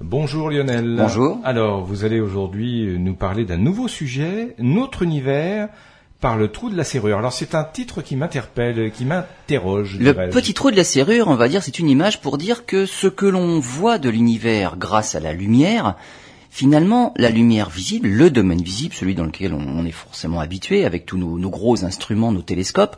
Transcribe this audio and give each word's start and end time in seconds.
Bonjour 0.00 0.48
Lionel. 0.48 0.94
Bonjour. 0.96 1.40
Alors, 1.42 1.84
vous 1.84 2.04
allez 2.04 2.20
aujourd'hui 2.20 2.96
nous 3.00 3.14
parler 3.14 3.44
d'un 3.44 3.56
nouveau 3.56 3.88
sujet, 3.88 4.54
notre 4.58 5.02
univers 5.02 5.68
par 6.20 6.36
le 6.36 6.48
trou 6.48 6.70
de 6.70 6.76
la 6.76 6.84
serrure. 6.84 7.18
Alors 7.18 7.32
c'est 7.32 7.56
un 7.56 7.64
titre 7.64 8.00
qui 8.00 8.14
m'interpelle, 8.14 8.92
qui 8.92 9.04
m'interroge. 9.04 9.98
Le 9.98 10.12
petit 10.30 10.54
trou 10.54 10.70
de 10.70 10.76
la 10.76 10.84
serrure, 10.84 11.26
on 11.26 11.34
va 11.34 11.48
dire, 11.48 11.64
c'est 11.64 11.80
une 11.80 11.88
image 11.88 12.20
pour 12.20 12.38
dire 12.38 12.64
que 12.64 12.86
ce 12.86 13.08
que 13.08 13.26
l'on 13.26 13.58
voit 13.58 13.98
de 13.98 14.08
l'univers 14.08 14.76
grâce 14.76 15.16
à 15.16 15.20
la 15.20 15.32
lumière, 15.32 15.96
finalement, 16.48 17.12
la 17.16 17.30
lumière 17.30 17.68
visible, 17.68 18.08
le 18.08 18.30
domaine 18.30 18.62
visible, 18.62 18.94
celui 18.94 19.16
dans 19.16 19.24
lequel 19.24 19.52
on, 19.52 19.84
est 19.84 19.90
forcément 19.90 20.38
habitué, 20.38 20.84
avec 20.84 21.06
tous 21.06 21.18
nos, 21.18 21.38
nos 21.38 21.50
gros 21.50 21.84
instruments, 21.84 22.30
nos 22.30 22.42
télescopes, 22.42 22.96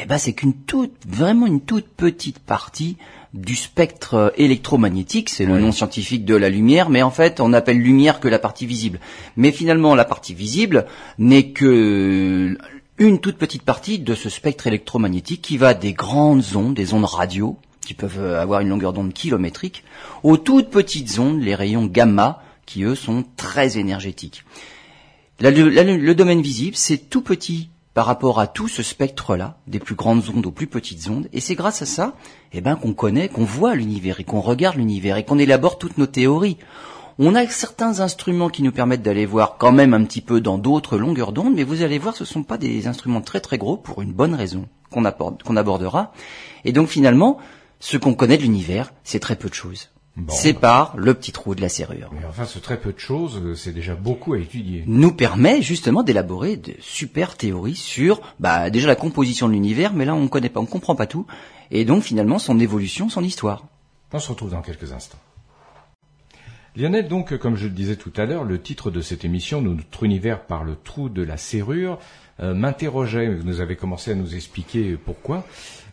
eh 0.00 0.06
ben 0.06 0.16
c'est 0.16 0.32
qu'une 0.32 0.54
toute, 0.54 0.92
vraiment 1.06 1.46
une 1.46 1.60
toute 1.60 1.88
petite 1.88 2.38
partie 2.38 2.96
du 3.34 3.56
spectre 3.56 4.32
électromagnétique, 4.36 5.28
c'est 5.28 5.44
le 5.44 5.58
nom 5.58 5.72
scientifique 5.72 6.24
de 6.24 6.34
la 6.34 6.48
lumière, 6.48 6.88
mais 6.88 7.02
en 7.02 7.10
fait 7.10 7.40
on 7.40 7.52
appelle 7.52 7.78
lumière 7.78 8.20
que 8.20 8.28
la 8.28 8.38
partie 8.38 8.66
visible. 8.66 9.00
Mais 9.36 9.52
finalement 9.52 9.94
la 9.94 10.04
partie 10.04 10.34
visible 10.34 10.86
n'est 11.18 11.50
que 11.50 12.56
une 12.98 13.20
toute 13.20 13.36
petite 13.36 13.62
partie 13.62 13.98
de 13.98 14.14
ce 14.14 14.28
spectre 14.28 14.66
électromagnétique 14.66 15.42
qui 15.42 15.56
va 15.56 15.74
des 15.74 15.92
grandes 15.92 16.56
ondes, 16.56 16.74
des 16.74 16.94
ondes 16.94 17.04
radio, 17.04 17.56
qui 17.86 17.94
peuvent 17.94 18.34
avoir 18.34 18.60
une 18.60 18.68
longueur 18.68 18.92
d'onde 18.92 19.12
kilométrique, 19.12 19.84
aux 20.22 20.36
toutes 20.36 20.70
petites 20.70 21.18
ondes, 21.18 21.40
les 21.40 21.54
rayons 21.54 21.86
gamma, 21.86 22.42
qui 22.66 22.82
eux 22.82 22.94
sont 22.94 23.24
très 23.36 23.78
énergétiques. 23.78 24.44
le 25.40 26.12
domaine 26.12 26.42
visible, 26.42 26.76
c'est 26.76 27.08
tout 27.08 27.22
petit 27.22 27.70
par 27.98 28.06
rapport 28.06 28.38
à 28.38 28.46
tout 28.46 28.68
ce 28.68 28.84
spectre-là, 28.84 29.56
des 29.66 29.80
plus 29.80 29.96
grandes 29.96 30.22
ondes 30.32 30.46
aux 30.46 30.52
plus 30.52 30.68
petites 30.68 31.10
ondes, 31.10 31.28
et 31.32 31.40
c'est 31.40 31.56
grâce 31.56 31.82
à 31.82 31.84
ça, 31.84 32.14
eh 32.52 32.60
ben, 32.60 32.76
qu'on 32.76 32.92
connaît, 32.92 33.28
qu'on 33.28 33.42
voit 33.42 33.74
l'univers 33.74 34.20
et 34.20 34.22
qu'on 34.22 34.40
regarde 34.40 34.76
l'univers 34.76 35.16
et 35.16 35.24
qu'on 35.24 35.36
élabore 35.36 35.78
toutes 35.78 35.98
nos 35.98 36.06
théories. 36.06 36.58
On 37.18 37.34
a 37.34 37.44
certains 37.48 37.98
instruments 37.98 38.50
qui 38.50 38.62
nous 38.62 38.70
permettent 38.70 39.02
d'aller 39.02 39.26
voir 39.26 39.56
quand 39.58 39.72
même 39.72 39.94
un 39.94 40.04
petit 40.04 40.20
peu 40.20 40.40
dans 40.40 40.58
d'autres 40.58 40.96
longueurs 40.96 41.32
d'onde, 41.32 41.56
mais 41.56 41.64
vous 41.64 41.82
allez 41.82 41.98
voir, 41.98 42.14
ce 42.14 42.22
ne 42.22 42.28
sont 42.28 42.44
pas 42.44 42.56
des 42.56 42.86
instruments 42.86 43.20
très 43.20 43.40
très 43.40 43.58
gros 43.58 43.76
pour 43.76 44.00
une 44.00 44.12
bonne 44.12 44.36
raison 44.36 44.66
qu'on 44.92 45.56
abordera. 45.56 46.12
Et 46.64 46.70
donc 46.70 46.86
finalement, 46.86 47.38
ce 47.80 47.96
qu'on 47.96 48.14
connaît 48.14 48.38
de 48.38 48.42
l'univers, 48.42 48.92
c'est 49.02 49.18
très 49.18 49.34
peu 49.34 49.48
de 49.48 49.54
choses 49.54 49.88
sépare 50.28 50.94
le 50.96 51.14
petit 51.14 51.32
trou 51.32 51.54
de 51.54 51.60
la 51.60 51.68
serrure. 51.68 52.10
Mais 52.12 52.26
enfin, 52.28 52.44
ce 52.44 52.58
très 52.58 52.80
peu 52.80 52.92
de 52.92 52.98
choses, 52.98 53.40
euh, 53.42 53.54
c'est 53.54 53.72
déjà 53.72 53.94
beaucoup 53.94 54.32
à 54.34 54.38
étudier. 54.38 54.84
Nous 54.86 55.12
permet 55.12 55.62
justement 55.62 56.02
d'élaborer 56.02 56.56
de 56.56 56.74
super 56.80 57.36
théories 57.36 57.76
sur, 57.76 58.20
bah, 58.40 58.70
déjà 58.70 58.88
la 58.88 58.96
composition 58.96 59.48
de 59.48 59.52
l'univers, 59.52 59.92
mais 59.92 60.04
là 60.04 60.14
on 60.14 60.22
ne 60.22 60.28
connaît 60.28 60.48
pas, 60.48 60.60
on 60.60 60.66
comprend 60.66 60.94
pas 60.94 61.06
tout, 61.06 61.26
et 61.70 61.84
donc 61.84 62.02
finalement 62.02 62.38
son 62.38 62.58
évolution, 62.58 63.08
son 63.08 63.22
histoire. 63.22 63.64
On 64.12 64.18
se 64.18 64.30
retrouve 64.30 64.50
dans 64.50 64.62
quelques 64.62 64.92
instants. 64.92 65.18
Lionel, 66.76 67.08
donc, 67.08 67.36
comme 67.38 67.56
je 67.56 67.64
le 67.64 67.72
disais 67.72 67.96
tout 67.96 68.12
à 68.16 68.24
l'heure, 68.24 68.44
le 68.44 68.60
titre 68.60 68.92
de 68.92 69.00
cette 69.00 69.24
émission, 69.24 69.60
Notre 69.60 70.04
univers 70.04 70.42
par 70.42 70.62
le 70.62 70.76
trou 70.76 71.08
de 71.08 71.22
la 71.22 71.36
serrure, 71.36 71.98
m'interrogeait. 72.40 73.34
Vous 73.34 73.60
avez 73.60 73.76
commencé 73.76 74.12
à 74.12 74.14
nous 74.14 74.34
expliquer 74.34 74.96
pourquoi. 74.96 75.44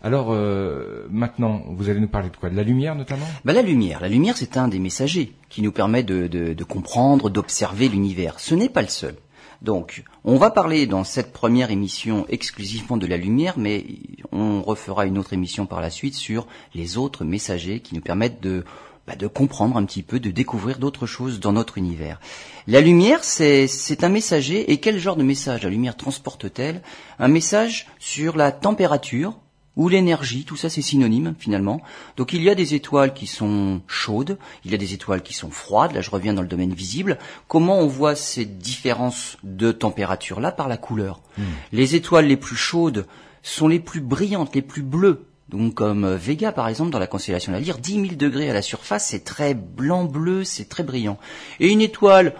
Alors 0.04 0.28
euh, 0.30 1.08
maintenant, 1.10 1.64
vous 1.70 1.90
allez 1.90 2.00
nous 2.00 2.08
parler 2.08 2.30
de 2.30 2.38
quoi? 2.38 2.50
De 2.52 2.56
la 2.56 2.64
lumière 2.64 2.96
notamment? 2.96 3.26
Bah, 3.44 3.54
La 3.54 3.64
lumière. 3.64 4.02
La 4.02 4.10
lumière, 4.10 4.38
c'est 4.38 4.56
un 4.56 4.68
des 4.68 4.78
messagers 4.78 5.34
qui 5.50 5.64
nous 5.64 5.72
permet 5.72 6.04
de, 6.04 6.28
de 6.28 6.64
comprendre, 6.64 7.30
d'observer 7.32 7.88
l'univers. 7.90 8.40
Ce 8.40 8.54
n'est 8.54 8.70
pas 8.70 8.84
le 8.84 8.88
seul. 8.90 9.16
Donc, 9.62 10.04
on 10.24 10.36
va 10.36 10.52
parler 10.52 10.86
dans 10.86 11.04
cette 11.04 11.32
première 11.34 11.72
émission 11.72 12.26
exclusivement 12.30 12.98
de 12.98 13.08
la 13.08 13.18
lumière, 13.18 13.56
mais 13.58 13.86
on 14.32 14.62
refera 14.62 15.08
une 15.08 15.18
autre 15.18 15.34
émission 15.34 15.66
par 15.66 15.82
la 15.82 15.90
suite 15.90 16.14
sur 16.14 16.46
les 16.76 16.98
autres 16.98 17.24
messagers 17.24 17.80
qui 17.80 17.96
nous 17.96 18.02
permettent 18.02 18.44
de 18.44 18.64
bah, 19.08 19.16
de 19.16 19.28
comprendre 19.28 19.78
un 19.78 19.86
petit 19.86 20.04
peu, 20.04 20.20
de 20.20 20.32
découvrir 20.32 20.80
d'autres 20.80 21.06
choses 21.06 21.40
dans 21.40 21.54
notre 21.54 21.78
univers. 21.78 22.20
La 22.68 22.82
lumière, 22.82 23.24
c'est 23.24 24.04
un 24.04 24.10
messager, 24.10 24.72
et 24.72 24.80
quel 24.80 24.98
genre 24.98 25.16
de 25.16 25.24
message 25.24 25.64
la 25.64 25.70
lumière 25.70 25.96
transporte-t-elle? 25.96 26.82
Un 27.20 27.28
message 27.28 27.88
sur 28.00 28.36
la 28.36 28.52
température, 28.52 29.38
ou 29.76 29.90
l'énergie, 29.90 30.46
tout 30.46 30.56
ça 30.56 30.70
c'est 30.70 30.82
synonyme 30.82 31.36
finalement. 31.38 31.82
Donc 32.18 32.34
il 32.34 32.42
y 32.42 32.50
a 32.50 32.56
des 32.56 32.74
étoiles 32.76 33.14
qui 33.14 33.28
sont 33.28 33.82
chaudes, 33.88 34.38
il 34.64 34.72
y 34.72 34.74
a 34.74 34.78
des 34.78 34.94
étoiles 34.94 35.22
qui 35.22 35.34
sont 35.34 35.52
froides, 35.52 35.94
là 35.94 36.02
je 36.02 36.10
reviens 36.10 36.34
dans 36.34 36.42
le 36.42 36.48
domaine 36.48 36.74
visible. 36.74 37.18
Comment 37.48 37.80
on 37.80 37.88
voit 37.88 38.16
ces 38.16 38.46
différences 38.46 39.38
de 39.44 39.72
température 39.72 40.40
là 40.40 40.52
Par 40.52 40.68
la 40.68 40.78
couleur. 40.78 41.22
Hmm. 41.38 41.44
Les 41.72 41.96
étoiles 41.96 42.28
les 42.28 42.38
plus 42.38 42.56
chaudes 42.56 43.06
sont 43.44 43.68
les 43.68 43.80
plus 43.80 44.02
brillantes, 44.02 44.56
les 44.56 44.62
plus 44.62 44.82
bleues, 44.82 45.28
donc 45.56 45.74
comme 45.74 46.04
euh, 46.04 46.18
Vega 46.18 46.52
par 46.52 46.68
exemple 46.68 46.92
dans 46.92 47.00
la 47.00 47.08
constellation 47.08 47.52
de 47.52 47.58
la 47.58 47.64
Lyre, 47.64 47.78
10 47.78 47.94
000 47.94 48.06
degrés 48.16 48.50
à 48.50 48.54
la 48.54 48.62
surface, 48.62 49.08
c'est 49.08 49.24
très 49.24 49.54
blanc-bleu, 49.54 50.44
c'est 50.44 50.68
très 50.68 50.84
brillant. 50.84 51.18
Et 51.60 51.72
une 51.72 51.82
étoile 51.82 52.34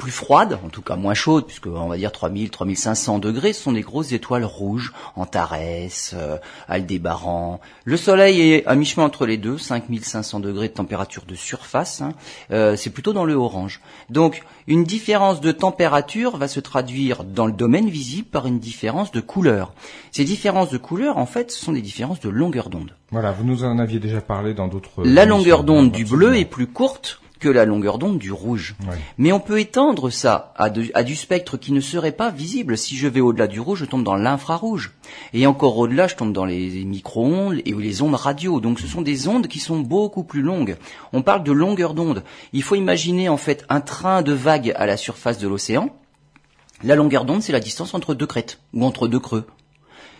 plus 0.00 0.10
froide, 0.10 0.58
en 0.64 0.70
tout 0.70 0.80
cas 0.80 0.96
moins 0.96 1.12
chaude, 1.12 1.46
puisque 1.46 1.66
on 1.66 1.86
va 1.86 1.98
dire 1.98 2.10
3000, 2.10 2.48
3500 2.48 3.18
degrés, 3.18 3.52
ce 3.52 3.62
sont 3.62 3.72
des 3.72 3.82
grosses 3.82 4.12
étoiles 4.12 4.46
rouges, 4.46 4.92
Antares, 5.14 5.54
euh, 6.14 6.38
Aldébaran. 6.68 7.60
Le 7.84 7.96
Soleil 7.98 8.40
est 8.40 8.66
à 8.66 8.76
mi-chemin 8.76 9.04
entre 9.04 9.26
les 9.26 9.36
deux, 9.36 9.58
5500 9.58 10.40
degrés 10.40 10.68
de 10.68 10.72
température 10.72 11.24
de 11.28 11.34
surface, 11.34 12.00
hein. 12.00 12.14
euh, 12.50 12.76
c'est 12.76 12.88
plutôt 12.88 13.12
dans 13.12 13.26
le 13.26 13.34
orange. 13.34 13.80
Donc 14.08 14.42
une 14.66 14.84
différence 14.84 15.42
de 15.42 15.52
température 15.52 16.38
va 16.38 16.48
se 16.48 16.60
traduire 16.60 17.22
dans 17.22 17.46
le 17.46 17.52
domaine 17.52 17.90
visible 17.90 18.28
par 18.28 18.46
une 18.46 18.58
différence 18.58 19.12
de 19.12 19.20
couleur. 19.20 19.74
Ces 20.12 20.24
différences 20.24 20.70
de 20.70 20.78
couleur, 20.78 21.18
en 21.18 21.26
fait, 21.26 21.50
ce 21.50 21.62
sont 21.62 21.72
des 21.72 21.82
différences 21.82 22.20
de 22.20 22.30
longueur 22.30 22.70
d'onde. 22.70 22.94
Voilà, 23.10 23.32
vous 23.32 23.44
nous 23.44 23.64
en 23.64 23.78
aviez 23.78 23.98
déjà 23.98 24.22
parlé 24.22 24.54
dans 24.54 24.68
d'autres... 24.68 25.02
La 25.04 25.26
longueur 25.26 25.62
d'onde 25.62 25.92
du 25.92 26.06
bleu 26.06 26.36
est 26.36 26.46
plus 26.46 26.66
courte 26.66 27.20
que 27.40 27.48
la 27.48 27.64
longueur 27.64 27.98
d'onde 27.98 28.18
du 28.18 28.30
rouge. 28.30 28.76
Mais 29.18 29.32
on 29.32 29.40
peut 29.40 29.58
étendre 29.58 30.10
ça 30.10 30.52
à, 30.56 30.70
du 30.70 31.16
spectre 31.16 31.56
qui 31.56 31.72
ne 31.72 31.80
serait 31.80 32.12
pas 32.12 32.30
visible. 32.30 32.76
Si 32.78 32.96
je 32.96 33.08
vais 33.08 33.20
au-delà 33.20 33.46
du 33.46 33.58
rouge, 33.58 33.80
je 33.80 33.84
tombe 33.86 34.04
dans 34.04 34.14
l'infrarouge. 34.14 34.92
Et 35.32 35.46
encore 35.46 35.78
au-delà, 35.78 36.06
je 36.06 36.14
tombe 36.14 36.32
dans 36.32 36.44
les 36.44 36.84
micro-ondes 36.84 37.60
et 37.64 37.72
les 37.72 38.02
ondes 38.02 38.14
radio. 38.14 38.60
Donc 38.60 38.78
ce 38.78 38.86
sont 38.86 39.02
des 39.02 39.26
ondes 39.26 39.48
qui 39.48 39.58
sont 39.58 39.80
beaucoup 39.80 40.22
plus 40.22 40.42
longues. 40.42 40.76
On 41.12 41.22
parle 41.22 41.42
de 41.42 41.52
longueur 41.52 41.94
d'onde. 41.94 42.22
Il 42.52 42.62
faut 42.62 42.76
imaginer 42.76 43.28
en 43.28 43.38
fait 43.38 43.64
un 43.68 43.80
train 43.80 44.22
de 44.22 44.32
vagues 44.32 44.72
à 44.76 44.86
la 44.86 44.96
surface 44.96 45.38
de 45.38 45.48
l'océan. 45.48 45.90
La 46.82 46.94
longueur 46.94 47.24
d'onde, 47.24 47.42
c'est 47.42 47.52
la 47.52 47.60
distance 47.60 47.94
entre 47.94 48.14
deux 48.14 48.26
crêtes 48.26 48.60
ou 48.72 48.84
entre 48.84 49.08
deux 49.08 49.20
creux. 49.20 49.46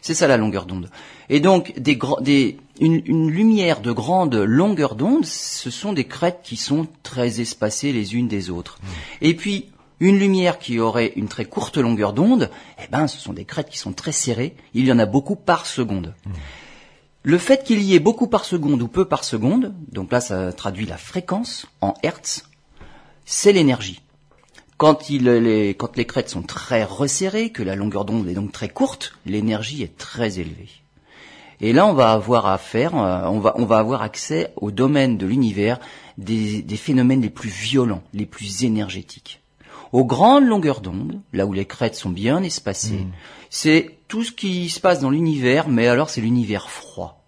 C'est 0.03 0.15
ça 0.15 0.27
la 0.27 0.37
longueur 0.37 0.67
d'onde. 0.67 0.91
Et 1.29 1.41
donc, 1.41 1.79
des, 1.79 2.59
une, 2.81 3.31
lumière 3.31 3.81
de 3.81 3.93
grande 3.93 4.35
longueur 4.35 4.95
d'onde, 4.95 5.25
ce 5.25 5.71
sont 5.71 5.93
des 5.93 6.05
crêtes 6.05 6.41
qui 6.43 6.57
sont 6.57 6.87
très 7.03 7.41
espacées 7.41 7.93
les 7.93 8.15
unes 8.15 8.29
des 8.29 8.51
autres. 8.51 8.79
Mmh. 8.83 8.87
Et 9.23 9.35
puis, 9.35 9.67
une 10.01 10.19
lumière 10.19 10.59
qui 10.59 10.79
aurait 10.79 11.13
une 11.17 11.29
très 11.29 11.45
courte 11.45 11.77
longueur 11.77 12.13
d'onde, 12.13 12.51
eh 12.83 12.89
ben, 12.91 13.07
ce 13.07 13.19
sont 13.19 13.33
des 13.33 13.45
crêtes 13.45 13.69
qui 13.69 13.79
sont 13.79 13.93
très 13.93 14.13
serrées. 14.13 14.57
Il 14.75 14.87
y 14.87 14.93
en 14.93 14.99
a 14.99 15.07
beaucoup 15.07 15.37
par 15.37 15.67
seconde. 15.67 16.15
Mmh. 16.27 16.31
Le 17.23 17.37
fait 17.37 17.65
qu'il 17.65 17.83
y 17.83 17.95
ait 17.95 18.01
beaucoup 18.01 18.29
par 18.29 18.47
seconde 18.47 18.81
ou 18.81 18.89
peu 18.89 19.05
par 19.05 19.25
seconde, 19.25 19.75
donc 19.93 20.11
là, 20.11 20.23
ça 20.23 20.53
traduit 20.55 20.87
la 20.87 20.97
fréquence 20.97 21.67
en 21.83 21.93
hertz, 22.03 22.45
c'est 23.27 23.53
l'énergie. 23.53 24.01
Quand, 24.81 25.11
les, 25.11 25.75
quand 25.75 25.99
les 25.99 26.07
crêtes 26.07 26.31
sont 26.31 26.41
très 26.41 26.85
resserrées, 26.85 27.51
que 27.51 27.63
la 27.63 27.77
longueur 27.77 28.07
d'onde 28.07 28.27
est 28.29 28.33
donc 28.33 28.51
très 28.51 28.71
courte, 28.71 29.13
l'énergie 29.27 29.83
est 29.83 29.99
très 29.99 30.39
élevée. 30.39 30.71
Et 31.61 31.75
là, 31.75 31.87
on 31.87 31.93
va 31.93 32.13
avoir 32.13 32.47
affaire, 32.47 32.97
euh, 32.97 33.27
on 33.27 33.41
va, 33.41 33.53
on 33.59 33.67
va 33.67 33.77
avoir 33.77 34.01
accès 34.01 34.55
au 34.57 34.71
domaine 34.71 35.19
de 35.19 35.27
l'univers 35.27 35.81
des, 36.17 36.65
phénomènes 36.79 37.21
les 37.21 37.29
plus 37.29 37.51
violents, 37.51 38.03
les 38.15 38.25
plus 38.25 38.65
énergétiques. 38.65 39.43
Aux 39.93 40.07
grandes 40.07 40.47
longueurs 40.47 40.81
d'onde, 40.81 41.21
là 41.35 41.45
où 41.45 41.53
les 41.53 41.67
crêtes 41.67 41.95
sont 41.95 42.09
bien 42.09 42.43
espacées, 42.43 43.05
mmh. 43.05 43.13
c'est 43.51 43.99
tout 44.09 44.25
ce 44.25 44.33
qui 44.33 44.71
se 44.71 44.81
passe 44.81 45.01
dans 45.01 45.11
l'univers, 45.11 45.69
mais 45.69 45.89
alors 45.89 46.09
c'est 46.09 46.23
l'univers 46.23 46.71
froid. 46.71 47.21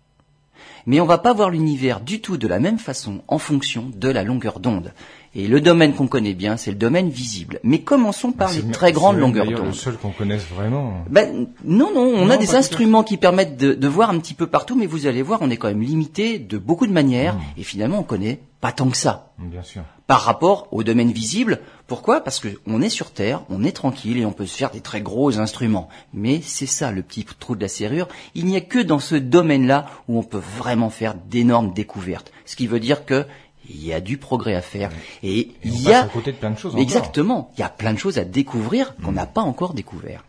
Mais 0.86 1.00
on 1.00 1.06
va 1.06 1.18
pas 1.18 1.32
voir 1.32 1.50
l'univers 1.50 2.00
du 2.00 2.20
tout 2.20 2.38
de 2.38 2.48
la 2.48 2.58
même 2.58 2.78
façon 2.78 3.22
en 3.28 3.38
fonction 3.38 3.90
de 3.94 4.08
la 4.08 4.24
longueur 4.24 4.58
d'onde. 4.58 4.92
Et 5.34 5.46
le 5.46 5.60
domaine 5.62 5.94
qu'on 5.94 6.08
connaît 6.08 6.34
bien, 6.34 6.58
c'est 6.58 6.70
le 6.70 6.76
domaine 6.76 7.08
visible. 7.08 7.58
Mais 7.64 7.80
commençons 7.80 8.32
par 8.32 8.52
les 8.52 8.70
très 8.70 8.92
grandes 8.92 9.16
longueurs 9.16 9.46
d'onde. 9.46 9.56
C'est 9.58 9.66
le 9.66 9.72
seul 9.72 9.96
qu'on 9.96 10.10
connaisse 10.10 10.44
vraiment. 10.44 11.04
Ben, 11.08 11.46
non, 11.64 11.90
non, 11.94 12.12
on 12.16 12.28
a 12.28 12.36
des 12.36 12.54
instruments 12.54 13.02
qui 13.02 13.16
permettent 13.16 13.56
de, 13.56 13.72
de, 13.72 13.88
voir 13.88 14.10
un 14.10 14.18
petit 14.18 14.34
peu 14.34 14.46
partout, 14.46 14.76
mais 14.76 14.86
vous 14.86 15.06
allez 15.06 15.22
voir, 15.22 15.40
on 15.40 15.48
est 15.48 15.56
quand 15.56 15.68
même 15.68 15.80
limité 15.80 16.38
de 16.38 16.58
beaucoup 16.58 16.86
de 16.86 16.92
manières, 16.92 17.36
hmm. 17.36 17.60
et 17.60 17.62
finalement, 17.62 18.00
on 18.00 18.02
connaît 18.02 18.40
pas 18.62 18.70
tant 18.70 18.88
que 18.88 18.96
ça. 18.96 19.32
Bien 19.38 19.64
sûr. 19.64 19.82
Par 20.06 20.20
rapport 20.20 20.68
au 20.70 20.84
domaine 20.84 21.10
visible. 21.10 21.60
Pourquoi? 21.88 22.20
Parce 22.20 22.38
que 22.38 22.48
on 22.64 22.80
est 22.80 22.88
sur 22.88 23.10
Terre, 23.10 23.42
on 23.50 23.64
est 23.64 23.72
tranquille 23.72 24.18
et 24.18 24.24
on 24.24 24.32
peut 24.32 24.46
se 24.46 24.56
faire 24.56 24.70
des 24.70 24.80
très 24.80 25.00
gros 25.00 25.40
instruments. 25.40 25.88
Mais 26.14 26.40
c'est 26.44 26.66
ça 26.66 26.92
le 26.92 27.02
petit 27.02 27.24
trou 27.24 27.56
de 27.56 27.60
la 27.60 27.66
serrure. 27.66 28.06
Il 28.36 28.46
n'y 28.46 28.56
a 28.56 28.60
que 28.60 28.78
dans 28.78 29.00
ce 29.00 29.16
domaine-là 29.16 29.86
où 30.06 30.16
on 30.16 30.22
peut 30.22 30.40
vraiment 30.58 30.90
faire 30.90 31.16
d'énormes 31.16 31.72
découvertes. 31.72 32.30
Ce 32.46 32.54
qui 32.54 32.68
veut 32.68 32.78
dire 32.78 33.04
que 33.04 33.26
il 33.68 33.84
y 33.84 33.92
a 33.92 34.00
du 34.00 34.18
progrès 34.18 34.54
à 34.54 34.62
faire 34.62 34.90
et, 35.22 35.52
il 35.64 35.80
y 35.80 35.92
a 35.92 36.02
à 36.02 36.08
côté 36.08 36.32
de 36.32 36.36
plein 36.36 36.50
de 36.50 36.58
choses 36.58 36.74
exactement 36.76 37.50
il 37.56 37.60
y 37.60 37.64
a 37.64 37.68
plein 37.68 37.92
de 37.92 37.98
choses 37.98 38.18
à 38.18 38.24
découvrir 38.24 38.94
qu'on 38.96 39.12
n'a 39.12 39.26
pas 39.26 39.42
encore 39.42 39.74
découvert 39.74 40.24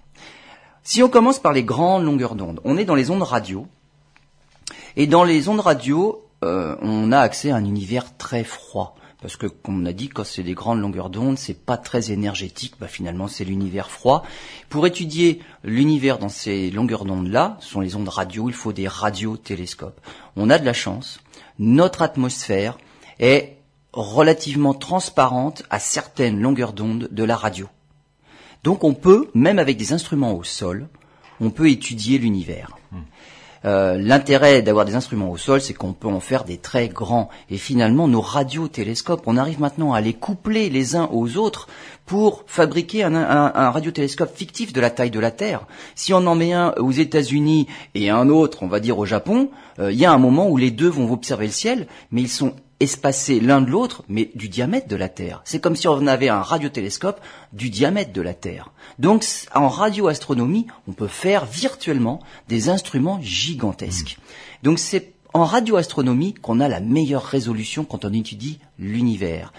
si 0.83 1.01
on 1.01 1.09
commence 1.09 1.39
par 1.39 1.53
les 1.53 1.63
grandes 1.63 2.03
longueurs 2.03 2.35
d'onde 2.35 2.59
on 2.63 2.77
est 2.77 2.85
dans 2.85 2.95
les 2.95 3.09
ondes 3.09 3.23
radio 3.23 3.67
et 4.95 5.07
dans 5.07 5.23
les 5.23 5.49
ondes 5.49 5.59
radio 5.59 6.25
euh, 6.43 6.75
on 6.81 7.11
a 7.11 7.19
accès 7.19 7.51
à 7.51 7.55
un 7.55 7.65
univers 7.65 8.17
très 8.17 8.43
froid 8.43 8.95
parce 9.23 9.37
que 9.37 9.47
comme 9.47 9.81
on 9.81 9.85
a 9.85 9.93
dit, 9.93 10.09
quand 10.09 10.25
c'est 10.25 10.43
des 10.43 10.53
grandes 10.53 10.81
longueurs 10.81 11.09
d'onde, 11.09 11.37
c'est 11.37 11.57
pas 11.57 11.77
très 11.77 12.11
énergétique. 12.11 12.73
Bah, 12.77 12.89
finalement, 12.89 13.29
c'est 13.29 13.45
l'univers 13.45 13.89
froid. 13.89 14.23
Pour 14.67 14.85
étudier 14.85 15.39
l'univers 15.63 16.19
dans 16.19 16.27
ces 16.27 16.69
longueurs 16.69 17.05
d'onde-là, 17.05 17.55
ce 17.61 17.69
sont 17.69 17.79
les 17.79 17.95
ondes 17.95 18.09
radio. 18.09 18.49
Il 18.49 18.53
faut 18.53 18.73
des 18.73 18.89
radiotélescopes. 18.89 20.01
On 20.35 20.49
a 20.49 20.59
de 20.59 20.65
la 20.65 20.73
chance. 20.73 21.21
Notre 21.57 22.01
atmosphère 22.01 22.77
est 23.19 23.57
relativement 23.93 24.73
transparente 24.73 25.63
à 25.69 25.79
certaines 25.79 26.39
longueurs 26.39 26.73
d'onde 26.73 27.07
de 27.11 27.23
la 27.23 27.35
radio. 27.35 27.67
Donc 28.63 28.83
on 28.83 28.93
peut, 28.93 29.29
même 29.33 29.59
avec 29.59 29.77
des 29.77 29.93
instruments 29.93 30.33
au 30.33 30.43
sol, 30.43 30.87
on 31.39 31.49
peut 31.49 31.69
étudier 31.69 32.17
l'univers. 32.17 32.77
Hmm. 32.91 33.01
Euh, 33.65 33.97
l'intérêt 33.97 34.61
d'avoir 34.61 34.83
des 34.83 34.95
instruments 34.95 35.31
au 35.31 35.37
sol, 35.37 35.61
c'est 35.61 35.73
qu'on 35.73 35.93
peut 35.93 36.09
en 36.09 36.19
faire 36.19 36.43
des 36.43 36.57
très 36.57 36.89
grands. 36.89 37.29
Et 37.49 37.57
finalement, 37.57 38.09
nos 38.09 38.19
radiotélescopes, 38.19 39.23
on 39.25 39.37
arrive 39.37 39.61
maintenant 39.61 39.93
à 39.93 40.01
les 40.01 40.13
coupler 40.13 40.69
les 40.69 40.97
uns 40.97 41.07
aux 41.13 41.37
autres 41.37 41.67
pour 42.05 42.43
fabriquer 42.45 43.03
un, 43.03 43.15
un, 43.15 43.71
radiotélescope 43.71 44.35
fictif 44.35 44.73
de 44.73 44.81
la 44.81 44.89
taille 44.89 45.11
de 45.11 45.19
la 45.19 45.31
Terre. 45.31 45.65
Si 45.95 46.13
on 46.13 46.27
en 46.27 46.35
met 46.35 46.51
un 46.51 46.73
aux 46.77 46.91
États-Unis 46.91 47.67
et 47.95 48.09
un 48.09 48.27
autre, 48.27 48.63
on 48.63 48.67
va 48.67 48.81
dire 48.81 48.97
au 48.97 49.05
Japon, 49.05 49.49
euh, 49.79 49.93
il 49.93 49.97
y 49.97 50.05
a 50.05 50.11
un 50.11 50.17
moment 50.17 50.49
où 50.49 50.57
les 50.57 50.71
deux 50.71 50.89
vont 50.89 51.11
observer 51.13 51.45
le 51.45 51.53
ciel, 51.53 51.87
mais 52.11 52.21
ils 52.21 52.29
sont 52.29 52.55
espacés 52.83 53.39
l'un 53.39 53.61
de 53.61 53.69
l'autre, 53.69 54.03
mais 54.07 54.29
du 54.35 54.49
diamètre 54.49 54.87
de 54.87 54.95
la 54.95 55.09
Terre. 55.09 55.41
C'est 55.45 55.59
comme 55.59 55.75
si 55.75 55.87
on 55.87 56.07
avait 56.07 56.29
un 56.29 56.41
radiotélescope 56.41 57.19
du 57.51 57.69
diamètre 57.69 58.13
de 58.13 58.21
la 58.21 58.33
Terre. 58.33 58.71
Donc, 58.99 59.25
en 59.55 59.67
radioastronomie, 59.67 60.67
on 60.87 60.93
peut 60.93 61.07
faire 61.07 61.45
virtuellement 61.45 62.19
des 62.47 62.69
instruments 62.69 63.19
gigantesques. 63.21 64.17
Donc, 64.61 64.79
c'est 64.79 65.13
en 65.33 65.45
radioastronomie 65.45 66.35
qu'on 66.35 66.59
a 66.59 66.67
la 66.67 66.79
meilleure 66.79 67.23
résolution 67.23 67.85
quand 67.85 68.05
on 68.05 68.13
étudie 68.13 68.59
l'univers. 68.77 69.51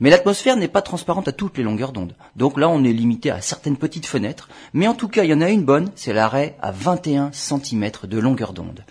Mais 0.00 0.08
l'atmosphère 0.08 0.56
n'est 0.56 0.66
pas 0.66 0.80
transparente 0.80 1.28
à 1.28 1.32
toutes 1.32 1.58
les 1.58 1.62
longueurs 1.62 1.92
d'onde. 1.92 2.16
Donc 2.34 2.58
là, 2.58 2.70
on 2.70 2.84
est 2.84 2.92
limité 2.92 3.30
à 3.30 3.42
certaines 3.42 3.76
petites 3.76 4.06
fenêtres. 4.06 4.48
Mais 4.72 4.88
en 4.88 4.94
tout 4.94 5.08
cas, 5.08 5.24
il 5.24 5.30
y 5.30 5.34
en 5.34 5.42
a 5.42 5.50
une 5.50 5.64
bonne, 5.64 5.90
c'est 5.94 6.14
l'arrêt 6.14 6.56
à 6.62 6.72
21 6.72 7.30
cm 7.32 7.90
de 8.04 8.18
longueur 8.18 8.54
d'onde. 8.54 8.82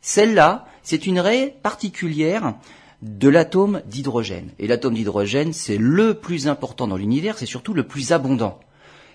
Celle-là, 0.00 0.66
c'est 0.82 1.06
une 1.06 1.20
raie 1.20 1.56
particulière 1.62 2.54
de 3.02 3.28
l'atome 3.28 3.82
d'hydrogène. 3.86 4.50
Et 4.58 4.66
l'atome 4.66 4.94
d'hydrogène, 4.94 5.52
c'est 5.52 5.78
le 5.78 6.14
plus 6.14 6.48
important 6.48 6.86
dans 6.88 6.96
l'univers, 6.96 7.38
c'est 7.38 7.46
surtout 7.46 7.74
le 7.74 7.86
plus 7.86 8.12
abondant. 8.12 8.58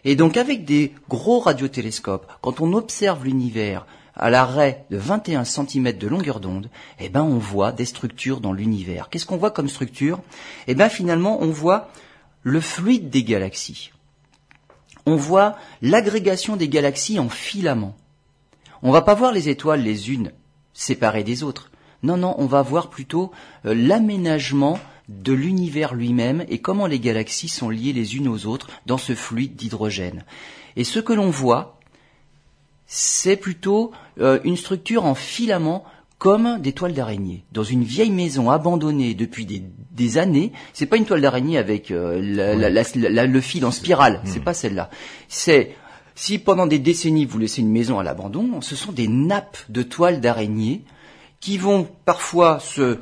Et 0.03 0.15
donc 0.15 0.37
avec 0.37 0.65
des 0.65 0.93
gros 1.09 1.39
radiotélescopes, 1.39 2.27
quand 2.41 2.61
on 2.61 2.73
observe 2.73 3.23
l'univers 3.25 3.85
à 4.15 4.29
l'arrêt 4.29 4.85
de 4.89 4.97
21 4.97 5.43
cm 5.43 5.93
de 5.93 6.07
longueur 6.07 6.39
d'onde, 6.39 6.69
eh 6.99 7.09
ben 7.09 7.23
on 7.23 7.37
voit 7.37 7.71
des 7.71 7.85
structures 7.85 8.41
dans 8.41 8.53
l'univers. 8.53 9.09
Qu'est-ce 9.09 9.25
qu'on 9.25 9.37
voit 9.37 9.51
comme 9.51 9.69
structure? 9.69 10.21
Eh 10.67 10.75
ben 10.75 10.89
finalement 10.89 11.41
on 11.41 11.51
voit 11.51 11.89
le 12.43 12.61
fluide 12.61 13.09
des 13.09 13.23
galaxies. 13.23 13.91
On 15.05 15.15
voit 15.15 15.55
l'agrégation 15.81 16.55
des 16.55 16.69
galaxies 16.69 17.19
en 17.19 17.29
filaments. 17.29 17.95
On 18.83 18.91
va 18.91 19.01
pas 19.01 19.15
voir 19.15 19.31
les 19.31 19.49
étoiles 19.49 19.81
les 19.81 20.11
unes 20.11 20.31
séparées 20.73 21.23
des 21.23 21.43
autres. 21.43 21.70
Non, 22.03 22.17
non, 22.17 22.35
on 22.37 22.45
va 22.45 22.61
voir 22.61 22.89
plutôt 22.89 23.31
euh, 23.65 23.73
l'aménagement 23.75 24.79
de 25.09 25.33
l'univers 25.33 25.93
lui-même 25.93 26.45
et 26.47 26.59
comment 26.59 26.87
les 26.87 26.99
galaxies 26.99 27.49
sont 27.49 27.69
liées 27.69 27.93
les 27.93 28.15
unes 28.15 28.27
aux 28.27 28.45
autres 28.45 28.69
dans 28.85 28.97
ce 28.97 29.13
fluide 29.13 29.55
d'hydrogène. 29.55 30.23
Et 30.75 30.83
ce 30.83 30.99
que 30.99 31.13
l'on 31.13 31.29
voit, 31.29 31.79
c'est 32.87 33.37
plutôt 33.37 33.91
euh, 34.19 34.39
une 34.43 34.57
structure 34.57 35.05
en 35.05 35.15
filament 35.15 35.83
comme 36.17 36.59
des 36.59 36.73
toiles 36.73 36.93
d'araignée. 36.93 37.43
Dans 37.51 37.63
une 37.63 37.83
vieille 37.83 38.11
maison 38.11 38.51
abandonnée 38.51 39.15
depuis 39.15 39.45
des, 39.45 40.17
années, 40.19 40.51
c'est 40.71 40.85
pas 40.85 40.97
une 40.97 41.05
toile 41.05 41.21
d'araignée 41.21 41.57
avec 41.57 41.89
euh, 41.89 42.19
le 42.21 43.41
fil 43.41 43.65
en 43.65 43.71
spirale, 43.71 44.21
c'est 44.25 44.39
hmm. 44.39 44.43
pas 44.43 44.53
celle-là. 44.53 44.91
C'est 45.27 45.75
si 46.13 46.37
pendant 46.37 46.67
des 46.67 46.77
décennies 46.77 47.25
vous 47.25 47.39
laissez 47.39 47.61
une 47.61 47.71
maison 47.71 47.97
à 47.97 48.03
l'abandon, 48.03 48.61
ce 48.61 48.75
sont 48.75 48.91
des 48.91 49.07
nappes 49.07 49.57
de 49.69 49.81
toiles 49.81 50.21
d'araignée 50.21 50.83
qui 51.41 51.57
vont 51.57 51.89
parfois 52.05 52.59
se 52.59 52.99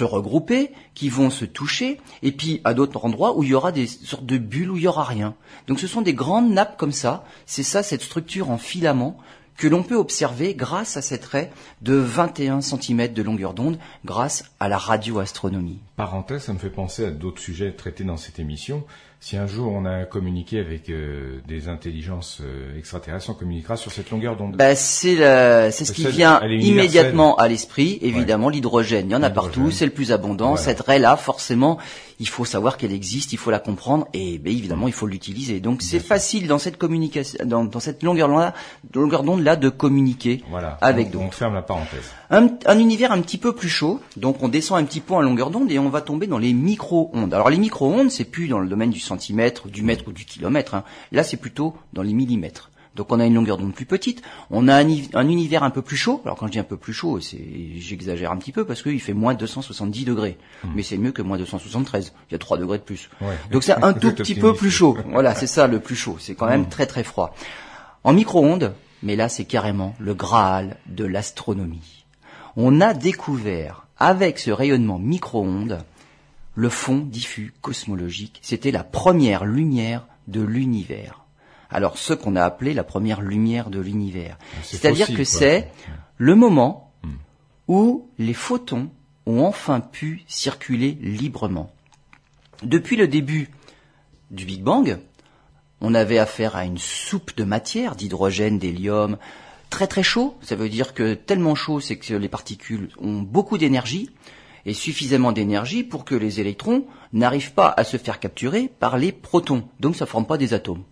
regrouper, 0.00 0.72
qui 0.94 1.08
vont 1.08 1.30
se 1.30 1.44
toucher, 1.44 2.00
et 2.22 2.30
puis 2.30 2.60
à 2.64 2.74
d'autres 2.74 3.04
endroits 3.04 3.36
où 3.36 3.42
il 3.42 3.50
y 3.50 3.54
aura 3.54 3.72
des 3.72 3.86
sortes 3.86 4.26
de 4.26 4.38
bulles 4.38 4.70
où 4.70 4.76
il 4.76 4.84
y 4.84 4.88
aura 4.88 5.04
rien. 5.04 5.34
Donc 5.66 5.80
ce 5.80 5.86
sont 5.86 6.02
des 6.02 6.14
grandes 6.14 6.50
nappes 6.50 6.76
comme 6.76 6.92
ça. 6.92 7.24
C'est 7.46 7.62
ça 7.62 7.82
cette 7.82 8.02
structure 8.02 8.50
en 8.50 8.58
filament 8.58 9.16
que 9.56 9.68
l'on 9.68 9.82
peut 9.82 9.96
observer 9.96 10.54
grâce 10.54 10.96
à 10.96 11.02
cette 11.02 11.24
raie 11.24 11.50
de 11.80 11.94
21 11.94 12.60
cm 12.60 13.12
de 13.12 13.22
longueur 13.22 13.54
d'onde, 13.54 13.78
grâce 14.04 14.44
à 14.60 14.68
la 14.68 14.76
radioastronomie. 14.76 15.80
Parenthèse, 15.96 16.42
ça 16.44 16.52
me 16.52 16.58
fait 16.58 16.70
penser 16.70 17.06
à 17.06 17.10
d'autres 17.10 17.40
sujets 17.40 17.72
traités 17.72 18.04
dans 18.04 18.18
cette 18.18 18.38
émission. 18.38 18.84
Si 19.18 19.36
un 19.36 19.46
jour 19.46 19.72
on 19.72 19.84
a 19.86 20.04
communiqué 20.04 20.60
avec 20.60 20.88
euh, 20.90 21.40
des 21.48 21.68
intelligences 21.68 22.38
euh, 22.42 22.78
extraterrestres, 22.78 23.30
on 23.30 23.34
communiquera 23.34 23.76
sur 23.76 23.90
cette 23.90 24.10
longueur 24.10 24.36
d'onde. 24.36 24.56
Bah, 24.56 24.74
c'est 24.76 25.16
c'est 25.72 25.84
ce 25.84 25.92
qui 25.92 26.06
vient 26.06 26.40
immédiatement 26.46 27.36
à 27.36 27.48
l'esprit. 27.48 27.98
Évidemment, 28.02 28.48
l'hydrogène, 28.48 29.08
il 29.08 29.12
y 29.12 29.16
en 29.16 29.22
a 29.22 29.30
partout, 29.30 29.70
c'est 29.70 29.86
le 29.86 29.92
plus 29.92 30.12
abondant. 30.12 30.56
Cette 30.56 30.80
raie-là, 30.80 31.16
forcément, 31.16 31.78
il 32.18 32.28
faut 32.28 32.44
savoir 32.44 32.76
qu'elle 32.76 32.92
existe, 32.92 33.32
il 33.32 33.38
faut 33.38 33.50
la 33.50 33.58
comprendre 33.58 34.06
et 34.14 34.38
ben, 34.38 34.52
évidemment, 34.52 34.86
il 34.86 34.92
faut 34.92 35.06
l'utiliser. 35.06 35.60
Donc, 35.60 35.82
c'est 35.82 36.00
facile 36.00 36.46
dans 36.46 36.58
cette 36.58 36.78
communication, 36.78 37.38
dans, 37.44 37.64
dans 37.64 37.80
cette 37.80 38.02
longueur 38.02 38.28
d'onde-là, 38.28 38.54
longueur 38.94 39.22
d'onde 39.22 39.42
là, 39.42 39.56
de 39.56 39.68
communiquer 39.68 40.42
avec 40.80 41.10
d'autres. 41.10 41.26
On 41.26 41.30
ferme 41.30 41.54
la 41.54 41.62
parenthèse. 41.62 42.04
Un, 42.30 42.48
un, 42.64 42.78
univers 42.78 43.12
un 43.12 43.20
petit 43.20 43.38
peu 43.38 43.54
plus 43.54 43.68
chaud, 43.68 44.00
donc 44.16 44.42
on 44.42 44.48
descend 44.48 44.78
un 44.78 44.84
petit 44.84 45.00
peu 45.00 45.14
en 45.14 45.20
longueur 45.20 45.50
d'onde 45.50 45.70
et 45.70 45.78
on 45.78 45.88
va 45.88 46.00
tomber 46.00 46.26
dans 46.26 46.38
les 46.38 46.52
micro-ondes. 46.52 47.34
Alors, 47.34 47.50
les 47.50 47.58
micro-ondes, 47.58 48.10
c'est 48.10 48.24
plus 48.24 48.48
dans 48.48 48.60
le 48.60 48.68
domaine 48.68 48.90
du 48.90 49.00
centimètre, 49.06 49.68
du 49.68 49.82
mètre 49.82 50.08
ou 50.08 50.12
du 50.12 50.24
kilomètre. 50.24 50.74
Hein. 50.74 50.84
Là, 51.12 51.24
c'est 51.24 51.36
plutôt 51.36 51.74
dans 51.92 52.02
les 52.02 52.12
millimètres. 52.12 52.70
Donc 52.96 53.12
on 53.12 53.20
a 53.20 53.26
une 53.26 53.34
longueur 53.34 53.58
d'onde 53.58 53.74
plus 53.74 53.84
petite, 53.84 54.22
on 54.50 54.68
a 54.68 54.74
un, 54.74 55.28
univers 55.28 55.62
un 55.62 55.70
peu 55.70 55.82
plus 55.82 55.98
chaud. 55.98 56.22
Alors 56.24 56.38
quand 56.38 56.46
je 56.46 56.52
dis 56.52 56.58
un 56.58 56.64
peu 56.64 56.78
plus 56.78 56.94
chaud, 56.94 57.20
c'est 57.20 57.38
j'exagère 57.76 58.32
un 58.32 58.38
petit 58.38 58.52
peu 58.52 58.64
parce 58.64 58.82
qu'il 58.82 59.00
fait 59.00 59.12
moins 59.12 59.34
270 59.34 60.06
degrés, 60.06 60.38
hmm. 60.64 60.68
mais 60.74 60.82
c'est 60.82 60.96
mieux 60.96 61.12
que 61.12 61.20
moins 61.20 61.36
273. 61.36 62.14
Il 62.30 62.32
y 62.32 62.34
a 62.34 62.38
3 62.38 62.56
degrés 62.56 62.78
de 62.78 62.82
plus. 62.82 63.10
Donc 63.52 63.64
c'est 63.64 63.74
un 63.74 63.92
tout 63.92 64.12
petit 64.14 64.34
peu 64.34 64.54
plus 64.54 64.70
chaud. 64.70 64.96
Voilà, 65.10 65.34
c'est 65.34 65.46
ça 65.46 65.66
le 65.66 65.78
plus 65.78 65.94
chaud. 65.94 66.16
C'est 66.18 66.34
quand 66.34 66.46
même 66.46 66.62
hmm. 66.62 66.70
très 66.70 66.86
très 66.86 67.04
froid. 67.04 67.34
En 68.02 68.14
micro-ondes, 68.14 68.72
mais 69.02 69.14
là 69.14 69.28
c'est 69.28 69.44
carrément 69.44 69.94
le 69.98 70.14
Graal 70.14 70.78
de 70.86 71.04
l'astronomie. 71.04 72.06
On 72.56 72.80
a 72.80 72.94
découvert 72.94 73.86
avec 73.98 74.38
ce 74.38 74.50
rayonnement 74.50 74.98
micro-ondes 74.98 75.80
le 76.56 76.70
fond 76.70 76.98
diffus 76.98 77.52
cosmologique. 77.60 78.40
C'était 78.42 78.72
la 78.72 78.82
première 78.82 79.44
lumière 79.44 80.08
de 80.26 80.40
l'univers. 80.40 81.24
Alors 81.70 81.98
ce 81.98 82.14
qu'on 82.14 82.34
a 82.34 82.42
appelé 82.42 82.74
la 82.74 82.82
première 82.82 83.20
lumière 83.20 83.70
de 83.70 83.78
l'univers. 83.78 84.38
Ah, 84.40 84.56
C'est-à-dire 84.62 85.14
que 85.14 85.22
c'est 85.22 85.70
le 86.16 86.34
moment 86.34 86.92
hmm. 87.04 87.10
où 87.68 88.10
les 88.18 88.34
photons 88.34 88.90
ont 89.26 89.44
enfin 89.44 89.80
pu 89.80 90.22
circuler 90.26 90.98
librement. 91.00 91.70
Depuis 92.62 92.96
le 92.96 93.06
début 93.06 93.50
du 94.30 94.46
Big 94.46 94.62
Bang, 94.62 94.98
on 95.82 95.94
avait 95.94 96.18
affaire 96.18 96.56
à 96.56 96.64
une 96.64 96.78
soupe 96.78 97.36
de 97.36 97.44
matière, 97.44 97.96
d'hydrogène, 97.96 98.58
d'hélium, 98.58 99.18
très 99.68 99.86
très 99.86 100.02
chaud. 100.02 100.38
Ça 100.40 100.56
veut 100.56 100.70
dire 100.70 100.94
que 100.94 101.12
tellement 101.12 101.54
chaud, 101.54 101.80
c'est 101.80 101.98
que 101.98 102.14
les 102.14 102.28
particules 102.28 102.88
ont 102.98 103.20
beaucoup 103.20 103.58
d'énergie 103.58 104.10
et 104.66 104.74
suffisamment 104.74 105.32
d'énergie 105.32 105.84
pour 105.84 106.04
que 106.04 106.16
les 106.16 106.40
électrons 106.40 106.84
n'arrivent 107.12 107.52
pas 107.52 107.72
à 107.74 107.84
se 107.84 107.96
faire 107.96 108.20
capturer 108.20 108.68
par 108.80 108.98
les 108.98 109.12
protons. 109.12 109.64
Donc 109.80 109.96
ça 109.96 110.04
ne 110.04 110.10
forme 110.10 110.26
pas 110.26 110.36
des 110.36 110.52
atomes. 110.52 110.82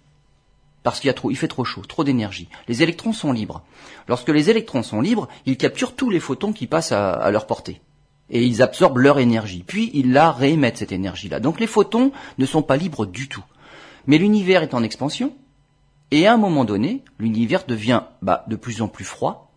Parce 0.85 1.01
qu'il 1.01 1.09
y 1.09 1.11
a 1.11 1.15
trop, 1.15 1.31
il 1.31 1.37
fait 1.37 1.49
trop 1.49 1.65
chaud, 1.65 1.83
trop 1.89 2.05
d'énergie. 2.05 2.49
Les 2.69 2.83
électrons 2.83 3.13
sont 3.13 3.33
libres. 3.33 3.63
Lorsque 4.07 4.29
les 4.29 4.49
électrons 4.49 4.83
sont 4.83 5.01
libres, 5.01 5.29
ils 5.45 5.57
capturent 5.57 5.97
tous 5.97 6.11
les 6.11 6.21
photons 6.21 6.53
qui 6.53 6.67
passent 6.67 6.93
à, 6.93 7.31
leur 7.31 7.47
portée. 7.47 7.81
Et 8.31 8.45
ils 8.45 8.63
absorbent 8.63 8.99
leur 8.99 9.19
énergie. 9.19 9.65
Puis 9.67 9.91
ils 9.95 10.13
la 10.13 10.31
réémettent, 10.31 10.79
cette 10.79 10.93
énergie-là. 10.93 11.41
Donc 11.41 11.59
les 11.59 11.67
photons 11.67 12.13
ne 12.39 12.47
sont 12.47 12.63
pas 12.63 12.77
libres 12.77 13.07
du 13.07 13.29
tout. 13.29 13.45
Mais 14.07 14.19
l'univers 14.19 14.63
est 14.63 14.75
en 14.75 14.83
expansion. 14.83 15.35
Et 16.11 16.27
à 16.27 16.35
un 16.35 16.37
moment 16.37 16.65
donné, 16.65 17.03
l'univers 17.19 17.65
devient 17.67 18.03
bah, 18.23 18.45
de 18.47 18.55
plus 18.55 18.83
en 18.83 18.89
plus 18.89 19.05
froid. 19.05 19.51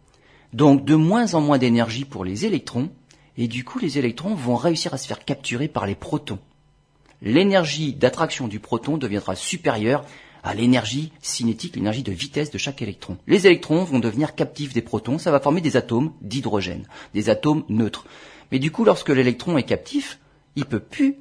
Donc 0.53 0.85
de 0.85 0.95
moins 0.95 1.33
en 1.33 1.41
moins 1.41 1.57
d'énergie 1.57 2.05
pour 2.05 2.23
les 2.23 2.45
électrons. 2.45 2.89
Et 3.37 3.47
du 3.47 3.63
coup, 3.63 3.79
les 3.79 3.97
électrons 3.97 4.33
vont 4.33 4.55
réussir 4.55 4.93
à 4.93 4.97
se 4.97 5.07
faire 5.07 5.23
capturer 5.23 5.67
par 5.67 5.85
les 5.85 5.95
protons. 5.95 6.39
L'énergie 7.21 7.93
d'attraction 7.93 8.47
du 8.47 8.59
proton 8.59 8.97
deviendra 8.97 9.35
supérieure 9.35 10.05
à 10.43 10.53
l'énergie 10.53 11.11
cinétique, 11.21 11.75
l'énergie 11.75 12.03
de 12.03 12.11
vitesse 12.11 12.51
de 12.51 12.57
chaque 12.57 12.81
électron. 12.81 13.17
Les 13.27 13.47
électrons 13.47 13.83
vont 13.83 13.99
devenir 13.99 14.35
captifs 14.35 14.73
des 14.73 14.81
protons, 14.81 15.17
ça 15.17 15.31
va 15.31 15.39
former 15.39 15.61
des 15.61 15.77
atomes 15.77 16.13
d'hydrogène, 16.21 16.87
des 17.13 17.29
atomes 17.29 17.63
neutres. 17.69 18.05
Mais 18.51 18.59
du 18.59 18.71
coup, 18.71 18.85
lorsque 18.85 19.09
l'électron 19.09 19.57
est 19.57 19.63
captif, 19.63 20.19
il 20.55 20.65
peut 20.65 20.79
plus 20.79 21.17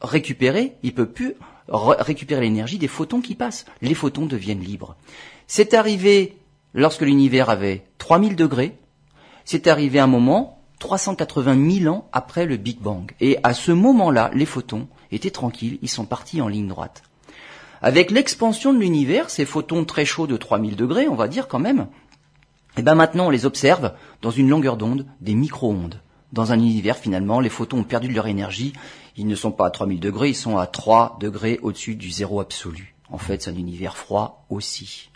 récupérer, 0.00 0.74
il 0.82 0.94
peut 0.94 1.08
plus 1.08 1.34
récupérer 1.68 2.42
l'énergie 2.42 2.78
des 2.78 2.88
photons 2.88 3.20
qui 3.20 3.34
passent. 3.34 3.66
Les 3.82 3.94
photons 3.94 4.26
deviennent 4.26 4.60
libres. 4.60 4.96
C'est 5.46 5.74
arrivé 5.74 6.36
lorsque 6.74 7.02
l'univers 7.02 7.50
avait 7.50 7.84
3000 7.98 8.36
degrés. 8.36 8.76
C'est 9.44 9.66
arrivé 9.66 9.98
un 9.98 10.06
moment 10.06 10.55
380 10.78 11.80
000 11.80 11.94
ans 11.94 12.08
après 12.12 12.46
le 12.46 12.56
Big 12.56 12.78
Bang. 12.80 13.12
Et 13.20 13.38
à 13.42 13.54
ce 13.54 13.72
moment-là, 13.72 14.30
les 14.34 14.46
photons 14.46 14.88
étaient 15.10 15.30
tranquilles, 15.30 15.78
ils 15.82 15.88
sont 15.88 16.04
partis 16.04 16.40
en 16.40 16.48
ligne 16.48 16.68
droite. 16.68 17.02
Avec 17.82 18.10
l'expansion 18.10 18.72
de 18.72 18.78
l'univers, 18.78 19.30
ces 19.30 19.44
photons 19.44 19.84
très 19.84 20.04
chauds 20.04 20.26
de 20.26 20.36
3000 20.36 20.76
degrés, 20.76 21.08
on 21.08 21.14
va 21.14 21.28
dire 21.28 21.48
quand 21.48 21.58
même, 21.58 21.88
et 22.76 22.80
eh 22.80 22.82
ben 22.82 22.94
maintenant 22.94 23.28
on 23.28 23.30
les 23.30 23.46
observe 23.46 23.94
dans 24.20 24.30
une 24.30 24.50
longueur 24.50 24.76
d'onde 24.76 25.06
des 25.22 25.34
micro-ondes. 25.34 26.02
Dans 26.32 26.52
un 26.52 26.58
univers 26.58 26.98
finalement, 26.98 27.40
les 27.40 27.48
photons 27.48 27.78
ont 27.78 27.84
perdu 27.84 28.08
de 28.08 28.14
leur 28.14 28.26
énergie, 28.26 28.74
ils 29.16 29.26
ne 29.26 29.34
sont 29.34 29.50
pas 29.50 29.66
à 29.66 29.70
3000 29.70 29.98
degrés, 29.98 30.28
ils 30.28 30.34
sont 30.34 30.58
à 30.58 30.66
3 30.66 31.16
degrés 31.18 31.58
au-dessus 31.62 31.94
du 31.94 32.10
zéro 32.10 32.38
absolu. 32.38 32.94
En 33.10 33.16
fait, 33.16 33.42
c'est 33.42 33.50
un 33.50 33.56
univers 33.56 33.96
froid 33.96 34.44
aussi. 34.50 35.08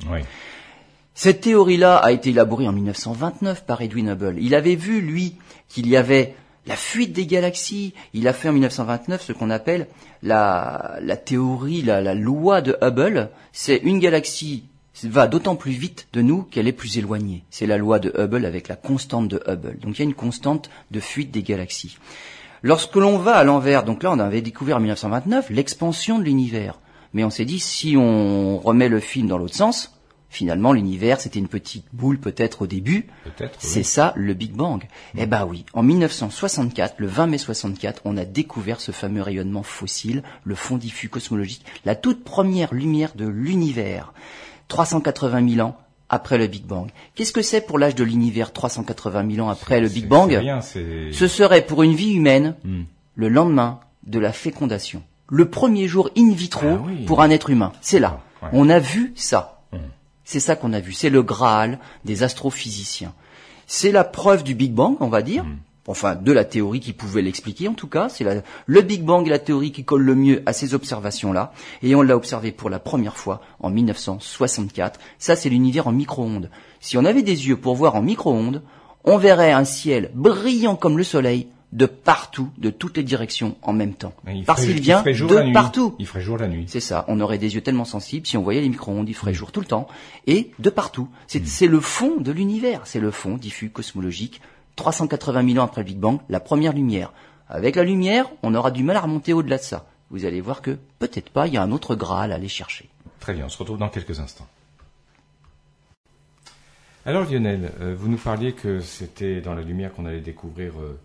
Cette 1.13 1.43
théorie-là 1.43 1.97
a 1.97 2.13
été 2.13 2.31
élaborée 2.31 2.67
en 2.67 2.73
1929 2.73 3.67
par 3.67 3.83
Edwin 3.83 4.09
Hubble. 4.09 4.37
Il 4.41 4.55
avait 4.55 4.77
vu, 4.77 5.03
lui, 5.03 5.37
qu'il 5.71 5.89
y 5.89 5.97
avait 5.97 6.35
la 6.67 6.77
fuite 6.77 7.15
des 7.15 7.25
galaxies. 7.25 7.95
Il 8.13 8.29
a 8.29 8.35
fait 8.35 8.51
en 8.51 8.53
1929 8.53 9.23
ce 9.23 9.33
qu'on 9.33 9.49
appelle 9.49 9.87
la, 10.23 11.01
théorie, 11.25 11.81
la, 11.81 12.15
loi 12.15 12.61
de 12.61 12.77
Hubble. 12.83 13.31
C'est 13.53 13.79
une 13.79 13.99
galaxie 13.99 14.65
va 15.03 15.29
d'autant 15.29 15.57
plus 15.57 15.73
vite 15.73 16.09
de 16.13 16.21
nous 16.21 16.43
qu'elle 16.43 16.69
est 16.69 16.73
plus 16.73 16.99
éloignée. 16.99 17.45
C'est 17.49 17.67
la 17.67 17.79
loi 17.79 17.99
de 17.99 18.13
Hubble 18.19 18.45
avec 18.45 18.69
la 18.69 18.77
constante 18.77 19.29
de 19.29 19.43
Hubble. 19.47 19.79
Donc 19.79 19.97
il 19.97 19.99
y 20.01 20.03
a 20.03 20.05
une 20.05 20.15
constante 20.15 20.69
de 20.91 21.01
fuite 21.01 21.31
des 21.31 21.43
galaxies. 21.43 21.97
Lorsque 22.63 22.97
l'on 22.97 23.17
va 23.17 23.37
à 23.37 23.45
l'envers, 23.45 23.85
donc 23.85 24.03
là 24.03 24.13
on 24.13 24.19
avait 24.19 24.43
découvert 24.43 24.77
en 24.77 24.81
1929 24.81 25.49
l'expansion 25.49 26.19
de 26.19 26.25
l'univers. 26.25 26.79
Mais 27.15 27.25
on 27.25 27.31
s'est 27.31 27.45
dit, 27.45 27.59
si 27.59 27.97
on 27.97 28.59
remet 28.59 28.89
le 28.89 29.01
film 29.01 29.27
dans 29.27 29.39
l'autre 29.39 29.57
sens, 29.57 30.00
Finalement, 30.33 30.73
l'univers, 30.73 31.21
c'était 31.21 31.41
une 31.41 31.49
petite 31.49 31.85
boule 31.93 32.19
peut-être 32.19 32.63
au 32.63 32.67
début. 32.69 33.09
Peut-être. 33.25 33.59
C'est 33.59 33.83
ça, 33.83 34.13
le 34.17 34.33
Big 34.33 34.53
Bang. 34.53 34.85
Eh 35.19 35.27
ben 35.27 35.45
oui, 35.45 35.67
en 35.75 35.83
1964, 35.83 36.95
le 36.99 37.09
20 37.09 37.27
mai 37.27 37.39
64, 37.39 38.03
on 38.05 38.17
a 38.17 38.25
découvert 38.25 38.81
ce 38.81 38.93
fameux 38.93 39.23
rayonnement 39.23 39.65
fossile, 39.65 40.23
le 40.45 40.55
fond 40.55 40.77
diffus 40.77 41.09
cosmologique, 41.09 41.65
la 41.85 41.97
toute 41.97 42.23
première 42.23 42.73
lumière 42.73 43.15
de 43.17 43.27
l'univers. 43.27 44.15
380 44.69 45.49
000 45.57 45.67
ans 45.67 45.77
après 46.09 46.39
le 46.39 46.47
Big 46.47 46.65
Bang. 46.65 46.89
Qu'est-ce 47.17 47.33
que 47.33 47.43
c'est 47.43 47.61
pour 47.61 47.79
l'âge 47.79 47.97
de 47.97 48.05
l'univers 48.05 48.53
380 48.53 49.35
000 49.35 49.47
ans 49.47 49.51
après 49.51 49.81
le 49.81 49.89
Big 49.89 50.07
Bang 50.07 50.31
rien, 50.31 50.61
Ce 50.61 51.27
serait 51.27 51.67
pour 51.67 51.83
une 51.83 51.95
vie 51.95 52.13
humaine 52.13 52.55
hmm. 52.65 52.83
le 53.17 53.29
lendemain 53.29 53.81
de 54.07 54.21
la 54.21 54.33
fécondation. 54.33 55.03
Le 55.29 55.49
premier 55.49 55.89
jour 55.89 56.11
in 56.17 56.33
vitro 56.33 56.67
ah 56.67 57.05
pour 57.07 57.21
un 57.21 57.31
être 57.31 57.51
humain. 57.51 57.73
C'est 57.81 57.99
là. 57.99 58.21
On 58.53 58.69
a 58.69 58.79
vu 58.79 59.13
ça. 59.17 59.60
C'est 60.31 60.39
ça 60.39 60.55
qu'on 60.55 60.73
a 60.73 60.79
vu. 60.79 60.93
C'est 60.93 61.11
le 61.11 61.25
Graal 61.25 61.81
des 62.05 62.23
astrophysiciens. 62.23 63.15
C'est 63.67 63.91
la 63.91 64.05
preuve 64.05 64.45
du 64.45 64.55
Big 64.55 64.73
Bang, 64.73 64.95
on 65.01 65.09
va 65.09 65.23
dire. 65.23 65.43
Hmm. 65.43 65.57
Enfin, 65.89 66.15
de 66.15 66.31
la 66.31 66.45
théorie 66.45 66.79
qui 66.79 66.93
pouvait 66.93 67.21
l'expliquer, 67.21 67.67
en 67.67 67.75
tout 67.75 67.89
cas. 67.89 68.09
C'est 68.09 68.25
le 68.67 68.81
Big 68.81 69.03
Bang 69.03 69.27
et 69.27 69.31
la 69.31 69.41
théorie 69.41 69.73
qui 69.73 69.83
colle 69.83 70.03
le 70.03 70.15
mieux 70.15 70.45
à 70.47 70.53
ces 70.53 70.73
observations-là. 70.73 71.53
Et 71.83 71.97
on 71.97 72.03
l'a 72.03 72.15
observé 72.15 72.53
pour 72.53 72.71
la 72.71 72.79
première 72.79 73.17
fois 73.17 73.41
en 73.59 73.71
1964. 73.71 75.01
Ça, 75.19 75.35
c'est 75.35 75.49
l'univers 75.49 75.89
en 75.89 75.93
micro-ondes. 75.93 76.49
Si 76.79 76.97
on 76.97 77.05
avait 77.05 77.25
des 77.25 77.49
yeux 77.49 77.57
pour 77.57 77.75
voir 77.75 77.97
en 77.97 78.03
micro-ondes, 78.03 78.63
on 79.03 79.19
verrait 79.19 79.51
un 79.51 79.65
ciel 79.65 80.13
brillant 80.15 80.77
comme 80.77 80.97
le 80.97 81.03
soleil, 81.03 81.49
de 81.73 81.87
partout, 81.87 82.51
de 82.59 82.71
toutes 82.71 82.97
les 82.97 83.03
directions 83.03 83.57
en 83.63 83.73
même 83.73 83.95
temps. 83.95 84.13
Parce 84.47 84.65
qu'il 84.65 84.81
vient 84.81 85.03
de 85.03 85.53
partout. 85.53 85.95
Il 85.99 86.07
ferait 86.07 86.21
jour 86.21 86.37
la 86.37 86.49
nuit. 86.49 86.65
C'est 86.67 86.81
ça. 86.81 87.05
On 87.09 87.21
aurait 87.21 87.39
des 87.39 87.55
yeux 87.55 87.61
tellement 87.61 87.85
sensibles. 87.85 88.27
Si 88.27 88.37
on 88.37 88.43
voyait 88.43 88.61
les 88.61 88.69
micro-ondes, 88.69 89.09
il 89.09 89.15
ferait 89.15 89.35
jour 89.35 89.53
tout 89.53 89.61
le 89.61 89.67
temps. 89.67 89.87
Et 90.27 90.51
de 90.59 90.71
partout. 90.71 91.09
Mm. 91.33 91.39
C'est 91.45 91.67
le 91.67 91.81
fond 91.81 92.17
de 92.21 92.33
l'univers. 92.33 92.83
C'est 92.85 93.01
le 93.01 93.11
fond 93.11 93.37
diffus 93.37 93.71
cosmologique. 93.71 94.41
380 94.77 95.47
000 95.47 95.59
ans 95.59 95.67
après 95.67 95.83
le 95.83 95.87
Big 95.87 95.99
Bang, 95.99 96.21
la 96.29 96.41
première 96.41 96.73
lumière. 96.73 97.13
Avec 97.49 97.77
la 97.77 97.85
lumière, 97.85 98.31
on 98.43 98.55
aura 98.55 98.71
du 98.71 98.83
mal 98.83 98.97
à 98.97 99.01
remonter 99.01 99.33
au-delà 99.33 99.59
de 99.59 99.63
ça. 99.63 99.87
Vous 100.11 100.25
allez 100.25 100.41
voir 100.41 100.63
que 100.63 100.79
peut-être 100.99 101.31
pas, 101.31 101.47
il 101.47 101.55
y 101.55 101.57
a 101.57 101.63
un 101.63 101.71
autre 101.71 101.95
Graal 101.95 102.33
à 102.33 102.37
aller 102.37 102.49
chercher. 102.49 102.89
Très 103.21 103.35
bien, 103.35 103.47
on 103.47 103.49
se 103.49 103.59
retrouve 103.59 103.79
dans 103.79 103.89
quelques 103.89 104.19
instants. 104.19 104.47
Alors 107.07 107.31
Lionel, 107.31 107.73
euh, 107.81 107.95
vous 107.97 108.09
nous 108.09 108.19
parliez 108.19 108.53
que 108.53 108.81
c'était 108.81 109.41
dans 109.41 109.55
la 109.55 109.63
lumière 109.63 109.93
qu'on 109.93 110.05
allait 110.05 110.21
découvrir 110.21 110.73
euh, 110.81 110.99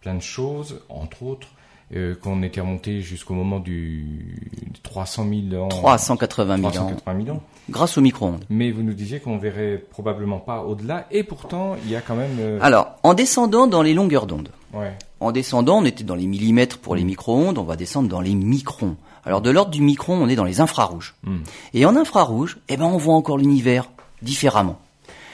plein 0.00 0.14
de 0.14 0.22
choses, 0.22 0.80
entre 0.88 1.22
autres, 1.22 1.48
euh, 1.92 2.14
qu'on 2.14 2.44
était 2.44 2.60
remonté 2.60 3.00
jusqu'au 3.00 3.34
moment 3.34 3.58
du 3.58 4.36
300 4.84 5.26
000 5.50 5.62
ans. 5.62 5.68
380 5.68 6.58
000 6.58 6.70
380 6.70 7.32
ans. 7.32 7.42
Grâce 7.68 7.98
au 7.98 8.00
micro-ondes. 8.00 8.44
Mais 8.48 8.70
vous 8.70 8.82
nous 8.82 8.94
disiez 8.94 9.18
qu'on 9.18 9.38
verrait 9.38 9.84
probablement 9.90 10.38
pas 10.38 10.62
au-delà, 10.62 11.06
et 11.10 11.24
pourtant, 11.24 11.74
il 11.84 11.90
y 11.90 11.96
a 11.96 12.00
quand 12.00 12.14
même... 12.14 12.36
Euh, 12.38 12.58
Alors, 12.62 12.92
en 13.02 13.14
descendant 13.14 13.66
dans 13.66 13.82
les 13.82 13.92
longueurs 13.92 14.26
d'onde, 14.26 14.50
ouais. 14.72 14.92
en 15.18 15.32
descendant, 15.32 15.78
on 15.78 15.84
était 15.84 16.04
dans 16.04 16.14
les 16.14 16.26
millimètres 16.26 16.78
pour 16.78 16.94
les 16.94 17.02
mm. 17.02 17.08
micro-ondes, 17.08 17.58
on 17.58 17.64
va 17.64 17.74
descendre 17.74 18.08
dans 18.08 18.20
les 18.20 18.34
microns. 18.34 18.94
Alors, 19.24 19.40
de 19.40 19.50
l'ordre 19.50 19.72
du 19.72 19.82
micron, 19.82 20.14
on 20.14 20.28
est 20.28 20.36
dans 20.36 20.44
les 20.44 20.60
infrarouges. 20.60 21.16
Mm. 21.24 21.38
Et 21.74 21.84
en 21.86 21.96
infrarouge, 21.96 22.58
eh 22.68 22.76
ben, 22.76 22.84
on 22.84 22.98
voit 22.98 23.14
encore 23.14 23.36
l'univers 23.36 23.90
différemment. 24.22 24.78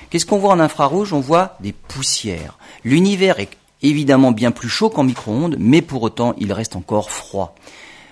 Qu'est-ce 0.09 0.25
qu'on 0.25 0.39
voit 0.39 0.53
en 0.53 0.61
infrarouge? 0.61 1.13
On 1.13 1.21
voit 1.21 1.57
des 1.61 1.73
poussières. 1.73 2.59
L'univers 2.83 3.41
est 3.41 3.51
évidemment 3.83 4.33
bien 4.33 4.50
plus 4.50 4.68
chaud 4.68 4.90
qu'en 4.90 5.04
micro-ondes, 5.04 5.56
mais 5.59 5.83
pour 5.83 6.02
autant 6.02 6.35
il 6.38 6.52
reste 6.52 6.76
encore 6.76 7.11
froid. 7.11 7.54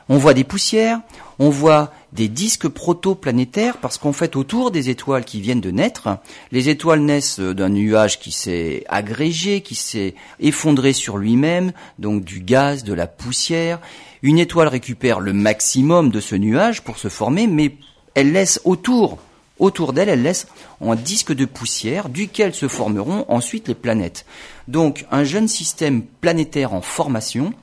On 0.08 0.18
voit 0.18 0.34
des 0.34 0.44
poussières, 0.44 1.00
on 1.38 1.48
voit 1.48 1.90
des 2.12 2.28
disques 2.28 2.68
protoplanétaires 2.68 3.78
parce 3.78 3.96
qu'en 3.96 4.12
fait 4.12 4.36
autour 4.36 4.70
des 4.70 4.90
étoiles 4.90 5.24
qui 5.24 5.40
viennent 5.40 5.62
de 5.62 5.70
naître, 5.70 6.18
les 6.52 6.68
étoiles 6.68 7.00
naissent 7.00 7.40
d'un 7.40 7.70
nuage 7.70 8.20
qui 8.20 8.30
s'est 8.30 8.84
agrégé, 8.88 9.62
qui 9.62 9.74
s'est 9.74 10.14
effondré 10.40 10.92
sur 10.92 11.16
lui-même, 11.16 11.72
donc 11.98 12.22
du 12.22 12.40
gaz, 12.40 12.84
de 12.84 12.92
la 12.92 13.06
poussière. 13.06 13.80
Une 14.22 14.38
étoile 14.38 14.68
récupère 14.68 15.20
le 15.20 15.32
maximum 15.32 16.10
de 16.10 16.20
ce 16.20 16.34
nuage 16.34 16.82
pour 16.82 16.98
se 16.98 17.08
former, 17.08 17.46
mais 17.46 17.76
elle 18.14 18.32
laisse 18.32 18.60
autour 18.64 19.18
Autour 19.58 19.92
d'elle, 19.92 20.08
elle 20.08 20.22
laisse 20.22 20.48
un 20.80 20.96
disque 20.96 21.32
de 21.32 21.44
poussière 21.44 22.08
duquel 22.08 22.54
se 22.54 22.66
formeront 22.66 23.24
ensuite 23.28 23.68
les 23.68 23.74
planètes. 23.74 24.26
Donc 24.66 25.06
un 25.10 25.22
jeune 25.22 25.46
système 25.46 26.02
planétaire 26.02 26.74
en 26.74 26.80
formation, 26.80 27.54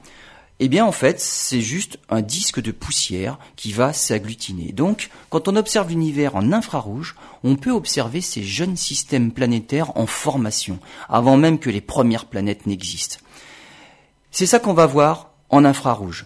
eh 0.60 0.70
bien 0.70 0.86
en 0.86 0.94
fait 0.94 1.20
c'est 1.20 1.60
juste 1.60 2.00
un 2.10 2.22
disque 2.22 2.62
de 2.62 2.72
poussière 2.72 3.40
qui 3.58 3.74
va 3.74 3.92
s'agglutiner. 3.92 4.72
Donc 4.72 5.10
quand 5.30 5.50
on 5.50 5.56
observe 5.58 5.90
l'univers 5.90 6.36
en 6.38 6.54
infrarouge, 6.54 7.16
on 7.44 7.58
peut 7.58 7.72
observer 7.72 8.22
ces 8.22 8.44
jeunes 8.44 8.78
systèmes 8.78 9.32
planétaires 9.32 9.98
en 9.98 10.06
formation, 10.06 10.80
avant 11.10 11.36
même 11.36 11.60
que 11.60 11.70
les 11.70 11.82
premières 11.82 12.26
planètes 12.26 12.68
n'existent. 12.68 13.18
C'est 14.30 14.46
ça 14.46 14.60
qu'on 14.60 14.74
va 14.74 14.86
voir 14.86 15.32
en 15.50 15.66
infrarouge. 15.66 16.26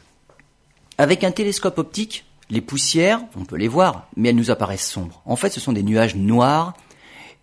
Avec 0.99 1.23
un 1.23 1.31
télescope 1.31 1.79
optique, 1.79 2.23
les 2.49 2.61
poussières, 2.61 3.21
on 3.35 3.45
peut 3.45 3.57
les 3.57 3.67
voir, 3.67 4.07
mais 4.15 4.29
elles 4.29 4.35
nous 4.35 4.51
apparaissent 4.51 4.87
sombres. 4.87 5.21
En 5.25 5.35
fait, 5.35 5.49
ce 5.49 5.59
sont 5.59 5.73
des 5.73 5.83
nuages 5.83 6.15
noirs 6.15 6.73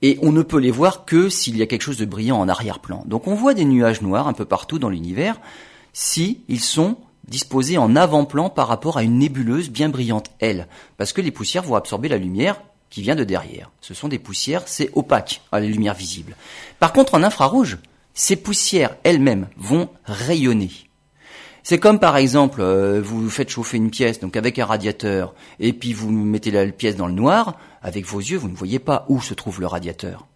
et 0.01 0.19
on 0.23 0.33
ne 0.33 0.43
peut 0.43 0.59
les 0.59 0.71
voir 0.71 1.05
que 1.05 1.29
s'il 1.29 1.57
y 1.57 1.63
a 1.63 1.67
quelque 1.67 1.83
chose 1.83 1.97
de 1.97 2.05
brillant 2.05 2.39
en 2.39 2.49
arrière-plan. 2.49 3.05
Donc 3.07 3.27
on 3.27 3.35
voit 3.35 3.55
des 3.55 3.65
nuages 3.65 4.03
noirs 4.03 4.29
un 4.29 4.33
peu 4.33 4.45
partout 4.45 4.79
dans 4.79 4.91
l'univers 4.91 5.41
si 5.93 6.43
ils 6.49 6.61
sont 6.61 6.97
disposés 7.27 7.79
en 7.79 7.95
avant-plan 7.97 8.51
par 8.51 8.69
rapport 8.69 8.97
à 8.97 9.03
une 9.03 9.19
nébuleuse 9.19 9.71
bien 9.71 9.89
brillante, 9.89 10.31
elle, 10.41 10.67
parce 10.97 11.13
que 11.13 11.21
les 11.21 11.31
poussières 11.31 11.63
vont 11.63 11.77
absorber 11.77 12.09
la 12.09 12.17
lumière 12.19 12.61
qui 12.91 13.03
vient 13.03 13.15
de 13.15 13.25
derrière. 13.25 13.71
Ce 13.81 13.95
sont 13.95 14.09
des 14.09 14.19
poussières, 14.19 14.65
c'est 14.67 14.91
opaque 14.95 15.41
à 15.51 15.61
la 15.61 15.67
lumière 15.67 15.95
visible. 15.95 16.37
Par 16.79 16.93
contre, 16.93 17.15
en 17.15 17.23
infrarouge, 17.23 17.79
ces 18.13 18.37
poussières 18.37 18.97
elles-mêmes 19.05 19.49
vont 19.57 19.89
rayonner. 20.05 20.71
C'est 21.63 21.79
comme 21.79 21.99
par 21.99 22.17
exemple, 22.17 22.61
euh, 22.61 23.01
vous 23.03 23.31
faites 23.31 23.51
chauffer 23.51 23.77
une 23.77 23.91
pièce, 23.91 24.21
donc 24.21 24.37
avec 24.37 24.59
un 24.59 24.67
radiateur, 24.67 25.35
et 25.61 25.73
puis 25.73 25.93
vous 25.93 26.11
mettez 26.11 26.51
la 26.51 26.67
pièce 26.67 26.97
dans 26.97 27.07
le 27.07 27.13
noir, 27.13 27.57
avec 27.83 28.05
vos 28.05 28.19
yeux, 28.19 28.39
vous 28.39 28.49
ne 28.49 28.57
voyez 28.57 28.79
pas 28.79 29.07
où 29.09 29.21
se 29.21 29.35
trouve 29.35 29.61
le 29.61 29.67
radiateur. 29.67 30.27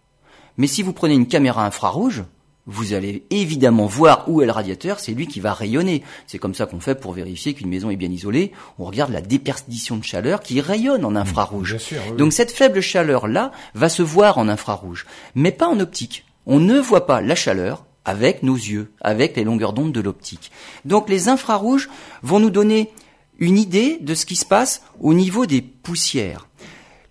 Mais 0.57 0.67
si 0.67 0.83
vous 0.83 0.93
prenez 0.93 1.13
une 1.13 1.27
caméra 1.27 1.65
infrarouge, 1.65 2.23
vous 2.67 2.93
allez 2.93 3.25
évidemment 3.29 3.85
voir 3.85 4.25
où 4.27 4.41
est 4.41 4.45
le 4.45 4.51
radiateur, 4.51 4.99
c'est 4.99 5.13
lui 5.13 5.25
qui 5.27 5.39
va 5.39 5.53
rayonner. 5.53 6.03
C'est 6.27 6.37
comme 6.37 6.53
ça 6.53 6.65
qu'on 6.65 6.81
fait 6.81 6.99
pour 6.99 7.13
vérifier 7.13 7.53
qu'une 7.53 7.69
maison 7.69 7.89
est 7.89 7.95
bien 7.95 8.11
isolée. 8.11 8.51
On 8.77 8.83
regarde 8.83 9.13
la 9.13 9.21
déperdition 9.21 9.95
de 9.95 10.03
chaleur 10.03 10.41
qui 10.41 10.59
rayonne 10.59 11.05
en 11.05 11.15
infrarouge. 11.15 11.77
Donc 12.17 12.33
cette 12.33 12.51
faible 12.51 12.81
chaleur-là 12.81 13.53
va 13.73 13.87
se 13.87 14.03
voir 14.03 14.37
en 14.37 14.49
infrarouge, 14.49 15.05
mais 15.33 15.51
pas 15.51 15.67
en 15.67 15.79
optique. 15.79 16.25
On 16.45 16.59
ne 16.59 16.77
voit 16.79 17.05
pas 17.05 17.21
la 17.21 17.35
chaleur, 17.35 17.85
avec 18.07 18.41
nos 18.41 18.55
yeux, 18.55 18.89
avec 19.01 19.35
les 19.35 19.43
longueurs 19.43 19.73
d'onde 19.73 19.91
de 19.91 20.01
l'optique. 20.01 20.51
Donc 20.85 21.09
les 21.09 21.27
infrarouges 21.27 21.89
vont 22.23 22.39
nous 22.39 22.49
donner 22.49 22.89
une 23.37 23.57
idée 23.57 23.99
de 24.01 24.15
ce 24.15 24.25
qui 24.25 24.37
se 24.37 24.45
passe 24.45 24.81
au 24.99 25.13
niveau 25.13 25.45
des 25.45 25.61
poussières. 25.61 26.47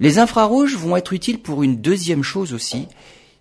Les 0.01 0.19
infrarouges 0.19 0.77
vont 0.77 0.97
être 0.97 1.13
utiles 1.13 1.39
pour 1.39 1.63
une 1.63 1.77
deuxième 1.77 2.23
chose 2.23 2.53
aussi, 2.53 2.89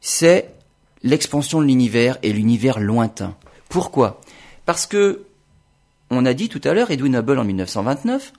c'est 0.02 0.54
l'expansion 1.02 1.62
de 1.62 1.66
l'univers 1.66 2.18
et 2.24 2.34
l'univers 2.34 2.80
lointain. 2.80 3.36
Pourquoi? 3.70 4.22
Parce 4.66 4.86
que, 4.86 5.26
on 6.10 6.26
a 6.26 6.34
dit 6.34 6.50
tout 6.50 6.62
à 6.64 6.74
l'heure, 6.74 6.92
Edwin 6.92 7.16
Hubble 7.16 7.40
en 7.40 7.46
1929 7.46 8.34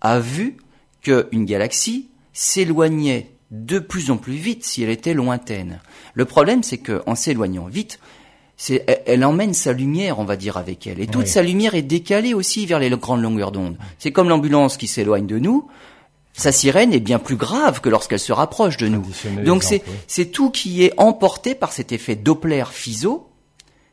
a 0.00 0.18
vu 0.18 0.56
qu'une 1.02 1.44
galaxie 1.44 2.08
s'éloignait 2.32 3.30
de 3.50 3.78
plus 3.78 4.10
en 4.10 4.16
plus 4.16 4.34
vite 4.34 4.64
si 4.64 4.82
elle 4.82 4.90
était 4.90 5.14
lointaine. 5.14 5.80
Le 6.14 6.24
problème, 6.24 6.62
c'est 6.62 6.78
qu'en 6.78 7.14
s'éloignant 7.14 7.66
vite, 7.66 8.00
c'est, 8.56 9.02
elle, 9.06 9.24
emmène 9.24 9.52
sa 9.52 9.72
lumière, 9.72 10.18
on 10.18 10.24
va 10.24 10.36
dire, 10.36 10.56
avec 10.56 10.86
elle. 10.86 11.00
Et 11.00 11.06
toute 11.06 11.26
sa 11.26 11.42
lumière 11.42 11.74
est 11.74 11.82
décalée 11.82 12.32
aussi 12.32 12.64
vers 12.64 12.78
les 12.78 12.88
grandes 12.90 13.22
longueurs 13.22 13.52
d'onde. 13.52 13.76
C'est 13.98 14.12
comme 14.12 14.28
l'ambulance 14.28 14.76
qui 14.78 14.86
s'éloigne 14.86 15.26
de 15.26 15.38
nous. 15.38 15.68
Sa 16.32 16.52
sirène 16.52 16.92
est 16.92 17.00
bien 17.00 17.18
plus 17.18 17.36
grave 17.36 17.80
que 17.80 17.88
lorsqu'elle 17.88 18.20
se 18.20 18.32
rapproche 18.32 18.76
de 18.76 18.88
nous. 18.88 19.04
Donc 19.44 19.62
c'est, 19.62 19.82
c'est 20.06 20.26
tout 20.26 20.50
qui 20.50 20.84
est 20.84 20.92
emporté 20.96 21.54
par 21.54 21.72
cet 21.72 21.92
effet 21.92 22.14
Doppler-Fizeau, 22.14 23.28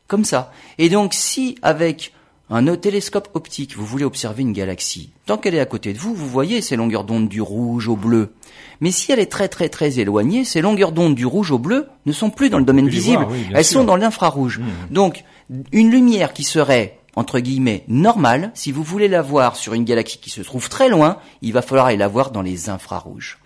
comme 0.07 0.25
ça. 0.25 0.51
Et 0.77 0.89
donc 0.89 1.13
si 1.13 1.57
avec 1.61 2.13
un 2.49 2.75
télescope 2.75 3.29
optique, 3.33 3.75
vous 3.75 3.85
voulez 3.85 4.05
observer 4.05 4.41
une 4.41 4.53
galaxie, 4.53 5.11
tant 5.25 5.37
qu'elle 5.37 5.55
est 5.55 5.59
à 5.59 5.65
côté 5.65 5.93
de 5.93 5.97
vous, 5.97 6.13
vous 6.13 6.27
voyez 6.27 6.61
ces 6.61 6.75
longueurs 6.75 7.03
d'onde 7.03 7.29
du 7.29 7.41
rouge 7.41 7.87
au 7.87 7.95
bleu. 7.95 8.33
Mais 8.81 8.91
si 8.91 9.11
elle 9.11 9.19
est 9.19 9.31
très 9.31 9.47
très 9.47 9.69
très 9.69 9.99
éloignée, 9.99 10.43
ces 10.43 10.61
longueurs 10.61 10.91
d'onde 10.91 11.15
du 11.15 11.25
rouge 11.25 11.51
au 11.51 11.59
bleu 11.59 11.87
ne 12.05 12.11
sont 12.11 12.29
plus 12.29 12.49
dans 12.49 12.59
le 12.59 12.65
domaine 12.65 12.89
visible, 12.89 13.25
elles 13.53 13.65
sont 13.65 13.83
dans 13.83 13.95
l'infrarouge. 13.95 14.59
Mmh. 14.59 14.93
Donc, 14.93 15.23
une 15.71 15.89
lumière 15.89 16.33
qui 16.33 16.43
serait 16.43 16.99
entre 17.15 17.39
guillemets 17.39 17.83
normale, 17.87 18.51
si 18.53 18.71
vous 18.71 18.83
voulez 18.83 19.07
la 19.07 19.21
voir 19.21 19.55
sur 19.55 19.73
une 19.73 19.83
galaxie 19.83 20.17
qui 20.17 20.29
se 20.29 20.41
trouve 20.41 20.69
très 20.69 20.89
loin, 20.89 21.17
il 21.41 21.53
va 21.53 21.61
falloir 21.61 21.87
aller 21.87 21.97
la 21.97 22.07
voir 22.07 22.31
dans 22.31 22.41
les 22.41 22.69
infrarouges. 22.69 23.37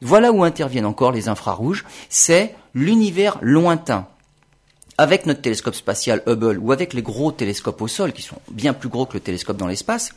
Voilà 0.00 0.32
où 0.32 0.44
interviennent 0.44 0.86
encore 0.86 1.10
les 1.10 1.28
infrarouges, 1.28 1.84
c'est 2.08 2.54
l'univers 2.74 3.38
lointain. 3.40 4.06
Avec 4.98 5.26
notre 5.26 5.40
télescope 5.40 5.74
spatial 5.74 6.22
Hubble 6.26 6.58
ou 6.58 6.72
avec 6.72 6.92
les 6.92 7.02
gros 7.02 7.32
télescopes 7.32 7.80
au 7.80 7.88
sol, 7.88 8.12
qui 8.12 8.22
sont 8.22 8.38
bien 8.50 8.72
plus 8.72 8.88
gros 8.88 9.06
que 9.06 9.14
le 9.14 9.20
télescope 9.20 9.56
dans 9.56 9.68
l'espace, 9.68 10.12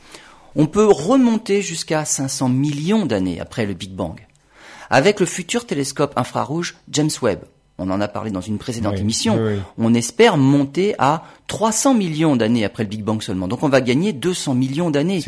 on 0.55 0.65
peut 0.65 0.87
remonter 0.87 1.61
jusqu'à 1.61 2.03
500 2.03 2.49
millions 2.49 3.05
d'années 3.05 3.39
après 3.39 3.65
le 3.65 3.73
Big 3.73 3.91
Bang 3.91 4.19
avec 4.91 5.21
le 5.21 5.25
futur 5.25 5.65
télescope 5.65 6.13
infrarouge 6.17 6.75
James 6.91 7.09
Webb. 7.21 7.39
On 7.77 7.89
en 7.89 7.99
a 7.99 8.07
parlé 8.07 8.29
dans 8.29 8.41
une 8.41 8.59
précédente 8.59 8.99
émission. 8.99 9.39
On 9.79 9.95
espère 9.95 10.37
monter 10.37 10.93
à 10.99 11.23
300 11.47 11.95
millions 11.95 12.35
d'années 12.35 12.63
après 12.63 12.83
le 12.83 12.89
Big 12.89 13.03
Bang 13.03 13.23
seulement. 13.23 13.47
Donc 13.47 13.63
on 13.63 13.69
va 13.69 13.81
gagner 13.81 14.13
200 14.13 14.53
millions 14.53 14.91
d'années. 14.91 15.19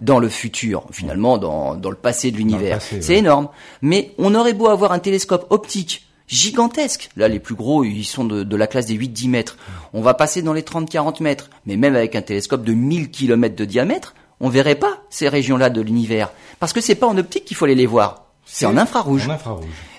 Dans 0.00 0.18
le 0.18 0.30
futur, 0.30 0.86
finalement, 0.92 1.36
dans, 1.36 1.74
dans 1.74 1.90
le 1.90 1.96
passé 1.96 2.30
de 2.30 2.38
l'univers. 2.38 2.80
C'est 2.80 3.16
énorme. 3.16 3.48
Mais 3.82 4.14
on 4.16 4.34
aurait 4.34 4.54
beau 4.54 4.68
avoir 4.68 4.92
un 4.92 4.98
télescope 4.98 5.46
optique 5.50 6.06
gigantesque. 6.30 7.10
Là, 7.16 7.28
les 7.28 7.40
plus 7.40 7.54
gros, 7.54 7.84
ils 7.84 8.04
sont 8.04 8.24
de, 8.24 8.44
de 8.44 8.56
la 8.56 8.66
classe 8.66 8.86
des 8.86 8.96
8-10 8.96 9.28
mètres. 9.28 9.56
On 9.92 10.00
va 10.00 10.14
passer 10.14 10.42
dans 10.42 10.52
les 10.52 10.62
30-40 10.62 11.22
mètres. 11.22 11.50
Mais 11.66 11.76
même 11.76 11.96
avec 11.96 12.14
un 12.14 12.22
télescope 12.22 12.64
de 12.64 12.72
1000 12.72 13.10
km 13.10 13.54
de 13.56 13.64
diamètre, 13.64 14.14
on 14.38 14.48
verrait 14.48 14.76
pas 14.76 15.02
ces 15.10 15.28
régions-là 15.28 15.68
de 15.68 15.80
l'univers. 15.80 16.30
Parce 16.60 16.72
que 16.72 16.80
c'est 16.80 16.94
pas 16.94 17.06
en 17.06 17.18
optique 17.18 17.44
qu'il 17.44 17.56
faut 17.56 17.66
aller 17.66 17.74
les 17.74 17.86
voir. 17.86 18.26
C'est 18.46 18.66
en 18.66 18.76
infrarouge. 18.76 19.28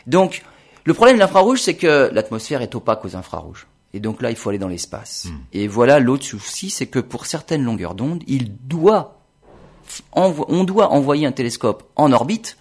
Donc, 0.08 0.44
le 0.86 0.94
problème 0.94 1.18
de 1.18 1.20
l'infrarouge, 1.20 1.62
c'est 1.62 1.76
que 1.76 2.10
l'atmosphère 2.12 2.62
est 2.62 2.74
opaque 2.74 3.06
aux 3.06 3.16
infrarouges. 3.16 3.68
Et 3.94 4.00
donc 4.00 4.22
là, 4.22 4.30
il 4.30 4.38
faut 4.38 4.50
aller 4.50 4.58
dans 4.58 4.70
l'espace. 4.70 5.28
Hmm. 5.30 5.38
Et 5.54 5.68
voilà, 5.68 6.00
l'autre 6.00 6.24
souci, 6.24 6.70
c'est 6.70 6.88
que 6.88 7.00
pour 7.00 7.26
certaines 7.26 7.64
longueurs 7.64 7.94
d'onde, 7.94 8.24
il 8.26 8.56
doit, 8.58 9.20
on 10.14 10.64
doit 10.64 10.92
envoyer 10.92 11.28
un 11.28 11.34
télescope 11.34 11.84
en 11.98 12.14
orbite 12.14 12.58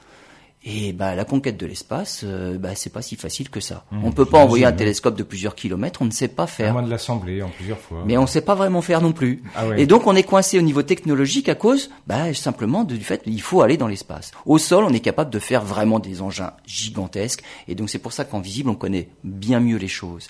et 0.63 0.93
bah, 0.93 1.15
la 1.15 1.25
conquête 1.25 1.57
de 1.57 1.65
l'espace, 1.65 2.21
euh, 2.23 2.59
bah, 2.59 2.75
c'est 2.75 2.93
pas 2.93 3.01
si 3.01 3.17
facile 3.17 3.49
que 3.49 3.61
ça. 3.61 3.85
Mmh, 3.91 4.05
on 4.05 4.13
peut 4.13 4.27
pas 4.27 4.39
envoyer 4.39 4.67
un 4.67 4.73
télescope 4.73 5.17
de 5.17 5.23
plusieurs 5.23 5.55
kilomètres, 5.55 6.03
on 6.03 6.05
ne 6.05 6.11
sait 6.11 6.29
pas 6.29 6.47
faire. 6.47 6.71
À 6.71 6.73
moins 6.73 6.83
de 6.83 6.91
l'assembler 6.91 7.43
en 7.43 7.49
plusieurs 7.49 7.79
fois. 7.79 8.03
Mais 8.05 8.19
on 8.19 8.23
ne 8.23 8.27
sait 8.27 8.43
pas 8.43 8.55
vraiment 8.55 8.83
faire 8.83 9.01
non 9.01 9.13
plus. 9.13 9.43
Ah 9.57 9.65
et 9.79 9.87
donc 9.87 10.07
on 10.07 10.15
est 10.15 10.23
coincé 10.23 10.59
au 10.59 10.63
niveau 10.63 10.83
technologique 10.83 11.49
à 11.49 11.55
cause, 11.55 11.91
bah, 12.07 12.35
simplement 12.35 12.85
du 12.85 12.99
fait 13.01 13.23
qu'il 13.23 13.41
faut 13.41 13.63
aller 13.63 13.79
dans 13.79 13.89
l'espace. 13.89 14.33
Au 14.45 14.59
sol, 14.59 14.85
on 14.85 14.93
est 14.93 15.01
capable 15.01 15.31
de 15.31 15.39
faire 15.39 15.65
vraiment 15.65 15.99
des 15.99 16.21
engins 16.21 16.53
gigantesques, 16.67 17.43
et 17.67 17.75
donc 17.75 17.89
c'est 17.89 17.99
pour 17.99 18.13
ça 18.13 18.27
qu'en 18.27 18.41
visible, 18.41 18.69
on 18.69 18.75
connaît 18.75 19.09
bien 19.25 19.61
mieux 19.61 19.79
les 19.79 19.89
choses. 19.89 20.29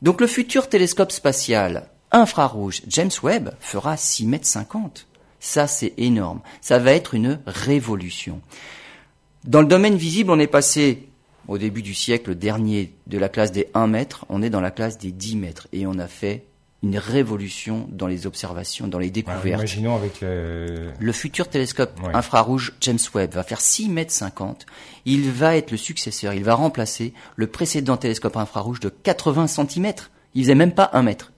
Donc 0.00 0.22
le 0.22 0.26
futur 0.26 0.70
télescope 0.70 1.12
spatial 1.12 1.88
infrarouge 2.12 2.80
James 2.88 3.10
Webb 3.22 3.50
fera 3.60 3.98
6 3.98 4.26
mètres 4.26 4.46
50. 4.46 5.06
Ça, 5.38 5.66
c'est 5.66 5.94
énorme. 5.96 6.40
Ça 6.60 6.78
va 6.78 6.92
être 6.92 7.14
une 7.14 7.40
révolution. 7.46 8.40
Dans 9.44 9.62
le 9.62 9.66
domaine 9.66 9.96
visible, 9.96 10.30
on 10.30 10.38
est 10.38 10.46
passé 10.46 11.08
au 11.48 11.56
début 11.56 11.82
du 11.82 11.94
siècle 11.94 12.34
dernier 12.34 12.92
de 13.06 13.18
la 13.18 13.28
classe 13.28 13.52
des 13.52 13.68
1 13.74 13.86
mètre, 13.86 14.26
on 14.28 14.42
est 14.42 14.50
dans 14.50 14.60
la 14.60 14.70
classe 14.70 14.98
des 14.98 15.12
10 15.12 15.36
mètres 15.36 15.66
et 15.72 15.86
on 15.86 15.98
a 15.98 16.06
fait 16.06 16.44
une 16.82 16.98
révolution 16.98 17.88
dans 17.90 18.06
les 18.06 18.26
observations, 18.26 18.86
dans 18.86 18.98
les 18.98 19.10
découvertes. 19.10 19.60
imaginons 19.60 19.96
avec 19.96 20.20
le 20.22 21.12
futur 21.12 21.48
télescope 21.48 21.98
infrarouge 22.14 22.74
James 22.80 22.98
Webb 23.14 23.32
va 23.32 23.42
faire 23.42 23.60
6 23.60 23.88
mètres 23.88 24.12
50. 24.12 24.66
Il 25.06 25.30
va 25.30 25.56
être 25.56 25.70
le 25.70 25.76
successeur, 25.76 26.32
il 26.34 26.44
va 26.44 26.54
remplacer 26.54 27.12
le 27.36 27.46
précédent 27.46 27.96
télescope 27.96 28.36
infrarouge 28.36 28.80
de 28.80 28.88
80 28.88 29.46
cm. 29.46 29.92
Il 30.34 30.42
faisait 30.44 30.54
même 30.54 30.72
pas 30.72 30.90
1 30.92 31.02
mètre. 31.02 31.32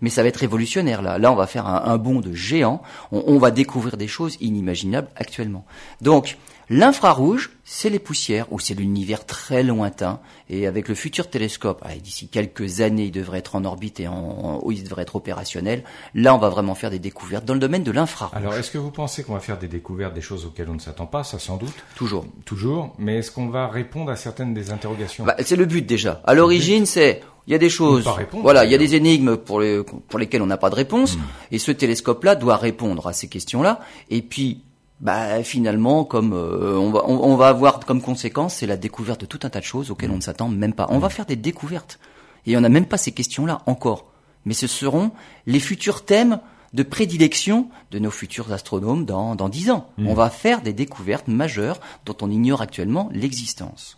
Mais 0.00 0.10
ça 0.10 0.22
va 0.22 0.28
être 0.28 0.36
révolutionnaire 0.36 1.02
là. 1.02 1.18
Là, 1.18 1.32
on 1.32 1.34
va 1.34 1.48
faire 1.48 1.66
un, 1.66 1.98
bond 1.98 2.20
de 2.20 2.32
géant. 2.32 2.80
On, 3.10 3.24
on 3.26 3.38
va 3.38 3.50
découvrir 3.50 3.96
des 3.96 4.06
choses 4.06 4.36
inimaginables 4.40 5.08
actuellement. 5.16 5.64
Donc, 6.00 6.38
L'infrarouge, 6.70 7.50
c'est 7.64 7.88
les 7.88 7.98
poussières, 7.98 8.46
ou 8.52 8.58
c'est 8.58 8.74
l'univers 8.74 9.24
très 9.24 9.62
lointain. 9.62 10.20
Et 10.50 10.66
avec 10.66 10.88
le 10.88 10.94
futur 10.94 11.30
télescope, 11.30 11.82
d'ici 12.02 12.28
quelques 12.28 12.80
années, 12.80 13.04
il 13.04 13.10
devrait 13.10 13.38
être 13.38 13.56
en 13.56 13.64
orbite 13.64 14.00
et 14.00 14.08
en, 14.08 14.62
il 14.70 14.84
devrait 14.84 15.02
être 15.02 15.16
opérationnel. 15.16 15.82
Là, 16.14 16.34
on 16.34 16.38
va 16.38 16.50
vraiment 16.50 16.74
faire 16.74 16.90
des 16.90 16.98
découvertes 16.98 17.44
dans 17.44 17.54
le 17.54 17.60
domaine 17.60 17.84
de 17.84 17.90
l'infrarouge. 17.90 18.36
Alors, 18.36 18.54
est-ce 18.54 18.70
que 18.70 18.78
vous 18.78 18.90
pensez 18.90 19.24
qu'on 19.24 19.34
va 19.34 19.40
faire 19.40 19.58
des 19.58 19.68
découvertes, 19.68 20.14
des 20.14 20.20
choses 20.20 20.44
auxquelles 20.44 20.68
on 20.68 20.74
ne 20.74 20.80
s'attend 20.80 21.06
pas? 21.06 21.24
Ça, 21.24 21.38
sans 21.38 21.56
doute. 21.56 21.74
Toujours. 21.94 22.26
Toujours. 22.44 22.94
Mais 22.98 23.18
est-ce 23.18 23.30
qu'on 23.30 23.48
va 23.48 23.68
répondre 23.68 24.10
à 24.10 24.16
certaines 24.16 24.52
des 24.52 24.70
interrogations? 24.70 25.24
Bah, 25.24 25.36
C'est 25.40 25.56
le 25.56 25.64
but 25.64 25.86
déjà. 25.86 26.20
À 26.24 26.34
l'origine, 26.34 26.84
c'est 26.84 27.22
il 27.46 27.52
y 27.52 27.54
a 27.54 27.58
des 27.58 27.70
choses, 27.70 28.06
voilà, 28.42 28.66
il 28.66 28.70
y 28.70 28.74
a 28.74 28.78
des 28.78 28.94
énigmes 28.94 29.38
pour, 29.38 29.60
les, 29.60 29.82
pour 29.82 30.18
lesquelles 30.18 30.42
on 30.42 30.46
n'a 30.46 30.58
pas 30.58 30.68
de 30.68 30.74
réponse, 30.74 31.16
hmm. 31.16 31.20
et 31.50 31.58
ce 31.58 31.72
télescope-là 31.72 32.34
doit 32.34 32.58
répondre 32.58 33.06
à 33.06 33.14
ces 33.14 33.26
questions-là. 33.28 33.80
Et 34.10 34.20
puis, 34.20 34.64
bah 35.00 35.42
finalement 35.44 36.04
comme 36.04 36.32
euh, 36.32 36.76
on 36.76 36.90
va 36.90 37.04
on, 37.06 37.36
va 37.36 37.48
avoir 37.48 37.80
comme 37.80 38.02
conséquence 38.02 38.56
c'est 38.56 38.66
la 38.66 38.76
découverte 38.76 39.20
de 39.20 39.26
tout 39.26 39.38
un 39.44 39.50
tas 39.50 39.60
de 39.60 39.64
choses 39.64 39.90
auxquelles 39.90 40.10
on 40.10 40.16
ne 40.16 40.20
s'attend 40.20 40.48
même 40.48 40.72
pas. 40.72 40.86
On 40.90 40.98
va 40.98 41.08
faire 41.08 41.26
des 41.26 41.36
découvertes 41.36 41.98
et 42.46 42.56
on 42.56 42.60
n'a 42.60 42.68
même 42.68 42.86
pas 42.86 42.98
ces 42.98 43.12
questions-là 43.12 43.62
encore. 43.66 44.06
Mais 44.44 44.54
ce 44.54 44.66
seront 44.66 45.12
les 45.46 45.60
futurs 45.60 46.04
thèmes 46.04 46.40
de 46.74 46.82
prédilection 46.82 47.68
de 47.90 47.98
nos 47.98 48.10
futurs 48.10 48.52
astronomes 48.52 49.04
dans 49.04 49.36
dans 49.36 49.48
dix 49.48 49.70
ans. 49.70 49.88
Mmh. 49.98 50.08
On 50.08 50.14
va 50.14 50.30
faire 50.30 50.62
des 50.62 50.72
découvertes 50.72 51.28
majeures 51.28 51.80
dont 52.04 52.16
on 52.20 52.30
ignore 52.30 52.60
actuellement 52.60 53.08
l'existence. 53.12 53.97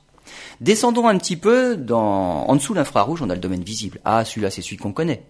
Descendons 0.60 1.08
un 1.08 1.16
petit 1.16 1.36
peu 1.36 1.76
dans, 1.76 2.46
en 2.46 2.56
dessous 2.56 2.74
l'infrarouge, 2.74 3.22
on 3.22 3.30
a 3.30 3.34
le 3.34 3.40
domaine 3.40 3.62
visible. 3.62 4.00
Ah, 4.04 4.24
celui-là, 4.24 4.50
c'est 4.50 4.62
celui 4.62 4.76
qu'on 4.76 4.92
connaît. 4.92 5.24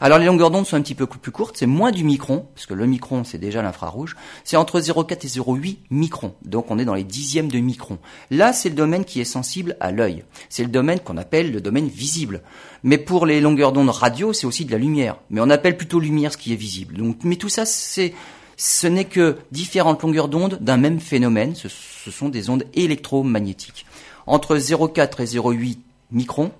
Alors 0.00 0.18
les 0.18 0.26
longueurs 0.26 0.50
d'onde 0.50 0.66
sont 0.66 0.76
un 0.76 0.82
petit 0.82 0.94
peu 0.94 1.06
plus 1.06 1.32
courtes, 1.32 1.56
c'est 1.58 1.66
moins 1.66 1.90
du 1.90 2.04
micron, 2.04 2.46
parce 2.54 2.66
que 2.66 2.74
le 2.74 2.86
micron, 2.86 3.24
c'est 3.24 3.38
déjà 3.38 3.62
l'infrarouge. 3.62 4.16
C'est 4.44 4.56
entre 4.56 4.80
0,4 4.80 5.12
et 5.12 5.28
0,8 5.28 5.76
microns. 5.90 6.34
Donc 6.44 6.70
on 6.70 6.78
est 6.78 6.84
dans 6.84 6.94
les 6.94 7.04
dixièmes 7.04 7.48
de 7.48 7.58
micron. 7.58 7.98
Là, 8.30 8.52
c'est 8.52 8.68
le 8.68 8.74
domaine 8.74 9.04
qui 9.04 9.20
est 9.20 9.24
sensible 9.24 9.76
à 9.80 9.90
l'œil. 9.90 10.24
C'est 10.48 10.64
le 10.64 10.70
domaine 10.70 11.00
qu'on 11.00 11.16
appelle 11.16 11.52
le 11.52 11.60
domaine 11.60 11.88
visible. 11.88 12.42
Mais 12.82 12.98
pour 12.98 13.26
les 13.26 13.40
longueurs 13.40 13.72
d'onde 13.72 13.88
radio, 13.88 14.32
c'est 14.32 14.46
aussi 14.46 14.64
de 14.64 14.72
la 14.72 14.78
lumière. 14.78 15.16
Mais 15.30 15.40
on 15.40 15.50
appelle 15.50 15.76
plutôt 15.76 16.00
lumière 16.00 16.32
ce 16.32 16.36
qui 16.36 16.52
est 16.52 16.56
visible. 16.56 16.96
Donc, 16.96 17.18
mais 17.24 17.36
tout 17.36 17.48
ça, 17.48 17.64
c'est 17.64 18.12
ce 18.56 18.86
n'est 18.86 19.06
que 19.06 19.38
différentes 19.50 20.02
longueurs 20.02 20.28
d'onde 20.28 20.58
d'un 20.60 20.76
même 20.76 21.00
phénomène. 21.00 21.54
ce 21.54 22.10
sont 22.10 22.28
des 22.28 22.50
ondes 22.50 22.64
électromagnétiques 22.74 23.86
entre 24.26 24.56
0,4 24.56 25.22
et 25.22 25.26
0,8 25.26 25.78
microns, 26.10 26.52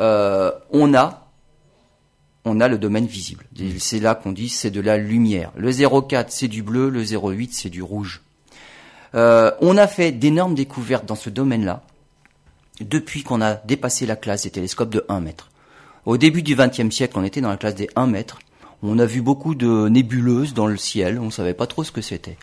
euh, 0.00 0.50
on 0.70 0.94
a 0.94 1.20
on 2.46 2.60
a 2.60 2.68
le 2.68 2.76
domaine 2.76 3.06
visible. 3.06 3.46
C'est 3.78 4.00
là 4.00 4.14
qu'on 4.14 4.32
dit 4.32 4.50
c'est 4.50 4.70
de 4.70 4.80
la 4.80 4.98
lumière. 4.98 5.50
Le 5.56 5.70
0,4 5.70 6.26
c'est 6.28 6.48
du 6.48 6.62
bleu, 6.62 6.90
le 6.90 7.02
0,8 7.02 7.48
c'est 7.52 7.70
du 7.70 7.82
rouge. 7.82 8.22
Euh, 9.14 9.52
on 9.60 9.76
a 9.76 9.86
fait 9.86 10.12
d'énormes 10.12 10.54
découvertes 10.54 11.06
dans 11.06 11.14
ce 11.14 11.30
domaine-là 11.30 11.82
depuis 12.80 13.22
qu'on 13.22 13.40
a 13.40 13.54
dépassé 13.54 14.06
la 14.06 14.16
classe 14.16 14.42
des 14.42 14.50
télescopes 14.50 14.90
de 14.90 15.04
1 15.08 15.20
mètre. 15.20 15.50
Au 16.04 16.16
début 16.16 16.42
du 16.42 16.56
XXe 16.56 16.90
siècle, 16.94 17.14
on 17.16 17.24
était 17.24 17.40
dans 17.40 17.48
la 17.48 17.56
classe 17.56 17.76
des 17.76 17.88
1 17.96 18.06
mètre. 18.06 18.40
On 18.82 18.98
a 18.98 19.06
vu 19.06 19.22
beaucoup 19.22 19.54
de 19.54 19.88
nébuleuses 19.88 20.52
dans 20.52 20.66
le 20.66 20.76
ciel, 20.76 21.18
on 21.18 21.26
ne 21.26 21.30
savait 21.30 21.54
pas 21.54 21.66
trop 21.66 21.84
ce 21.84 21.92
que 21.92 22.02
c'était. 22.02 22.36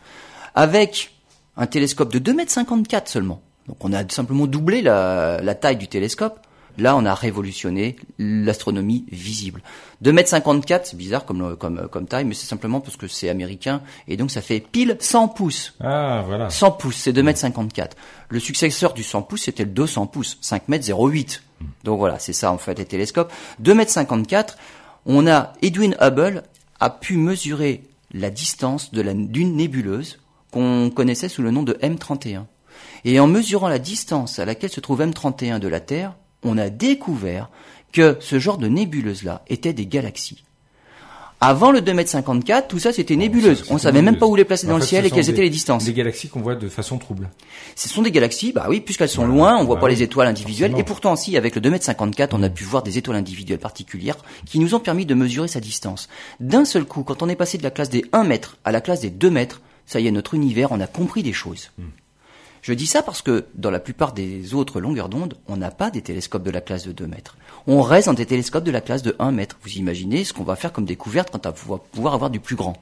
Avec 0.55 1.13
un 1.57 1.67
télescope 1.67 2.11
de 2.11 2.19
2 2.19 2.33
mètres 2.33 2.51
54 2.51 3.07
seulement, 3.07 3.41
donc 3.71 3.85
on 3.85 3.93
a 3.93 4.03
simplement 4.09 4.47
doublé 4.47 4.81
la, 4.81 5.55
taille 5.55 5.77
du 5.77 5.87
télescope. 5.87 6.41
Là, 6.77 6.95
on 6.97 7.05
a 7.05 7.13
révolutionné 7.13 7.95
l'astronomie 8.17 9.05
visible. 9.11 9.61
2,54 10.03 10.73
m, 10.73 10.79
c'est 10.83 10.97
bizarre 10.97 11.25
comme, 11.25 11.55
comme, 11.55 11.87
comme 11.89 12.05
taille, 12.05 12.25
mais 12.25 12.33
c'est 12.33 12.47
simplement 12.47 12.81
parce 12.81 12.97
que 12.97 13.07
c'est 13.07 13.29
américain, 13.29 13.81
et 14.07 14.17
donc 14.17 14.31
ça 14.31 14.41
fait 14.41 14.59
pile 14.59 14.97
100 14.99 15.29
pouces. 15.29 15.75
Ah, 15.81 16.23
voilà. 16.25 16.49
100 16.49 16.71
pouces, 16.71 16.97
c'est 16.97 17.13
2,54 17.13 17.79
m. 17.79 17.87
Le 18.29 18.39
successeur 18.39 18.93
du 18.93 19.03
100 19.03 19.21
pouces, 19.21 19.43
c'était 19.43 19.63
le 19.63 19.71
200 19.71 20.07
pouces, 20.07 20.37
5 20.41 20.63
m 20.69 20.81
08. 20.81 21.43
Donc 21.85 21.99
voilà, 21.99 22.19
c'est 22.19 22.33
ça 22.33 22.51
en 22.51 22.57
fait 22.57 22.77
les 22.77 22.85
télescopes. 22.85 23.31
2,54 23.63 24.35
m, 24.35 24.45
on 25.05 25.27
a, 25.27 25.53
Edwin 25.61 25.95
Hubble 26.01 26.43
a 26.79 26.89
pu 26.89 27.15
mesurer 27.15 27.83
la 28.13 28.29
distance 28.29 28.93
d'une 28.93 29.55
nébuleuse 29.55 30.19
qu'on 30.51 30.89
connaissait 30.89 31.29
sous 31.29 31.41
le 31.41 31.51
nom 31.51 31.63
de 31.63 31.73
M31. 31.73 32.45
Et 33.05 33.19
en 33.19 33.27
mesurant 33.27 33.67
la 33.67 33.79
distance 33.79 34.39
à 34.39 34.45
laquelle 34.45 34.71
se 34.71 34.79
trouve 34.79 35.01
M31 35.01 35.59
de 35.59 35.67
la 35.67 35.79
Terre, 35.79 36.15
on 36.43 36.57
a 36.57 36.69
découvert 36.69 37.49
que 37.91 38.17
ce 38.19 38.39
genre 38.39 38.57
de 38.57 38.67
nébuleuses-là 38.67 39.43
étaient 39.47 39.73
des 39.73 39.85
galaxies. 39.85 40.43
Avant 41.43 41.71
le 41.71 41.81
2m54, 41.81 42.67
tout 42.67 42.77
ça 42.77 42.93
c'était 42.93 43.15
nébuleuse. 43.15 43.63
On 43.71 43.79
savait 43.79 44.03
même 44.03 44.19
pas 44.19 44.27
où 44.27 44.35
les 44.35 44.45
placer 44.45 44.67
dans 44.67 44.77
le 44.77 44.83
ciel 44.83 45.07
et 45.07 45.09
quelles 45.09 45.27
étaient 45.27 45.41
les 45.41 45.49
distances. 45.49 45.85
Des 45.85 45.93
galaxies 45.93 46.29
qu'on 46.29 46.41
voit 46.41 46.53
de 46.53 46.69
façon 46.69 46.99
trouble. 46.99 47.31
Ce 47.75 47.89
sont 47.89 48.03
des 48.03 48.11
galaxies, 48.11 48.51
bah 48.51 48.67
oui, 48.69 48.79
puisqu'elles 48.79 49.09
sont 49.09 49.25
loin, 49.25 49.57
on 49.57 49.63
voit 49.63 49.79
pas 49.79 49.89
les 49.89 50.03
étoiles 50.03 50.27
individuelles. 50.27 50.75
Et 50.77 50.83
pourtant, 50.83 51.15
si, 51.15 51.35
avec 51.37 51.55
le 51.55 51.61
2m54, 51.61 52.29
on 52.33 52.43
a 52.43 52.49
pu 52.49 52.63
voir 52.63 52.83
des 52.83 52.99
étoiles 52.99 53.17
individuelles 53.17 53.57
particulières 53.57 54.17
qui 54.45 54.59
nous 54.59 54.75
ont 54.75 54.79
permis 54.79 55.07
de 55.07 55.15
mesurer 55.15 55.47
sa 55.47 55.59
distance. 55.59 56.09
D'un 56.39 56.63
seul 56.63 56.85
coup, 56.85 57.01
quand 57.01 57.23
on 57.23 57.29
est 57.29 57.35
passé 57.35 57.57
de 57.57 57.63
la 57.63 57.71
classe 57.71 57.89
des 57.89 58.05
1 58.13 58.23
mètre 58.23 58.57
à 58.63 58.71
la 58.71 58.79
classe 58.79 58.99
des 58.99 59.09
2 59.09 59.31
mètres, 59.31 59.61
ça 59.87 59.99
y 59.99 60.05
est, 60.05 60.11
notre 60.11 60.35
univers, 60.35 60.71
on 60.71 60.79
a 60.79 60.85
compris 60.85 61.23
des 61.23 61.33
choses. 61.33 61.71
Hmm. 61.79 61.85
Je 62.61 62.73
dis 62.73 62.85
ça 62.85 63.01
parce 63.01 63.21
que 63.23 63.45
dans 63.55 63.71
la 63.71 63.79
plupart 63.79 64.13
des 64.13 64.53
autres 64.53 64.79
longueurs 64.79 65.09
d'onde, 65.09 65.35
on 65.47 65.57
n'a 65.57 65.71
pas 65.71 65.89
des 65.89 66.01
télescopes 66.01 66.43
de 66.43 66.51
la 66.51 66.61
classe 66.61 66.85
de 66.85 66.91
2 66.91 67.07
mètres. 67.07 67.37
On 67.65 67.81
reste 67.81 68.07
dans 68.07 68.13
des 68.13 68.27
télescopes 68.27 68.63
de 68.63 68.71
la 68.71 68.81
classe 68.81 69.01
de 69.01 69.15
1 69.17 69.31
mètre. 69.31 69.57
Vous 69.63 69.71
imaginez 69.71 70.23
ce 70.23 70.33
qu'on 70.33 70.43
va 70.43 70.55
faire 70.55 70.71
comme 70.71 70.85
découverte 70.85 71.31
quand 71.31 71.47
on 71.47 71.73
va 71.73 71.77
pouvoir 71.79 72.13
avoir 72.13 72.29
du 72.29 72.39
plus 72.39 72.55
grand. 72.55 72.77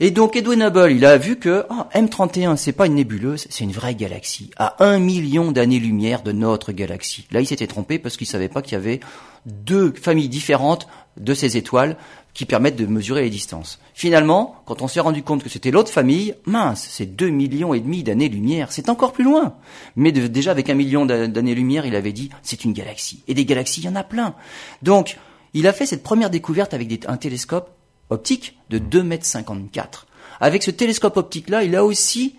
Et 0.00 0.10
donc 0.10 0.36
Edwin 0.36 0.62
Hubble, 0.62 0.90
il 0.90 1.04
a 1.04 1.16
vu 1.16 1.38
que 1.38 1.64
oh, 1.70 1.84
M31, 1.94 2.56
c'est 2.56 2.72
pas 2.72 2.86
une 2.86 2.96
nébuleuse, 2.96 3.46
c'est 3.48 3.64
une 3.64 3.72
vraie 3.72 3.94
galaxie, 3.94 4.50
à 4.56 4.84
un 4.84 4.98
million 4.98 5.52
d'années-lumière 5.52 6.22
de 6.22 6.32
notre 6.32 6.72
galaxie. 6.72 7.26
Là, 7.30 7.40
il 7.40 7.46
s'était 7.46 7.68
trompé 7.68 7.98
parce 7.98 8.16
qu'il 8.16 8.26
savait 8.26 8.48
pas 8.48 8.62
qu'il 8.62 8.72
y 8.72 8.76
avait 8.76 9.00
deux 9.46 9.92
familles 9.92 10.28
différentes 10.28 10.88
de 11.18 11.34
ces 11.34 11.56
étoiles 11.56 11.96
qui 12.34 12.46
permettent 12.46 12.76
de 12.76 12.86
mesurer 12.86 13.22
les 13.22 13.30
distances. 13.30 13.78
Finalement, 13.94 14.56
quand 14.64 14.82
on 14.82 14.88
s'est 14.88 15.00
rendu 15.00 15.22
compte 15.22 15.42
que 15.42 15.48
c'était 15.48 15.70
l'autre 15.70 15.90
famille, 15.90 16.34
mince, 16.46 16.86
c'est 16.90 17.06
deux 17.06 17.28
millions 17.28 17.74
et 17.74 17.80
demi 17.80 18.02
d'années-lumière, 18.02 18.72
c'est 18.72 18.88
encore 18.88 19.12
plus 19.12 19.24
loin. 19.24 19.54
Mais 19.96 20.12
déjà 20.12 20.50
avec 20.50 20.70
un 20.70 20.74
million 20.74 21.04
d'années-lumière, 21.04 21.84
il 21.84 21.94
avait 21.94 22.12
dit, 22.12 22.30
c'est 22.42 22.64
une 22.64 22.72
galaxie. 22.72 23.22
Et 23.28 23.34
des 23.34 23.44
galaxies, 23.44 23.80
il 23.80 23.86
y 23.86 23.88
en 23.88 23.96
a 23.96 24.04
plein. 24.04 24.34
Donc, 24.80 25.18
il 25.54 25.66
a 25.66 25.72
fait 25.72 25.86
cette 25.86 26.02
première 26.02 26.30
découverte 26.30 26.72
avec 26.72 27.04
un 27.06 27.16
télescope 27.18 27.70
optique 28.08 28.58
de 28.70 28.78
2 28.78 29.02
mètres 29.02 29.26
54. 29.26 30.06
Avec 30.40 30.62
ce 30.62 30.70
télescope 30.70 31.16
optique-là, 31.16 31.64
il 31.64 31.76
a 31.76 31.84
aussi 31.84 32.36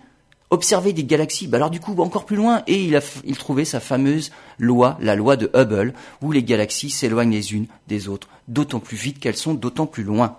observer 0.54 0.94
des 0.94 1.04
galaxies. 1.04 1.48
Bah 1.48 1.58
alors 1.58 1.70
du 1.70 1.80
coup 1.80 1.96
encore 2.02 2.26
plus 2.26 2.36
loin 2.36 2.63
et 2.68 2.82
il 2.82 2.96
a 2.96 3.02
il 3.26 3.38
trouvait 3.38 3.66
sa 3.66 3.80
fameuse 3.80 4.32
loi, 4.60 4.98
la 5.02 5.16
loi 5.16 5.36
de 5.36 5.50
Hubble, 5.54 5.94
où 6.22 6.32
les 6.32 6.44
galaxies 6.44 6.89
s'éloignent 6.89 7.32
les 7.32 7.54
unes 7.54 7.68
des 7.88 8.08
autres, 8.08 8.30
d'autant 8.48 8.80
plus 8.80 8.98
vite 8.98 9.20
qu'elles 9.20 9.36
sont 9.36 9.54
d'autant 9.54 9.88
plus 9.88 10.04
loin. 10.04 10.38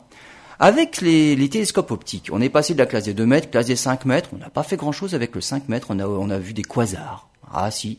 Avec 0.61 1.01
les, 1.01 1.49
télescopes 1.49 1.91
optiques, 1.91 2.29
on 2.33 2.41
est 2.41 2.49
passé 2.49 2.75
de 2.75 2.79
la 2.79 2.87
classe 2.87 3.05
des 3.05 3.15
2 3.15 3.27
mètres, 3.27 3.51
classe 3.51 3.67
des 3.67 3.77
5 3.77 4.05
mètres, 4.05 4.31
on 4.33 4.39
n'a 4.39 4.51
pas 4.51 4.63
fait 4.63 4.77
grand 4.77 4.93
chose 4.93 5.15
avec 5.15 5.35
le 5.35 5.41
5 5.41 5.69
mètres, 5.69 5.89
on 5.91 5.99
a, 5.99 6.07
on 6.07 6.31
a 6.31 6.39
vu 6.39 6.53
des 6.53 6.63
quasars. 6.63 7.29
Ah 7.53 7.71
si. 7.71 7.99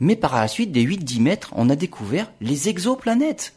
Mais 0.00 0.16
par 0.16 0.34
la 0.34 0.48
suite, 0.48 0.72
des 0.72 0.84
8-10 0.84 1.20
mètres, 1.20 1.50
on 1.54 1.68
a 1.68 1.76
découvert 1.76 2.32
les 2.40 2.68
exoplanètes. 2.68 3.54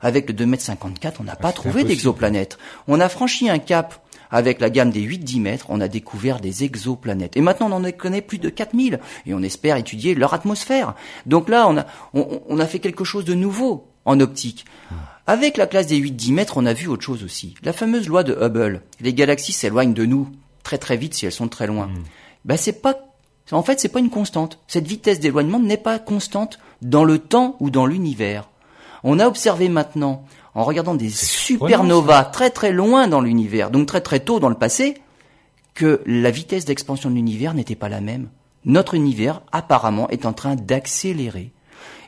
Avec 0.00 0.26
le 0.26 0.32
2 0.32 0.46
mètres 0.46 0.62
54, 0.62 1.20
on 1.20 1.24
n'a 1.24 1.32
ah, 1.32 1.36
pas 1.36 1.52
trouvé 1.52 1.84
d'exoplanètes. 1.84 2.58
On 2.88 2.98
a 2.98 3.08
franchi 3.10 3.50
un 3.50 3.58
cap 3.58 4.02
avec 4.30 4.60
la 4.60 4.70
gamme 4.70 4.90
des 4.90 5.02
8-10 5.02 5.40
mètres, 5.40 5.66
on 5.68 5.80
a 5.80 5.88
découvert 5.88 6.40
des 6.40 6.64
exoplanètes. 6.64 7.36
Et 7.36 7.40
maintenant, 7.40 7.70
on 7.70 7.84
en 7.84 7.90
connaît 7.92 8.22
plus 8.22 8.38
de 8.38 8.48
4000. 8.48 9.00
Et 9.26 9.34
on 9.34 9.42
espère 9.42 9.76
étudier 9.76 10.14
leur 10.14 10.34
atmosphère. 10.34 10.94
Donc 11.26 11.48
là, 11.48 11.68
on 11.68 11.78
a, 11.78 11.86
on, 12.14 12.58
a 12.58 12.66
fait 12.66 12.78
quelque 12.78 13.04
chose 13.04 13.24
de 13.24 13.34
nouveau 13.34 13.88
en 14.04 14.20
optique. 14.20 14.64
Avec 15.26 15.56
la 15.56 15.66
classe 15.66 15.86
des 15.86 16.00
8-10 16.00 16.32
mètres, 16.32 16.54
on 16.56 16.66
a 16.66 16.72
vu 16.72 16.88
autre 16.88 17.02
chose 17.02 17.22
aussi. 17.24 17.54
La 17.62 17.72
fameuse 17.72 18.08
loi 18.08 18.22
de 18.22 18.32
Hubble. 18.34 18.82
Les 19.00 19.14
galaxies 19.14 19.52
s'éloignent 19.52 19.94
de 19.94 20.04
nous 20.04 20.28
très 20.62 20.78
très 20.78 20.96
vite 20.96 21.14
si 21.14 21.26
elles 21.26 21.32
sont 21.32 21.48
très 21.48 21.66
loin. 21.66 21.86
Hmm. 21.86 22.02
Ben, 22.44 22.56
c'est 22.56 22.80
pas, 22.80 22.94
en 23.52 23.62
fait, 23.62 23.80
c'est 23.80 23.88
pas 23.88 24.00
une 24.00 24.10
constante. 24.10 24.58
Cette 24.66 24.86
vitesse 24.86 25.20
d'éloignement 25.20 25.58
n'est 25.58 25.76
pas 25.76 25.98
constante 25.98 26.58
dans 26.82 27.04
le 27.04 27.18
temps 27.18 27.56
ou 27.60 27.70
dans 27.70 27.86
l'univers. 27.86 28.48
On 29.02 29.18
a 29.18 29.26
observé 29.26 29.68
maintenant 29.68 30.24
en 30.54 30.64
regardant 30.64 30.94
des 30.94 31.10
supernovas 31.10 32.24
très 32.24 32.50
très 32.50 32.72
loin 32.72 33.08
dans 33.08 33.20
l'univers, 33.20 33.70
donc 33.70 33.86
très 33.86 34.00
très 34.00 34.20
tôt 34.20 34.40
dans 34.40 34.48
le 34.48 34.54
passé, 34.54 34.94
que 35.74 36.02
la 36.06 36.30
vitesse 36.30 36.64
d'expansion 36.64 37.10
de 37.10 37.14
l'univers 37.14 37.54
n'était 37.54 37.76
pas 37.76 37.88
la 37.88 38.00
même. 38.00 38.28
Notre 38.64 38.94
univers, 38.94 39.42
apparemment, 39.52 40.08
est 40.10 40.26
en 40.26 40.32
train 40.32 40.56
d'accélérer. 40.56 41.52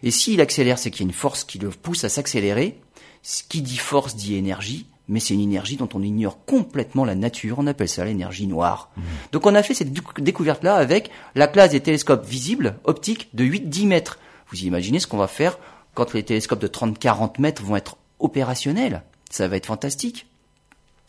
Et 0.03 0.11
s'il 0.11 0.41
accélère, 0.41 0.79
c'est 0.79 0.91
qu'il 0.91 1.03
y 1.03 1.05
a 1.05 1.09
une 1.09 1.15
force 1.15 1.45
qui 1.45 1.59
le 1.59 1.71
pousse 1.71 2.05
à 2.05 2.09
s'accélérer. 2.09 2.79
Ce 3.23 3.43
qui 3.45 3.63
dit 3.63 3.79
force 3.79 4.17
dit 4.17 4.35
énergie, 4.35 4.87
mais 5.09 5.21
c'est 5.21 5.35
une 5.35 5.41
énergie 5.41 5.77
dont 5.77 5.89
on 5.95 6.03
ignore 6.03 6.45
complètement 6.45 7.05
la 7.05 7.15
nature. 7.15 7.59
On 7.59 7.67
appelle 7.67 7.89
ça 7.89 8.05
l'énergie 8.05 8.47
noire. 8.47 8.91
Mmh. 8.97 9.01
Donc 9.33 9.47
on 9.47 9.55
a 9.55 9.63
fait 9.63 9.75
cette 9.75 9.93
découverte-là 9.93 10.75
avec 10.75 11.11
la 11.35 11.47
classe 11.47 11.71
des 11.71 11.81
télescopes 11.81 12.27
visibles, 12.27 12.77
optiques, 12.85 13.29
de 13.35 13.45
8-10 13.45 13.87
mètres. 13.87 14.19
Vous 14.51 14.65
imaginez 14.65 14.99
ce 14.99 15.07
qu'on 15.07 15.19
va 15.19 15.29
faire 15.29 15.59
quand 15.95 16.13
les 16.15 16.23
télescopes 16.23 16.61
de 16.61 16.69
30-40 16.69 17.41
mètres 17.41 17.63
vont 17.63 17.77
être 17.77 17.97
opérationnel. 18.23 19.03
Ça 19.31 19.49
va 19.49 19.57
être 19.57 19.67
fantastique. 19.67 20.27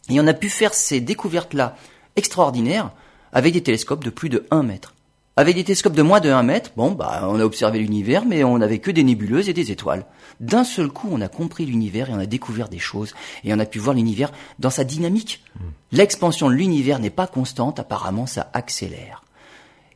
Et 0.10 0.20
on 0.20 0.28
a 0.28 0.34
pu 0.34 0.50
faire 0.50 0.74
ces 0.74 1.00
découvertes-là 1.00 1.78
extraordinaires 2.16 2.92
avec 3.32 3.54
des 3.54 3.64
télescopes 3.64 4.04
de 4.04 4.10
plus 4.10 4.30
de 4.30 4.46
1 4.52 4.64
mètre. 4.64 4.94
Avec 5.36 5.56
des 5.56 5.64
télescopes 5.64 5.96
de 5.96 6.04
moins 6.04 6.20
de 6.20 6.30
1 6.30 6.44
mètre, 6.44 6.72
bon, 6.78 6.92
bah, 6.92 7.28
on 7.28 7.40
a 7.40 7.44
observé 7.44 7.80
l'univers, 7.80 8.24
mais 8.26 8.44
on 8.44 8.60
n'avait 8.60 8.78
que 8.78 8.92
des 8.92 9.04
nébuleuses 9.04 9.50
et 9.50 9.54
des 9.54 9.72
étoiles. 9.72 10.06
D'un 10.40 10.64
seul 10.64 10.90
coup, 10.90 11.10
on 11.12 11.22
a 11.22 11.28
compris 11.28 11.66
l'univers 11.66 12.10
et 12.10 12.14
on 12.14 12.20
a 12.20 12.28
découvert 12.28 12.70
des 12.70 12.78
choses, 12.78 13.16
et 13.44 13.52
on 13.52 13.58
a 13.58 13.66
pu 13.66 13.80
voir 13.80 13.96
l'univers 13.96 14.32
dans 14.60 14.70
sa 14.70 14.84
dynamique. 14.84 15.44
Hmm. 15.56 15.70
L'expansion 15.92 16.50
de 16.50 16.54
l'univers 16.54 17.00
n'est 17.00 17.10
pas 17.10 17.26
constante, 17.26 17.80
apparemment 17.80 18.28
ça 18.28 18.52
accélère. 18.54 19.23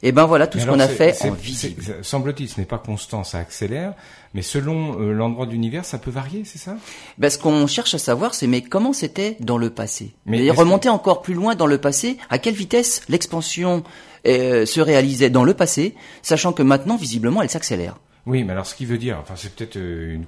Et 0.04 0.12
ben 0.12 0.26
voilà 0.26 0.46
tout 0.48 0.60
ce 0.60 0.66
qu'on 0.66 0.80
a 0.80 0.88
fait 0.88 1.16
en 1.24 1.32
visible. 1.32 1.84
Semble-t-il, 2.04 2.48
ce 2.48 2.60
n'est 2.60 2.68
pas 2.68 2.78
constant, 2.78 3.24
ça 3.24 3.40
accélère, 3.40 3.94
mais 4.34 4.44
selon 4.44 5.00
euh, 5.02 5.12
l'endroit 5.12 5.48
de 5.48 5.52
l'univers, 5.52 5.86
ça 5.86 5.98
peut 5.98 6.12
varier, 6.12 6.44
c'est 6.46 6.60
ça? 6.60 6.76
Ben, 7.18 7.30
Ce 7.32 7.40
qu'on 7.40 7.66
cherche 7.66 7.96
à 7.96 7.98
savoir, 7.98 8.36
c'est 8.36 8.46
mais 8.46 8.62
comment 8.62 8.94
c'était 8.94 9.38
dans 9.40 9.58
le 9.58 9.72
passé? 9.72 10.14
Mais 10.26 10.52
remonter 10.52 10.90
encore 10.90 11.22
plus 11.24 11.34
loin 11.34 11.56
dans 11.56 11.66
le 11.66 11.80
passé, 11.80 12.18
à 12.30 12.38
quelle 12.38 12.54
vitesse 12.54 13.02
l'expansion 13.10 13.84
euh, 14.28 14.66
se 14.66 14.82
réalisait 14.82 15.32
dans 15.32 15.44
le 15.44 15.56
passé, 15.56 15.96
sachant 16.22 16.54
que 16.54 16.62
maintenant, 16.62 16.96
visiblement, 16.96 17.42
elle 17.42 17.50
s'accélère? 17.50 17.98
Oui, 18.28 18.44
mais 18.44 18.54
alors 18.54 18.68
ce 18.68 18.76
qui 18.76 18.86
veut 18.86 18.98
dire, 19.00 19.18
enfin 19.20 19.34
c'est 19.36 19.56
peut-être 19.56 19.78
euh, 19.78 20.14
une, 20.14 20.26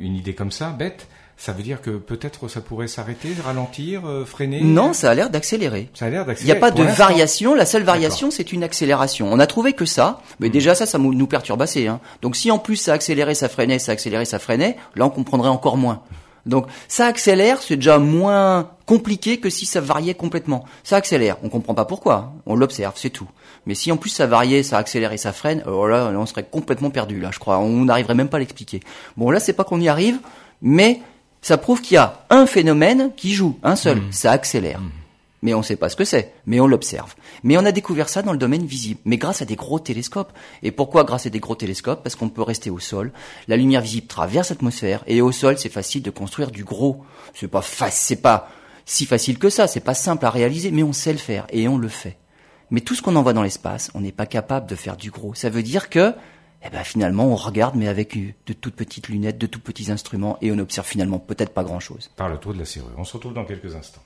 une 0.00 0.14
idée 0.14 0.34
comme 0.34 0.52
ça, 0.52 0.70
bête, 0.70 1.08
ça 1.40 1.52
veut 1.52 1.62
dire 1.62 1.80
que 1.80 1.90
peut-être 1.90 2.48
ça 2.48 2.60
pourrait 2.60 2.88
s'arrêter, 2.88 3.28
ralentir, 3.44 4.04
euh, 4.06 4.24
freiner? 4.24 4.60
Non, 4.60 4.92
ça 4.92 5.12
a 5.12 5.14
l'air 5.14 5.30
d'accélérer. 5.30 5.88
Ça 5.94 6.06
a 6.06 6.10
l'air 6.10 6.26
d'accélérer. 6.26 6.58
Il 6.58 6.60
n'y 6.60 6.64
a 6.64 6.68
pas 6.68 6.72
de 6.72 6.82
variation. 6.82 7.54
La 7.54 7.64
seule 7.64 7.84
variation, 7.84 8.32
c'est 8.32 8.52
une 8.52 8.64
accélération. 8.64 9.32
On 9.32 9.38
a 9.38 9.46
trouvé 9.46 9.72
que 9.72 9.84
ça, 9.84 10.20
mais 10.40 10.48
hmm. 10.48 10.52
déjà 10.52 10.74
ça, 10.74 10.84
ça 10.84 10.98
nous 10.98 11.26
perturbe 11.28 11.62
assez. 11.62 11.86
Hein. 11.86 12.00
Donc 12.22 12.34
si 12.34 12.50
en 12.50 12.58
plus 12.58 12.74
ça 12.74 12.92
accélérait, 12.92 13.36
ça 13.36 13.48
freinait, 13.48 13.78
ça 13.78 13.92
accélérait, 13.92 14.24
ça 14.24 14.40
freinait, 14.40 14.76
là 14.96 15.06
on 15.06 15.10
comprendrait 15.10 15.48
encore 15.48 15.76
moins. 15.76 16.02
Donc 16.44 16.66
ça 16.88 17.06
accélère, 17.06 17.62
c'est 17.62 17.76
déjà 17.76 17.98
moins 17.98 18.70
compliqué 18.86 19.38
que 19.38 19.48
si 19.48 19.64
ça 19.64 19.80
variait 19.80 20.14
complètement. 20.14 20.64
Ça 20.82 20.96
accélère, 20.96 21.36
on 21.44 21.48
comprend 21.50 21.74
pas 21.74 21.84
pourquoi, 21.84 22.32
on 22.46 22.56
l'observe, 22.56 22.94
c'est 22.96 23.10
tout. 23.10 23.28
Mais 23.66 23.76
si 23.76 23.92
en 23.92 23.96
plus 23.96 24.10
ça 24.10 24.26
variait, 24.26 24.64
ça 24.64 24.76
accélérait, 24.78 25.18
ça 25.18 25.32
freine, 25.32 25.60
alors 25.60 25.86
là 25.86 26.10
on 26.16 26.26
serait 26.26 26.44
complètement 26.50 26.90
perdu 26.90 27.20
là, 27.20 27.30
je 27.32 27.38
crois. 27.38 27.58
On 27.58 27.84
n'arriverait 27.84 28.14
même 28.14 28.28
pas 28.28 28.38
à 28.38 28.40
l'expliquer. 28.40 28.80
Bon 29.16 29.30
là 29.30 29.38
c'est 29.38 29.52
pas 29.52 29.62
qu'on 29.62 29.80
y 29.80 29.88
arrive, 29.88 30.18
mais 30.62 31.00
ça 31.42 31.58
prouve 31.58 31.80
qu'il 31.80 31.94
y 31.94 31.98
a 31.98 32.24
un 32.30 32.46
phénomène 32.46 33.12
qui 33.16 33.32
joue, 33.32 33.58
un 33.62 33.76
seul, 33.76 33.98
mmh. 33.98 34.12
ça 34.12 34.32
accélère. 34.32 34.80
Mmh. 34.80 34.90
Mais 35.42 35.54
on 35.54 35.58
ne 35.58 35.64
sait 35.64 35.76
pas 35.76 35.88
ce 35.88 35.94
que 35.94 36.04
c'est, 36.04 36.34
mais 36.46 36.58
on 36.58 36.66
l'observe. 36.66 37.14
Mais 37.44 37.56
on 37.56 37.64
a 37.64 37.70
découvert 37.70 38.08
ça 38.08 38.22
dans 38.22 38.32
le 38.32 38.38
domaine 38.38 38.66
visible, 38.66 39.00
mais 39.04 39.18
grâce 39.18 39.40
à 39.40 39.44
des 39.44 39.54
gros 39.54 39.78
télescopes. 39.78 40.32
Et 40.64 40.72
pourquoi 40.72 41.04
grâce 41.04 41.26
à 41.26 41.30
des 41.30 41.38
gros 41.38 41.54
télescopes? 41.54 42.02
Parce 42.02 42.16
qu'on 42.16 42.28
peut 42.28 42.42
rester 42.42 42.70
au 42.70 42.80
sol, 42.80 43.12
la 43.46 43.56
lumière 43.56 43.80
visible 43.80 44.08
traverse 44.08 44.50
l'atmosphère, 44.50 45.04
et 45.06 45.20
au 45.20 45.30
sol, 45.30 45.56
c'est 45.56 45.68
facile 45.68 46.02
de 46.02 46.10
construire 46.10 46.50
du 46.50 46.64
gros. 46.64 47.04
C'est 47.34 47.46
pas 47.46 47.62
c'est 47.62 48.20
pas 48.20 48.50
si 48.84 49.06
facile 49.06 49.38
que 49.38 49.50
ça, 49.50 49.68
c'est 49.68 49.80
pas 49.80 49.94
simple 49.94 50.26
à 50.26 50.30
réaliser, 50.30 50.72
mais 50.72 50.82
on 50.82 50.92
sait 50.92 51.12
le 51.12 51.18
faire, 51.18 51.46
et 51.50 51.68
on 51.68 51.78
le 51.78 51.88
fait. 51.88 52.16
Mais 52.70 52.80
tout 52.80 52.94
ce 52.94 53.02
qu'on 53.02 53.16
envoie 53.16 53.32
dans 53.32 53.42
l'espace, 53.42 53.90
on 53.94 54.00
n'est 54.00 54.12
pas 54.12 54.26
capable 54.26 54.68
de 54.68 54.74
faire 54.74 54.96
du 54.96 55.10
gros. 55.10 55.34
Ça 55.34 55.50
veut 55.50 55.62
dire 55.62 55.88
que 55.88 56.14
eh 56.64 56.70
ben 56.70 56.82
finalement 56.82 57.26
on 57.26 57.36
regarde 57.36 57.76
mais 57.76 57.88
avec 57.88 58.18
de 58.46 58.52
toutes 58.52 58.74
petites 58.74 59.08
lunettes, 59.08 59.38
de 59.38 59.46
tout 59.46 59.60
petits 59.60 59.90
instruments 59.90 60.38
et 60.42 60.50
on 60.50 60.58
observe 60.58 60.86
finalement 60.86 61.18
peut-être 61.18 61.52
pas 61.52 61.64
grand-chose. 61.64 62.10
Par 62.16 62.28
le 62.28 62.38
tour 62.38 62.54
de 62.54 62.58
la 62.58 62.64
serrure. 62.64 62.92
On 62.96 63.04
se 63.04 63.12
retrouve 63.14 63.34
dans 63.34 63.44
quelques 63.44 63.74
instants. 63.76 64.02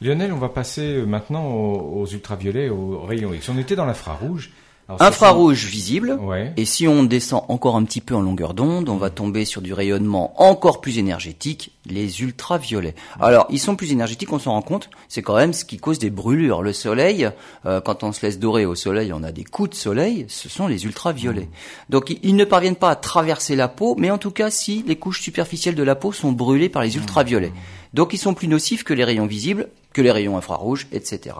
Lionel, 0.00 0.32
on 0.32 0.38
va 0.38 0.48
passer 0.48 1.02
maintenant 1.06 1.46
aux, 1.46 2.06
ultraviolets, 2.06 2.68
aux 2.68 3.00
rayons 3.02 3.32
X. 3.32 3.48
On 3.48 3.58
était 3.58 3.76
dans 3.76 3.86
l'infrarouge 3.86 4.50
infrarouge 4.88 5.66
visible. 5.66 6.18
Et 6.56 6.64
si 6.64 6.86
on 6.86 7.02
descend 7.02 7.44
encore 7.48 7.76
un 7.76 7.84
petit 7.84 8.00
peu 8.00 8.14
en 8.14 8.20
longueur 8.20 8.54
d'onde, 8.54 8.88
on 8.88 8.96
va 8.96 9.10
tomber 9.10 9.44
sur 9.44 9.62
du 9.62 9.72
rayonnement 9.72 10.40
encore 10.42 10.80
plus 10.80 10.98
énergétique, 10.98 11.72
les 11.86 12.22
ultraviolets. 12.22 12.94
Alors, 13.20 13.46
ils 13.50 13.58
sont 13.58 13.76
plus 13.76 13.92
énergétiques, 13.92 14.32
on 14.32 14.38
s'en 14.38 14.52
rend 14.52 14.62
compte. 14.62 14.90
C'est 15.08 15.22
quand 15.22 15.36
même 15.36 15.52
ce 15.52 15.64
qui 15.64 15.78
cause 15.78 15.98
des 15.98 16.10
brûlures. 16.10 16.62
Le 16.62 16.72
soleil, 16.72 17.30
euh, 17.66 17.80
quand 17.80 18.02
on 18.02 18.12
se 18.12 18.24
laisse 18.24 18.38
dorer 18.38 18.66
au 18.66 18.74
soleil, 18.74 19.12
on 19.12 19.22
a 19.22 19.32
des 19.32 19.44
coups 19.44 19.70
de 19.70 19.74
soleil. 19.74 20.26
Ce 20.28 20.48
sont 20.48 20.66
les 20.66 20.84
ultraviolets. 20.84 21.48
Donc, 21.88 22.16
ils 22.22 22.36
ne 22.36 22.44
parviennent 22.44 22.76
pas 22.76 22.90
à 22.90 22.96
traverser 22.96 23.56
la 23.56 23.68
peau, 23.68 23.96
mais 23.98 24.10
en 24.10 24.18
tout 24.18 24.30
cas, 24.30 24.50
si 24.50 24.84
les 24.86 24.96
couches 24.96 25.20
superficielles 25.20 25.74
de 25.74 25.82
la 25.82 25.94
peau 25.94 26.12
sont 26.12 26.32
brûlées 26.32 26.68
par 26.68 26.82
les 26.82 26.96
ultraviolets. 26.96 27.52
Donc, 27.92 28.12
ils 28.12 28.18
sont 28.18 28.34
plus 28.34 28.48
nocifs 28.48 28.84
que 28.84 28.94
les 28.94 29.04
rayons 29.04 29.26
visibles, 29.26 29.68
que 29.92 30.02
les 30.02 30.10
rayons 30.10 30.36
infrarouges, 30.36 30.86
etc. 30.92 31.36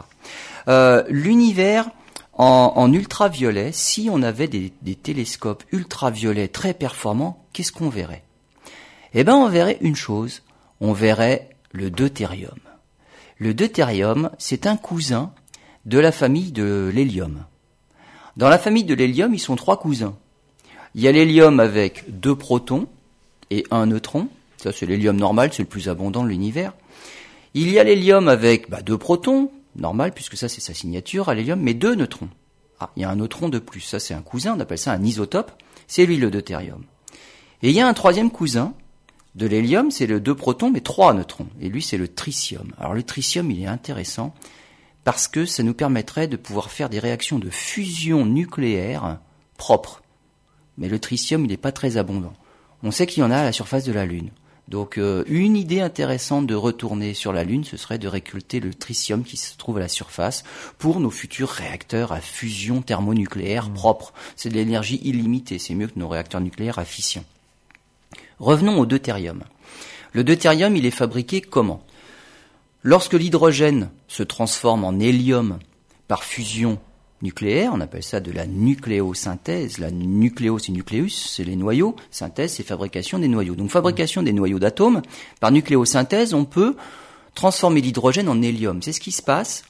Euh, 0.68 1.02
l'univers 1.08 1.90
en, 2.36 2.92
ultraviolet, 2.92 3.70
si 3.72 4.08
on 4.10 4.22
avait 4.22 4.48
des, 4.48 4.72
des 4.82 4.96
télescopes 4.96 5.64
ultraviolets 5.72 6.48
très 6.48 6.74
performants, 6.74 7.44
qu'est-ce 7.52 7.72
qu'on 7.72 7.88
verrait? 7.88 8.24
Eh 9.14 9.22
ben, 9.22 9.34
on 9.34 9.48
verrait 9.48 9.78
une 9.80 9.96
chose. 9.96 10.42
On 10.80 10.92
verrait 10.92 11.50
le 11.70 11.90
deutérium. 11.90 12.58
Le 13.38 13.54
deutérium, 13.54 14.30
c'est 14.38 14.66
un 14.66 14.76
cousin 14.76 15.32
de 15.86 15.98
la 15.98 16.12
famille 16.12 16.50
de 16.50 16.90
l'hélium. 16.92 17.44
Dans 18.36 18.48
la 18.48 18.58
famille 18.58 18.84
de 18.84 18.94
l'hélium, 18.94 19.32
ils 19.32 19.38
sont 19.38 19.56
trois 19.56 19.78
cousins. 19.78 20.16
Il 20.94 21.02
y 21.02 21.08
a 21.08 21.12
l'hélium 21.12 21.60
avec 21.60 22.04
deux 22.08 22.34
protons 22.34 22.86
et 23.50 23.64
un 23.70 23.86
neutron. 23.86 24.28
Ça, 24.56 24.72
c'est 24.72 24.86
l'hélium 24.86 25.16
normal, 25.16 25.50
c'est 25.52 25.62
le 25.62 25.68
plus 25.68 25.88
abondant 25.88 26.24
de 26.24 26.28
l'univers. 26.28 26.72
Il 27.54 27.70
y 27.70 27.78
a 27.78 27.84
l'hélium 27.84 28.28
avec 28.28 28.70
bah, 28.70 28.82
deux 28.82 28.98
protons, 28.98 29.50
normal, 29.76 30.12
puisque 30.12 30.36
ça 30.36 30.48
c'est 30.48 30.60
sa 30.60 30.74
signature 30.74 31.28
à 31.28 31.34
l'hélium, 31.34 31.60
mais 31.60 31.74
deux 31.74 31.94
neutrons. 31.94 32.28
Ah, 32.80 32.90
il 32.96 33.02
y 33.02 33.04
a 33.04 33.10
un 33.10 33.16
neutron 33.16 33.48
de 33.48 33.58
plus, 33.58 33.80
ça 33.80 34.00
c'est 34.00 34.14
un 34.14 34.22
cousin, 34.22 34.56
on 34.56 34.60
appelle 34.60 34.78
ça 34.78 34.92
un 34.92 35.02
isotope, 35.02 35.52
c'est 35.86 36.06
lui 36.06 36.16
le 36.16 36.30
deutérium. 36.30 36.84
Et 37.62 37.70
il 37.70 37.74
y 37.74 37.80
a 37.80 37.88
un 37.88 37.94
troisième 37.94 38.30
cousin 38.30 38.74
de 39.34 39.46
l'hélium, 39.46 39.90
c'est 39.90 40.06
le 40.06 40.20
deux 40.20 40.34
protons, 40.34 40.70
mais 40.70 40.80
trois 40.80 41.14
neutrons, 41.14 41.48
et 41.60 41.68
lui 41.68 41.82
c'est 41.82 41.96
le 41.96 42.08
tritium. 42.08 42.72
Alors 42.78 42.94
le 42.94 43.02
tritium, 43.02 43.50
il 43.50 43.62
est 43.62 43.66
intéressant, 43.66 44.34
parce 45.04 45.28
que 45.28 45.44
ça 45.44 45.62
nous 45.62 45.74
permettrait 45.74 46.28
de 46.28 46.36
pouvoir 46.36 46.70
faire 46.70 46.88
des 46.88 46.98
réactions 46.98 47.38
de 47.38 47.50
fusion 47.50 48.24
nucléaire 48.24 49.18
propres. 49.56 50.02
Mais 50.78 50.88
le 50.88 50.98
tritium, 50.98 51.44
il 51.44 51.48
n'est 51.48 51.56
pas 51.56 51.72
très 51.72 51.96
abondant. 51.96 52.32
On 52.82 52.90
sait 52.90 53.06
qu'il 53.06 53.22
y 53.22 53.26
en 53.26 53.30
a 53.30 53.36
à 53.36 53.44
la 53.44 53.52
surface 53.52 53.84
de 53.84 53.92
la 53.92 54.06
Lune. 54.06 54.30
Donc 54.68 54.96
euh, 54.96 55.24
une 55.26 55.56
idée 55.56 55.80
intéressante 55.80 56.46
de 56.46 56.54
retourner 56.54 57.12
sur 57.12 57.32
la 57.32 57.44
Lune, 57.44 57.64
ce 57.64 57.76
serait 57.76 57.98
de 57.98 58.08
récolter 58.08 58.60
le 58.60 58.72
tritium 58.72 59.22
qui 59.22 59.36
se 59.36 59.56
trouve 59.56 59.76
à 59.76 59.80
la 59.80 59.88
surface 59.88 60.42
pour 60.78 61.00
nos 61.00 61.10
futurs 61.10 61.50
réacteurs 61.50 62.12
à 62.12 62.20
fusion 62.20 62.80
thermonucléaire 62.80 63.68
mmh. 63.68 63.74
propres. 63.74 64.14
C'est 64.36 64.48
de 64.48 64.54
l'énergie 64.54 65.00
illimitée, 65.02 65.58
c'est 65.58 65.74
mieux 65.74 65.88
que 65.88 65.98
nos 65.98 66.08
réacteurs 66.08 66.40
nucléaires 66.40 66.78
à 66.78 66.84
fission. 66.84 67.24
Revenons 68.38 68.78
au 68.78 68.86
deutérium. 68.86 69.44
Le 70.12 70.24
deutérium, 70.24 70.76
il 70.76 70.86
est 70.86 70.90
fabriqué 70.90 71.40
comment? 71.40 71.84
Lorsque 72.82 73.14
l'hydrogène 73.14 73.90
se 74.08 74.22
transforme 74.22 74.84
en 74.84 74.98
hélium 74.98 75.58
par 76.08 76.24
fusion 76.24 76.78
nucléaire, 77.24 77.72
on 77.74 77.80
appelle 77.80 78.04
ça 78.04 78.20
de 78.20 78.30
la 78.30 78.46
nucléosynthèse. 78.46 79.78
La 79.78 79.90
nucléo, 79.90 80.60
c'est 80.60 80.70
nucléus, 80.70 81.32
c'est 81.34 81.42
les 81.42 81.56
noyaux. 81.56 81.96
Synthèse, 82.12 82.52
c'est 82.52 82.62
fabrication 82.62 83.18
des 83.18 83.26
noyaux. 83.26 83.56
Donc 83.56 83.70
fabrication 83.70 84.22
des 84.22 84.32
noyaux 84.32 84.60
d'atomes. 84.60 85.02
Par 85.40 85.50
nucléosynthèse, 85.50 86.34
on 86.34 86.44
peut 86.44 86.76
transformer 87.34 87.80
l'hydrogène 87.80 88.28
en 88.28 88.40
hélium. 88.40 88.80
C'est 88.82 88.92
ce 88.92 89.00
qui 89.00 89.10
se 89.10 89.22
passe 89.22 89.64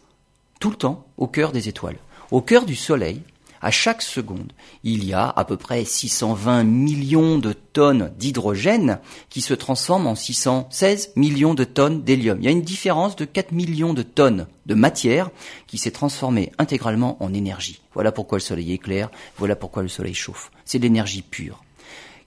tout 0.61 0.71
le 0.71 0.77
temps 0.77 1.07
au 1.17 1.27
cœur 1.27 1.53
des 1.53 1.69
étoiles. 1.69 1.97
Au 2.31 2.43
cœur 2.43 2.67
du 2.67 2.75
Soleil, 2.75 3.23
à 3.65 3.71
chaque 3.71 4.03
seconde, 4.03 4.53
il 4.83 5.07
y 5.07 5.15
a 5.15 5.27
à 5.27 5.45
peu 5.47 5.57
près 5.57 5.87
620 5.87 6.65
millions 6.65 7.39
de 7.39 7.55
tonnes 7.55 8.13
d'hydrogène 8.19 8.99
qui 9.31 9.41
se 9.41 9.55
transforment 9.55 10.09
en 10.09 10.15
616 10.15 11.13
millions 11.17 11.55
de 11.55 11.65
tonnes 11.65 12.03
d'hélium. 12.03 12.37
Il 12.41 12.45
y 12.45 12.49
a 12.49 12.51
une 12.51 12.61
différence 12.61 13.17
de 13.17 13.25
4 13.25 13.53
millions 13.53 13.95
de 13.95 14.03
tonnes 14.03 14.49
de 14.67 14.75
matière 14.75 15.31
qui 15.67 15.79
s'est 15.79 15.93
transformée 15.93 16.53
intégralement 16.59 17.17
en 17.25 17.33
énergie. 17.33 17.81
Voilà 17.95 18.13
pourquoi 18.13 18.37
le 18.37 18.43
soleil 18.43 18.75
éclaire, 18.75 19.11
voilà 19.39 19.57
pourquoi 19.57 19.83
le 19.83 19.89
soleil 19.89 20.13
chauffe. 20.13 20.51
C'est 20.67 20.79
de 20.79 20.85
l'énergie 20.85 21.23
pure. 21.23 21.65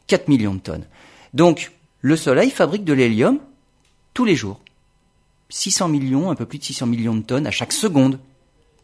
4 0.07 0.29
millions 0.29 0.55
de 0.55 0.59
tonnes. 0.59 0.85
Donc, 1.35 1.71
le 2.01 2.15
soleil 2.15 2.49
fabrique 2.49 2.83
de 2.83 2.93
l'hélium 2.93 3.37
tous 4.15 4.25
les 4.25 4.35
jours. 4.35 4.59
600 5.49 5.87
millions, 5.89 6.31
un 6.31 6.35
peu 6.35 6.47
plus 6.47 6.57
de 6.57 6.63
600 6.63 6.87
millions 6.87 7.15
de 7.15 7.21
tonnes 7.21 7.45
à 7.45 7.51
chaque 7.51 7.73
seconde 7.73 8.17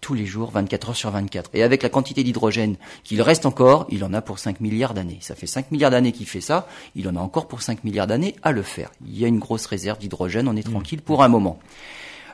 tous 0.03 0.13
les 0.13 0.25
jours, 0.25 0.51
24 0.51 0.89
heures 0.89 0.95
sur 0.97 1.09
24. 1.11 1.49
Et 1.53 1.63
avec 1.63 1.81
la 1.81 1.87
quantité 1.87 2.25
d'hydrogène 2.25 2.75
qu'il 3.05 3.21
reste 3.21 3.45
encore, 3.45 3.87
il 3.89 4.03
en 4.03 4.13
a 4.13 4.21
pour 4.21 4.37
5 4.37 4.59
milliards 4.59 4.93
d'années. 4.93 5.17
Ça 5.21 5.33
fait 5.33 5.47
5 5.47 5.71
milliards 5.71 5.91
d'années 5.91 6.11
qu'il 6.11 6.27
fait 6.27 6.41
ça, 6.41 6.67
il 6.93 7.07
en 7.07 7.15
a 7.15 7.19
encore 7.19 7.47
pour 7.47 7.61
5 7.61 7.85
milliards 7.85 8.05
d'années 8.05 8.35
à 8.43 8.51
le 8.51 8.63
faire. 8.63 8.91
Il 9.07 9.17
y 9.17 9.23
a 9.23 9.29
une 9.29 9.39
grosse 9.39 9.65
réserve 9.65 9.99
d'hydrogène, 9.99 10.49
on 10.49 10.57
est 10.57 10.67
mmh. 10.67 10.71
tranquille 10.71 11.01
pour 11.01 11.23
un 11.23 11.29
moment. 11.29 11.57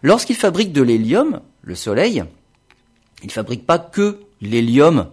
Lorsqu'il 0.01 0.35
fabrique 0.35 0.73
de 0.73 0.81
l'hélium, 0.81 1.41
le 1.61 1.75
Soleil, 1.75 2.23
il 3.23 3.31
fabrique 3.31 3.67
pas 3.67 3.77
que 3.77 4.19
l'hélium 4.41 5.07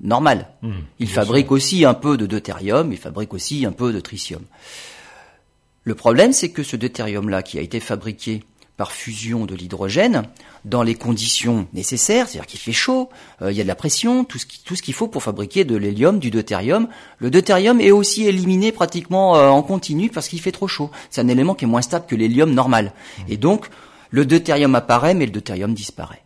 normal. 0.00 0.48
Mmh, 0.62 0.72
il 0.98 1.08
fabrique 1.08 1.52
aussi 1.52 1.84
un 1.84 1.94
peu 1.94 2.16
de 2.16 2.26
deutérium, 2.26 2.92
il 2.92 2.98
fabrique 2.98 3.32
aussi 3.32 3.64
un 3.64 3.72
peu 3.72 3.92
de 3.92 4.00
tritium. 4.00 4.42
Le 5.84 5.94
problème, 5.94 6.32
c'est 6.32 6.50
que 6.50 6.64
ce 6.64 6.74
deutérium-là, 6.74 7.44
qui 7.44 7.56
a 7.56 7.62
été 7.62 7.78
fabriqué 7.78 8.42
par 8.80 8.92
fusion 8.92 9.44
de 9.44 9.54
l'hydrogène 9.54 10.22
dans 10.64 10.82
les 10.82 10.94
conditions 10.94 11.68
nécessaires, 11.74 12.26
c'est-à-dire 12.26 12.46
qu'il 12.46 12.58
fait 12.58 12.72
chaud, 12.72 13.10
euh, 13.42 13.52
il 13.52 13.58
y 13.58 13.60
a 13.60 13.62
de 13.62 13.68
la 13.68 13.74
pression, 13.74 14.24
tout 14.24 14.38
ce 14.38 14.46
qu'il 14.82 14.94
faut 14.94 15.06
pour 15.06 15.22
fabriquer 15.22 15.64
de 15.64 15.76
l'hélium, 15.76 16.18
du 16.18 16.30
deutérium. 16.30 16.88
Le 17.18 17.30
deutérium 17.30 17.78
est 17.82 17.90
aussi 17.90 18.26
éliminé 18.26 18.72
pratiquement 18.72 19.36
euh, 19.36 19.50
en 19.50 19.62
continu 19.62 20.08
parce 20.08 20.28
qu'il 20.28 20.40
fait 20.40 20.50
trop 20.50 20.66
chaud. 20.66 20.90
C'est 21.10 21.20
un 21.20 21.28
élément 21.28 21.54
qui 21.54 21.66
est 21.66 21.68
moins 21.68 21.82
stable 21.82 22.06
que 22.06 22.16
l'hélium 22.16 22.54
normal. 22.54 22.94
Et 23.28 23.36
donc, 23.36 23.66
le 24.08 24.24
deutérium 24.24 24.74
apparaît, 24.74 25.12
mais 25.12 25.26
le 25.26 25.32
deutérium 25.32 25.74
disparaît. 25.74 26.24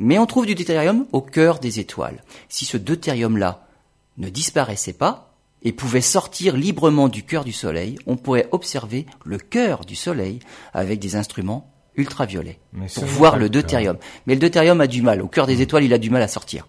Mais 0.00 0.18
on 0.18 0.26
trouve 0.26 0.46
du 0.46 0.56
deutérium 0.56 1.06
au 1.12 1.20
cœur 1.20 1.60
des 1.60 1.78
étoiles. 1.78 2.24
Si 2.48 2.64
ce 2.64 2.76
deutérium-là 2.76 3.68
ne 4.16 4.28
disparaissait 4.30 4.94
pas, 4.94 5.27
et 5.62 5.72
pouvait 5.72 6.00
sortir 6.00 6.56
librement 6.56 7.08
du 7.08 7.22
cœur 7.22 7.44
du 7.44 7.52
Soleil, 7.52 7.98
on 8.06 8.16
pourrait 8.16 8.48
observer 8.52 9.06
le 9.24 9.38
cœur 9.38 9.84
du 9.84 9.96
Soleil 9.96 10.38
avec 10.72 11.00
des 11.00 11.16
instruments 11.16 11.70
ultraviolets 11.96 12.60
pour 12.94 13.04
voir 13.04 13.36
le 13.36 13.50
deutérium. 13.50 13.98
Mais 14.26 14.34
le 14.34 14.40
deutérium 14.40 14.80
a 14.80 14.86
du 14.86 15.02
mal. 15.02 15.20
Au 15.20 15.28
cœur 15.28 15.46
des 15.46 15.60
étoiles, 15.60 15.84
il 15.84 15.92
a 15.92 15.98
du 15.98 16.10
mal 16.10 16.22
à 16.22 16.28
sortir. 16.28 16.66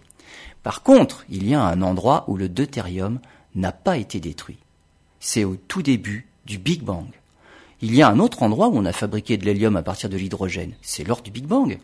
Par 0.62 0.82
contre, 0.82 1.24
il 1.30 1.48
y 1.48 1.54
a 1.54 1.62
un 1.62 1.82
endroit 1.82 2.24
où 2.28 2.36
le 2.36 2.48
deutérium 2.48 3.20
n'a 3.54 3.72
pas 3.72 3.96
été 3.96 4.20
détruit. 4.20 4.58
C'est 5.20 5.44
au 5.44 5.56
tout 5.56 5.82
début 5.82 6.28
du 6.44 6.58
Big 6.58 6.82
Bang. 6.82 7.08
Il 7.80 7.94
y 7.94 8.02
a 8.02 8.08
un 8.08 8.18
autre 8.18 8.42
endroit 8.42 8.68
où 8.68 8.76
on 8.76 8.84
a 8.84 8.92
fabriqué 8.92 9.36
de 9.36 9.44
l'hélium 9.44 9.76
à 9.76 9.82
partir 9.82 10.10
de 10.10 10.16
l'hydrogène. 10.16 10.74
C'est 10.82 11.06
lors 11.06 11.22
du 11.22 11.30
Big 11.30 11.46
Bang. 11.46 11.78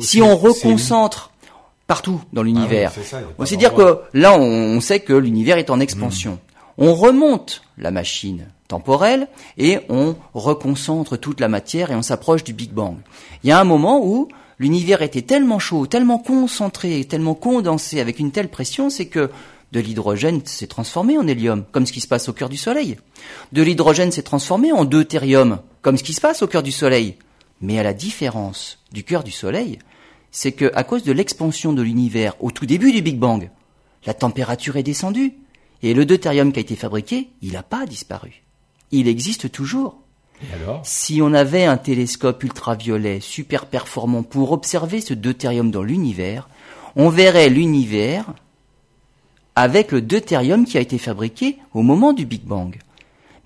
si 0.00 0.22
on 0.22 0.36
reconcentre 0.36 1.32
partout 1.86 2.20
dans 2.32 2.42
l'univers. 2.42 2.92
Ah 3.14 3.46
c'est 3.46 3.56
dire 3.56 3.74
que 3.74 4.00
là, 4.12 4.38
on, 4.38 4.80
sait 4.80 5.00
que 5.00 5.12
l'univers 5.12 5.58
est 5.58 5.70
en 5.70 5.80
expansion. 5.80 6.32
Hmm. 6.32 6.84
On 6.84 6.94
remonte 6.94 7.62
la 7.78 7.90
machine 7.90 8.46
temporelle 8.68 9.28
et 9.56 9.78
on 9.88 10.16
reconcentre 10.34 11.16
toute 11.16 11.40
la 11.40 11.48
matière 11.48 11.90
et 11.90 11.94
on 11.94 12.02
s'approche 12.02 12.44
du 12.44 12.52
Big 12.52 12.72
Bang. 12.72 12.96
Il 13.44 13.48
y 13.48 13.52
a 13.52 13.60
un 13.60 13.64
moment 13.64 14.04
où 14.04 14.28
l'univers 14.58 15.02
était 15.02 15.22
tellement 15.22 15.58
chaud, 15.58 15.86
tellement 15.86 16.18
concentré, 16.18 17.04
tellement 17.04 17.34
condensé 17.34 18.00
avec 18.00 18.18
une 18.18 18.32
telle 18.32 18.48
pression, 18.48 18.90
c'est 18.90 19.06
que 19.06 19.30
de 19.72 19.80
l'hydrogène 19.80 20.44
s'est 20.44 20.66
transformé 20.66 21.18
en 21.18 21.26
hélium, 21.26 21.64
comme 21.72 21.86
ce 21.86 21.92
qui 21.92 22.00
se 22.00 22.08
passe 22.08 22.28
au 22.28 22.32
cœur 22.32 22.48
du 22.48 22.56
Soleil. 22.56 22.98
De 23.52 23.62
l'hydrogène 23.62 24.12
s'est 24.12 24.22
transformé 24.22 24.72
en 24.72 24.84
deutérium, 24.84 25.60
comme 25.82 25.96
ce 25.96 26.04
qui 26.04 26.12
se 26.12 26.20
passe 26.20 26.42
au 26.42 26.46
cœur 26.46 26.62
du 26.62 26.72
Soleil. 26.72 27.16
Mais 27.60 27.78
à 27.78 27.82
la 27.82 27.92
différence 27.92 28.78
du 28.92 29.02
cœur 29.02 29.24
du 29.24 29.32
Soleil, 29.32 29.78
c'est 30.36 30.52
que 30.52 30.70
à 30.74 30.84
cause 30.84 31.02
de 31.02 31.12
l'expansion 31.12 31.72
de 31.72 31.80
l'univers 31.80 32.34
au 32.40 32.50
tout 32.50 32.66
début 32.66 32.92
du 32.92 33.00
Big 33.00 33.18
Bang, 33.18 33.48
la 34.04 34.12
température 34.12 34.76
est 34.76 34.82
descendue 34.82 35.32
et 35.82 35.94
le 35.94 36.04
deutérium 36.04 36.52
qui 36.52 36.58
a 36.58 36.60
été 36.60 36.76
fabriqué, 36.76 37.28
il 37.40 37.52
n'a 37.52 37.62
pas 37.62 37.86
disparu. 37.86 38.42
Il 38.90 39.08
existe 39.08 39.50
toujours. 39.50 39.96
Et 40.42 40.52
alors? 40.52 40.84
Si 40.84 41.22
on 41.22 41.32
avait 41.32 41.64
un 41.64 41.78
télescope 41.78 42.44
ultraviolet 42.44 43.20
super 43.20 43.64
performant 43.64 44.22
pour 44.22 44.52
observer 44.52 45.00
ce 45.00 45.14
deutérium 45.14 45.70
dans 45.70 45.82
l'univers, 45.82 46.50
on 46.96 47.08
verrait 47.08 47.48
l'univers 47.48 48.34
avec 49.54 49.90
le 49.90 50.02
deutérium 50.02 50.66
qui 50.66 50.76
a 50.76 50.82
été 50.82 50.98
fabriqué 50.98 51.56
au 51.72 51.80
moment 51.80 52.12
du 52.12 52.26
Big 52.26 52.42
Bang. 52.42 52.76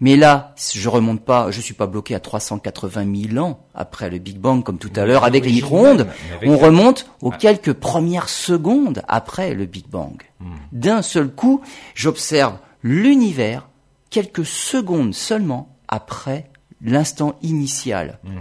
Mais 0.01 0.17
là, 0.17 0.55
je 0.75 0.89
remonte 0.89 1.23
pas, 1.23 1.51
je 1.51 1.61
suis 1.61 1.75
pas 1.75 1.87
bloqué 1.87 2.15
à 2.15 2.21
380 2.21 3.31
000 3.33 3.45
ans 3.45 3.61
après 3.75 4.09
le 4.09 4.19
Big 4.19 4.39
Bang 4.39 4.65
comme 4.65 4.79
tout 4.79 4.91
à 4.97 5.05
l'heure 5.05 5.25
avec 5.25 5.45
les 5.45 5.53
micro-ondes. 5.53 6.07
On 6.43 6.57
remonte 6.57 7.07
aux 7.21 7.31
quelques 7.31 7.75
premières 7.75 8.31
secondes 8.31 9.03
après 9.09 9.55
le 9.55 9.67
Big 9.67 9.87
Bang. 9.89 10.23
Hmm. 10.41 10.55
D'un 10.73 11.03
seul 11.03 11.29
coup, 11.31 11.61
j'observe 11.95 12.57
l'univers 12.83 13.69
quelques 14.09 14.47
secondes 14.47 15.15
seulement 15.15 15.77
après 15.87 16.51
l'instant 16.83 17.39
initial. 17.43 18.19
Hmm. 18.25 18.39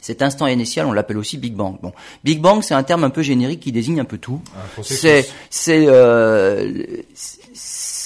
Cet 0.00 0.22
instant 0.22 0.46
initial, 0.46 0.86
on 0.86 0.92
l'appelle 0.92 1.18
aussi 1.18 1.36
Big 1.36 1.54
Bang. 1.54 1.76
Bon, 1.82 1.92
Big 2.24 2.40
Bang, 2.40 2.62
c'est 2.62 2.74
un 2.74 2.82
terme 2.82 3.04
un 3.04 3.10
peu 3.10 3.22
générique 3.22 3.60
qui 3.60 3.70
désigne 3.70 4.00
un 4.00 4.04
peu 4.04 4.18
tout. 4.18 4.40
C'est, 4.82 5.28
c'est, 5.50 5.84
euh, 5.86 6.82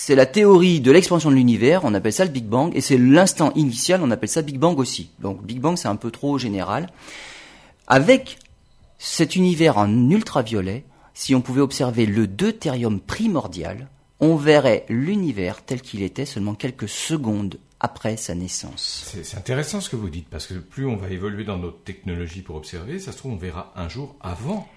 c'est 0.05 0.14
la 0.14 0.27
théorie 0.27 0.83
de 0.83 0.93
l'expansion 0.93 1.31
de 1.31 1.35
l'univers, 1.35 1.81
on 1.83 1.95
appelle 1.95 2.12
ça 2.12 2.27
le 2.27 2.31
Big 2.31 2.45
Bang, 2.45 2.77
et 2.77 2.83
c'est 2.83 2.99
l'instant 2.99 3.53
initial, 3.55 4.03
on 4.03 4.11
appelle 4.11 4.29
ça 4.29 4.43
Big 4.43 4.59
Bang 4.59 4.79
aussi. 4.79 5.09
Donc 5.19 5.43
Big 5.43 5.61
Bang, 5.61 5.79
c'est 5.79 5.88
un 5.88 5.97
peu 5.97 6.11
trop 6.11 6.37
général. 6.37 6.90
Avec 7.87 8.38
cet 8.99 9.35
univers 9.35 9.79
en 9.79 10.11
ultraviolet, 10.11 10.85
si 11.14 11.35
on 11.35 11.40
pouvait 11.40 11.62
observer 11.62 12.05
le 12.05 12.27
deutérium 12.27 13.01
primordial, 13.01 13.88
on 14.21 14.37
verrait 14.37 14.85
l'univers 14.90 15.64
tel 15.64 15.81
qu'il 15.81 16.03
était 16.03 16.27
seulement 16.27 16.55
quelques 16.55 16.88
secondes 16.88 17.59
après 17.81 18.19
sa 18.19 18.35
naissance. 18.35 19.11
C'est 19.23 19.38
intéressant 19.38 19.81
ce 19.81 19.88
que 19.88 19.97
vous 19.97 20.11
dites, 20.11 20.29
parce 20.29 20.47
que 20.47 20.53
plus 20.53 20.85
on 20.85 20.97
va 20.97 21.09
évoluer 21.09 21.45
dans 21.45 21.57
notre 21.57 21.83
technologie 21.83 22.43
pour 22.43 22.57
observer, 22.57 22.99
ça 22.99 23.11
se 23.12 23.17
trouve, 23.17 23.33
on 23.33 23.37
verra 23.37 23.73
un 23.75 23.88
jour 23.88 24.17
avant. 24.21 24.69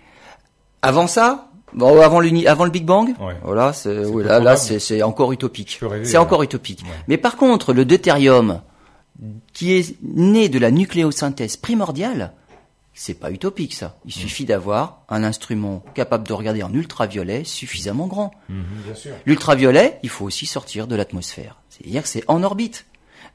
Avant 0.82 1.08
ça, 1.08 1.52
Bon, 1.74 2.02
avant, 2.02 2.22
avant 2.22 2.66
le 2.66 2.72
Big 2.72 2.86
Bang, 2.86 3.14
voilà, 3.44 3.74
c'est, 3.74 3.94
là, 3.94 4.40
là 4.40 4.56
c'est 4.56 5.04
encore 5.04 5.32
utopique. 5.32 5.80
C'est 6.04 6.18
encore 6.18 6.44
utopique. 6.44 6.84
Mais 7.08 7.18
par 7.18 7.38
contre, 7.38 7.74
le 7.74 7.86
deutérium, 7.86 8.62
qui 9.54 9.74
est 9.74 9.96
né 10.04 10.50
de 10.50 10.60
la 10.60 10.72
nucléosynthèse 10.72 11.58
primordiale, 11.58 12.34
c'est 12.94 13.14
pas 13.14 13.32
utopique 13.32 13.74
ça. 13.74 13.98
Il 14.06 14.10
mm. 14.10 14.12
suffit 14.12 14.46
d'avoir 14.46 15.04
un 15.10 15.24
instrument 15.24 15.84
capable 15.94 16.28
de 16.28 16.34
regarder 16.34 16.64
en 16.64 16.74
ultraviolet 16.74 17.44
suffisamment 17.44 18.08
grand. 18.08 18.32
Mm-hmm, 18.52 19.10
L'ultraviolet, 19.26 20.00
il 20.04 20.10
faut 20.10 20.26
aussi 20.26 20.46
sortir 20.46 20.88
de 20.88 20.96
l'atmosphère. 20.96 21.58
C'est-à-dire 21.70 22.04
que 22.04 22.10
c'est 22.10 22.24
en 22.28 22.42
orbite. 22.44 22.86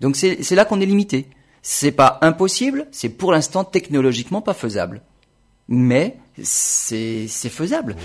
Donc 0.00 0.16
c'est 0.16 0.50
là 0.52 0.64
qu'on 0.64 0.80
est 0.80 0.86
limité. 0.86 1.28
C'est 1.62 1.92
pas 1.92 2.18
impossible, 2.22 2.88
c'est 2.90 3.08
pour 3.08 3.30
l'instant 3.30 3.62
technologiquement 3.62 4.40
pas 4.40 4.54
faisable 4.54 5.02
mais 5.68 6.18
c'est 6.42 7.28
faisable. 7.28 7.96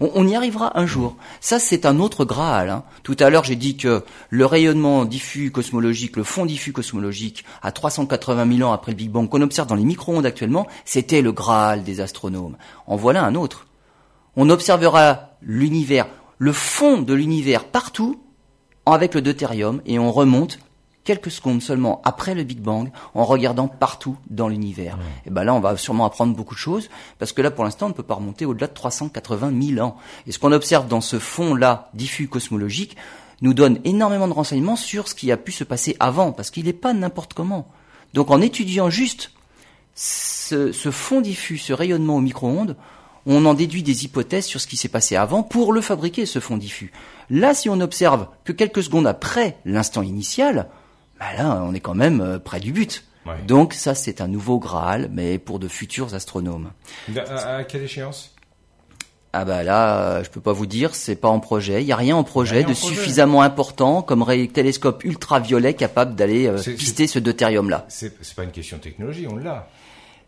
On, 0.00 0.26
y 0.28 0.36
arrivera 0.36 0.78
un 0.78 0.86
jour. 0.86 1.16
Ça, 1.40 1.58
c'est 1.58 1.86
un 1.86 1.98
autre 1.98 2.24
Graal. 2.24 2.70
Hein. 2.70 2.84
Tout 3.02 3.16
à 3.18 3.30
l'heure, 3.30 3.44
j'ai 3.44 3.56
dit 3.56 3.76
que 3.76 4.04
le 4.30 4.46
rayonnement 4.46 5.04
diffus 5.04 5.50
cosmologique, 5.50 6.16
le 6.16 6.24
fond 6.24 6.46
diffus 6.46 6.72
cosmologique, 6.72 7.44
à 7.62 7.72
380 7.72 8.56
000 8.56 8.68
ans 8.68 8.72
après 8.72 8.92
le 8.92 8.96
Big 8.96 9.10
Bang, 9.10 9.28
qu'on 9.28 9.42
observe 9.42 9.66
dans 9.66 9.74
les 9.74 9.84
micro-ondes 9.84 10.26
actuellement, 10.26 10.66
c'était 10.84 11.22
le 11.22 11.32
Graal 11.32 11.82
des 11.82 12.00
astronomes. 12.00 12.56
En 12.86 12.96
voilà 12.96 13.24
un 13.24 13.34
autre. 13.34 13.66
On 14.36 14.50
observera 14.50 15.30
l'univers, 15.42 16.06
le 16.38 16.52
fond 16.52 17.02
de 17.02 17.14
l'univers 17.14 17.64
partout, 17.64 18.20
avec 18.86 19.14
le 19.14 19.22
deutérium, 19.22 19.80
et 19.86 19.98
on 19.98 20.12
remonte 20.12 20.58
quelques 21.04 21.30
secondes 21.30 21.62
seulement 21.62 22.00
après 22.04 22.34
le 22.34 22.42
Big 22.42 22.60
Bang 22.60 22.90
en 23.14 23.24
regardant 23.24 23.68
partout 23.68 24.16
dans 24.30 24.48
l'univers. 24.48 24.98
Et 25.26 25.30
ben 25.30 25.44
là, 25.44 25.54
on 25.54 25.60
va 25.60 25.76
sûrement 25.76 26.06
apprendre 26.06 26.34
beaucoup 26.34 26.54
de 26.54 26.60
choses 26.60 26.88
parce 27.18 27.32
que 27.32 27.42
là, 27.42 27.50
pour 27.50 27.64
l'instant, 27.64 27.86
on 27.86 27.90
ne 27.90 27.94
peut 27.94 28.02
pas 28.02 28.14
remonter 28.14 28.46
au-delà 28.46 28.66
de 28.66 28.72
380 28.72 29.52
000 29.74 29.86
ans. 29.86 29.96
Et 30.26 30.32
ce 30.32 30.38
qu'on 30.38 30.52
observe 30.52 30.88
dans 30.88 31.00
ce 31.00 31.18
fond-là 31.18 31.90
diffus 31.94 32.28
cosmologique 32.28 32.96
nous 33.42 33.54
donne 33.54 33.78
énormément 33.84 34.28
de 34.28 34.32
renseignements 34.32 34.76
sur 34.76 35.08
ce 35.08 35.14
qui 35.14 35.30
a 35.30 35.36
pu 35.36 35.52
se 35.52 35.64
passer 35.64 35.96
avant 36.00 36.32
parce 36.32 36.50
qu'il 36.50 36.64
n'est 36.64 36.72
pas 36.72 36.94
n'importe 36.94 37.34
comment. 37.34 37.68
Donc, 38.14 38.30
en 38.30 38.40
étudiant 38.40 38.90
juste 38.90 39.32
ce, 39.94 40.72
ce 40.72 40.90
fond 40.90 41.20
diffus, 41.20 41.58
ce 41.58 41.72
rayonnement 41.72 42.16
au 42.16 42.20
micro-ondes, 42.20 42.76
on 43.26 43.44
en 43.46 43.54
déduit 43.54 43.82
des 43.82 44.04
hypothèses 44.04 44.44
sur 44.44 44.60
ce 44.60 44.66
qui 44.66 44.76
s'est 44.76 44.88
passé 44.88 45.16
avant 45.16 45.42
pour 45.42 45.72
le 45.72 45.80
fabriquer, 45.80 46.26
ce 46.26 46.40
fond 46.40 46.56
diffus. 46.56 46.92
Là, 47.30 47.54
si 47.54 47.68
on 47.68 47.80
observe 47.80 48.28
que 48.44 48.52
quelques 48.52 48.82
secondes 48.82 49.06
après 49.06 49.58
l'instant 49.64 50.02
initial, 50.02 50.68
bah 51.18 51.32
là, 51.36 51.62
on 51.62 51.74
est 51.74 51.80
quand 51.80 51.94
même 51.94 52.20
euh, 52.20 52.38
près 52.38 52.60
du 52.60 52.72
but. 52.72 53.04
Donc 53.46 53.72
ça, 53.72 53.94
c'est 53.94 54.20
un 54.20 54.28
nouveau 54.28 54.58
Graal, 54.58 55.08
mais 55.10 55.38
pour 55.38 55.58
de 55.58 55.66
futurs 55.66 56.14
astronomes. 56.14 56.72
À, 57.16 57.64
quelle 57.64 57.82
échéance? 57.82 58.34
Ah 59.32 59.44
bah 59.44 59.64
là, 59.64 59.98
euh, 59.98 60.24
je 60.24 60.30
peux 60.30 60.40
pas 60.40 60.52
vous 60.52 60.66
dire, 60.66 60.94
c'est 60.94 61.16
pas 61.16 61.28
en 61.28 61.40
projet. 61.40 61.82
Il 61.82 61.86
y 61.86 61.92
a 61.92 61.96
rien 61.96 62.16
en 62.16 62.22
projet 62.22 62.62
de 62.62 62.72
suffisamment 62.72 63.42
important 63.42 64.02
comme 64.02 64.24
télescope 64.52 65.02
ultraviolet 65.04 65.74
capable 65.74 66.14
d'aller 66.14 66.46
euh, 66.46 66.58
pister 66.62 67.06
ce 67.06 67.18
deutérium 67.18 67.68
là. 67.68 67.84
C'est 67.88 68.14
pas 68.36 68.44
une 68.44 68.52
question 68.52 68.76
de 68.76 68.82
technologie, 68.82 69.26
on 69.28 69.36
l'a. 69.36 69.68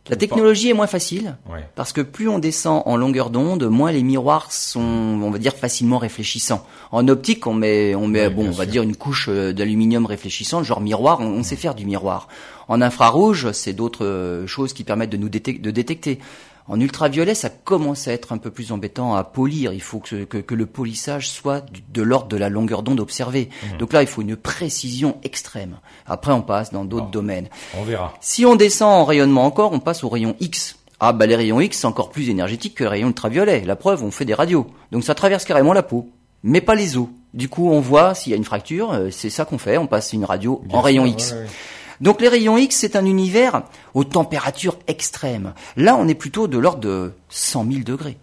La 0.08 0.16
technologie 0.16 0.70
est 0.70 0.74
moins 0.74 0.86
facile 0.86 1.36
parce 1.74 1.92
que 1.92 2.00
plus 2.00 2.28
on 2.28 2.38
descend 2.38 2.82
en 2.86 2.96
longueur 2.96 3.30
d'onde, 3.30 3.64
moins 3.64 3.90
les 3.92 4.02
miroirs 4.02 4.52
sont, 4.52 4.80
on 4.80 5.30
va 5.30 5.38
dire, 5.38 5.54
facilement 5.54 5.98
réfléchissants. 5.98 6.64
En 6.92 7.08
optique, 7.08 7.46
on 7.46 7.54
met, 7.54 7.94
on 7.94 8.06
met, 8.06 8.30
bon, 8.30 8.46
on 8.46 8.52
va 8.52 8.66
dire 8.66 8.82
une 8.82 8.96
couche 8.96 9.28
euh, 9.28 9.52
d'aluminium 9.52 10.06
réfléchissant, 10.06 10.62
genre 10.62 10.80
miroir. 10.80 11.20
On, 11.20 11.42
sait 11.42 11.56
faire 11.56 11.74
du 11.74 11.84
miroir. 11.84 12.28
En 12.68 12.80
infrarouge, 12.80 13.52
c'est 13.52 13.72
d'autres 13.72 14.04
euh, 14.04 14.46
choses 14.46 14.72
qui 14.72 14.84
permettent 14.84 15.10
de 15.10 15.16
nous 15.16 15.28
de 15.28 15.70
détecter. 15.70 16.20
En 16.68 16.80
ultraviolet, 16.80 17.34
ça 17.34 17.48
commence 17.48 18.08
à 18.08 18.12
être 18.12 18.32
un 18.32 18.38
peu 18.38 18.50
plus 18.50 18.72
embêtant 18.72 19.14
à 19.14 19.22
polir. 19.22 19.72
Il 19.72 19.82
faut 19.82 20.00
que, 20.00 20.24
que, 20.24 20.54
le 20.54 20.66
polissage 20.66 21.28
soit 21.28 21.64
de 21.92 22.02
l'ordre 22.02 22.28
de 22.28 22.36
la 22.36 22.48
longueur 22.48 22.82
d'onde 22.82 23.00
observée. 23.00 23.48
Mmh. 23.50 23.76
Donc 23.78 23.92
là, 23.92 24.02
il 24.02 24.08
faut 24.08 24.22
une 24.22 24.36
précision 24.36 25.16
extrême. 25.22 25.78
Après, 26.06 26.32
on 26.32 26.42
passe 26.42 26.72
dans 26.72 26.84
d'autres 26.84 27.10
domaines. 27.10 27.48
On 27.78 27.84
verra. 27.84 28.14
Si 28.20 28.44
on 28.44 28.56
descend 28.56 28.92
en 28.92 29.04
rayonnement 29.04 29.44
encore, 29.44 29.72
on 29.72 29.80
passe 29.80 30.02
au 30.02 30.08
rayon 30.08 30.34
X. 30.40 30.76
Ah 30.98 31.12
bah 31.12 31.26
les 31.26 31.36
rayons 31.36 31.60
X, 31.60 31.78
c'est 31.78 31.86
encore 31.86 32.10
plus 32.10 32.30
énergétique 32.30 32.74
que 32.74 32.84
les 32.84 32.88
rayons 32.88 33.08
ultraviolets. 33.08 33.64
La 33.64 33.76
preuve, 33.76 34.02
on 34.02 34.10
fait 34.10 34.24
des 34.24 34.34
radios. 34.34 34.66
Donc 34.92 35.04
ça 35.04 35.14
traverse 35.14 35.44
carrément 35.44 35.74
la 35.74 35.82
peau, 35.82 36.08
mais 36.42 36.62
pas 36.62 36.74
les 36.74 36.96
os. 36.96 37.08
Du 37.34 37.50
coup, 37.50 37.70
on 37.70 37.80
voit 37.80 38.14
s'il 38.14 38.30
y 38.30 38.34
a 38.34 38.38
une 38.38 38.44
fracture, 38.44 38.92
euh, 38.92 39.10
c'est 39.10 39.28
ça 39.28 39.44
qu'on 39.44 39.58
fait, 39.58 39.76
on 39.76 39.86
passe 39.86 40.14
une 40.14 40.24
radio 40.24 40.62
en 40.70 40.80
rayon 40.80 41.04
X. 41.04 41.34
Donc 42.00 42.20
les 42.20 42.28
rayons 42.28 42.58
X, 42.58 42.76
c'est 42.76 42.96
un 42.96 43.04
univers 43.04 43.62
aux 43.94 44.04
températures 44.04 44.78
extrêmes. 44.86 45.54
Là, 45.76 45.96
on 45.96 46.08
est 46.08 46.14
plutôt 46.14 46.46
de 46.48 46.58
l'ordre 46.58 46.80
de 46.80 47.12
100 47.28 47.66
000 47.70 47.82
degrés. 47.84 48.18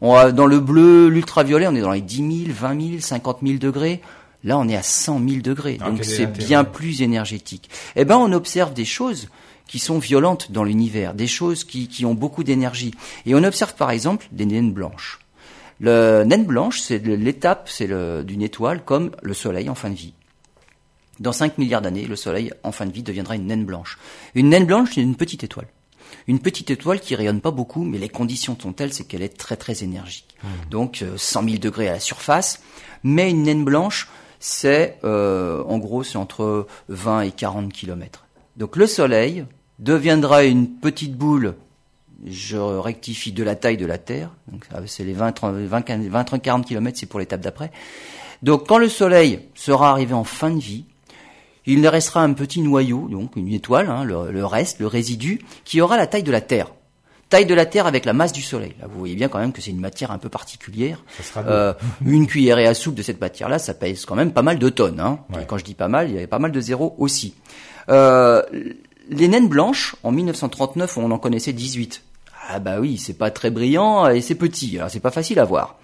On 0.00 0.30
dans 0.30 0.46
le 0.46 0.60
bleu, 0.60 1.08
l'ultraviolet, 1.08 1.66
on 1.66 1.74
est 1.74 1.80
dans 1.80 1.92
les 1.92 2.02
10 2.02 2.44
000, 2.46 2.56
20 2.58 2.88
000, 2.88 3.00
50 3.00 3.38
000 3.42 3.58
degrés. 3.58 4.02
Là, 4.44 4.58
on 4.58 4.68
est 4.68 4.76
à 4.76 4.82
100 4.82 5.20
000 5.26 5.40
degrés. 5.40 5.78
Ah, 5.80 5.90
donc 5.90 6.04
c'est 6.04 6.26
bien 6.26 6.64
plus 6.64 7.02
énergétique. 7.02 7.70
Eh 7.96 8.04
ben, 8.04 8.16
on 8.16 8.32
observe 8.32 8.74
des 8.74 8.84
choses 8.84 9.28
qui 9.66 9.78
sont 9.78 9.98
violentes 9.98 10.52
dans 10.52 10.62
l'univers, 10.62 11.14
des 11.14 11.26
choses 11.26 11.64
qui, 11.64 11.88
qui 11.88 12.04
ont 12.04 12.14
beaucoup 12.14 12.44
d'énergie. 12.44 12.92
Et 13.24 13.34
on 13.34 13.42
observe 13.42 13.74
par 13.74 13.90
exemple 13.90 14.26
des 14.30 14.46
naines 14.46 14.72
blanches. 14.72 15.18
Le 15.80 16.24
naine 16.24 16.44
blanche, 16.44 16.80
c'est 16.80 17.04
l'étape 17.04 17.68
c'est 17.68 17.88
d'une 18.24 18.42
étoile 18.42 18.82
comme 18.84 19.10
le 19.22 19.34
Soleil 19.34 19.68
en 19.68 19.74
fin 19.74 19.90
de 19.90 19.94
vie. 19.94 20.14
Dans 21.20 21.32
5 21.32 21.58
milliards 21.58 21.82
d'années, 21.82 22.06
le 22.06 22.16
Soleil, 22.16 22.52
en 22.62 22.72
fin 22.72 22.86
de 22.86 22.92
vie, 22.92 23.02
deviendra 23.02 23.36
une 23.36 23.46
naine 23.46 23.64
blanche. 23.64 23.98
Une 24.34 24.50
naine 24.50 24.66
blanche, 24.66 24.90
c'est 24.94 25.00
une 25.00 25.16
petite 25.16 25.44
étoile. 25.44 25.68
Une 26.28 26.40
petite 26.40 26.70
étoile 26.70 27.00
qui 27.00 27.14
rayonne 27.14 27.40
pas 27.40 27.50
beaucoup, 27.50 27.84
mais 27.84 27.98
les 27.98 28.08
conditions 28.08 28.56
sont 28.60 28.72
telles, 28.72 28.92
c'est 28.92 29.04
qu'elle 29.04 29.22
est 29.22 29.36
très 29.36 29.56
très 29.56 29.82
énergique. 29.82 30.36
Mmh. 30.42 30.48
Donc 30.70 31.04
100 31.16 31.42
euh, 31.42 31.48
000 31.48 31.58
degrés 31.58 31.88
à 31.88 31.92
la 31.92 32.00
surface, 32.00 32.60
mais 33.02 33.30
une 33.30 33.44
naine 33.44 33.64
blanche, 33.64 34.08
c'est 34.40 34.98
euh, 35.04 35.62
en 35.64 35.78
gros 35.78 36.02
c'est 36.02 36.18
entre 36.18 36.66
20 36.88 37.22
et 37.22 37.30
40 37.30 37.72
kilomètres. 37.72 38.26
Donc 38.56 38.76
le 38.76 38.86
Soleil 38.86 39.44
deviendra 39.78 40.44
une 40.44 40.68
petite 40.68 41.14
boule, 41.14 41.54
je 42.24 42.56
rectifie 42.56 43.32
de 43.32 43.44
la 43.44 43.54
taille 43.54 43.76
de 43.76 43.86
la 43.86 43.98
Terre, 43.98 44.30
donc 44.50 44.66
c'est 44.86 45.04
les 45.04 45.12
20, 45.12 45.40
20, 45.40 46.08
20, 46.08 46.38
40 46.38 46.66
kilomètres, 46.66 46.98
c'est 46.98 47.06
pour 47.06 47.20
l'étape 47.20 47.40
d'après. 47.40 47.70
Donc 48.42 48.66
quand 48.66 48.78
le 48.78 48.88
Soleil 48.88 49.40
sera 49.54 49.90
arrivé 49.90 50.14
en 50.14 50.24
fin 50.24 50.50
de 50.50 50.60
vie, 50.60 50.84
il 51.66 51.80
ne 51.80 51.88
restera 51.88 52.22
un 52.22 52.32
petit 52.32 52.60
noyau, 52.60 53.08
donc 53.08 53.36
une 53.36 53.52
étoile, 53.52 53.88
hein, 53.90 54.04
le, 54.04 54.44
reste, 54.44 54.80
le 54.80 54.86
résidu, 54.86 55.40
qui 55.64 55.80
aura 55.80 55.96
la 55.96 56.06
taille 56.06 56.22
de 56.22 56.32
la 56.32 56.40
Terre. 56.40 56.72
Taille 57.28 57.46
de 57.46 57.54
la 57.54 57.66
Terre 57.66 57.86
avec 57.86 58.04
la 58.04 58.12
masse 58.12 58.32
du 58.32 58.40
Soleil. 58.40 58.74
Là, 58.80 58.86
vous 58.86 58.98
voyez 58.98 59.16
bien 59.16 59.28
quand 59.28 59.40
même 59.40 59.52
que 59.52 59.60
c'est 59.60 59.72
une 59.72 59.80
matière 59.80 60.12
un 60.12 60.18
peu 60.18 60.28
particulière. 60.28 61.02
Euh, 61.38 61.74
une 62.04 62.28
cuillerée 62.28 62.68
à 62.68 62.74
soupe 62.74 62.94
de 62.94 63.02
cette 63.02 63.20
matière-là, 63.20 63.58
ça 63.58 63.74
pèse 63.74 64.04
quand 64.04 64.14
même 64.14 64.32
pas 64.32 64.42
mal 64.42 64.60
de 64.60 64.68
tonnes. 64.68 65.00
Hein. 65.00 65.18
Et 65.40 65.44
quand 65.44 65.58
je 65.58 65.64
dis 65.64 65.74
pas 65.74 65.88
mal, 65.88 66.08
il 66.08 66.14
y 66.14 66.18
avait 66.18 66.28
pas 66.28 66.38
mal 66.38 66.52
de 66.52 66.60
zéros 66.60 66.94
aussi. 66.98 67.34
Euh, 67.88 68.42
les 69.08 69.26
naines 69.26 69.48
blanches, 69.48 69.96
en 70.04 70.12
1939, 70.12 70.98
on 70.98 71.10
en 71.10 71.18
connaissait 71.18 71.52
18. 71.52 72.02
Ah 72.48 72.60
bah 72.60 72.78
oui, 72.78 72.96
c'est 72.96 73.14
pas 73.14 73.32
très 73.32 73.50
brillant 73.50 74.08
et 74.08 74.20
c'est 74.20 74.36
petit, 74.36 74.78
alors 74.78 74.90
c'est 74.90 75.00
pas 75.00 75.10
facile 75.10 75.40
à 75.40 75.44
voir. 75.44 75.76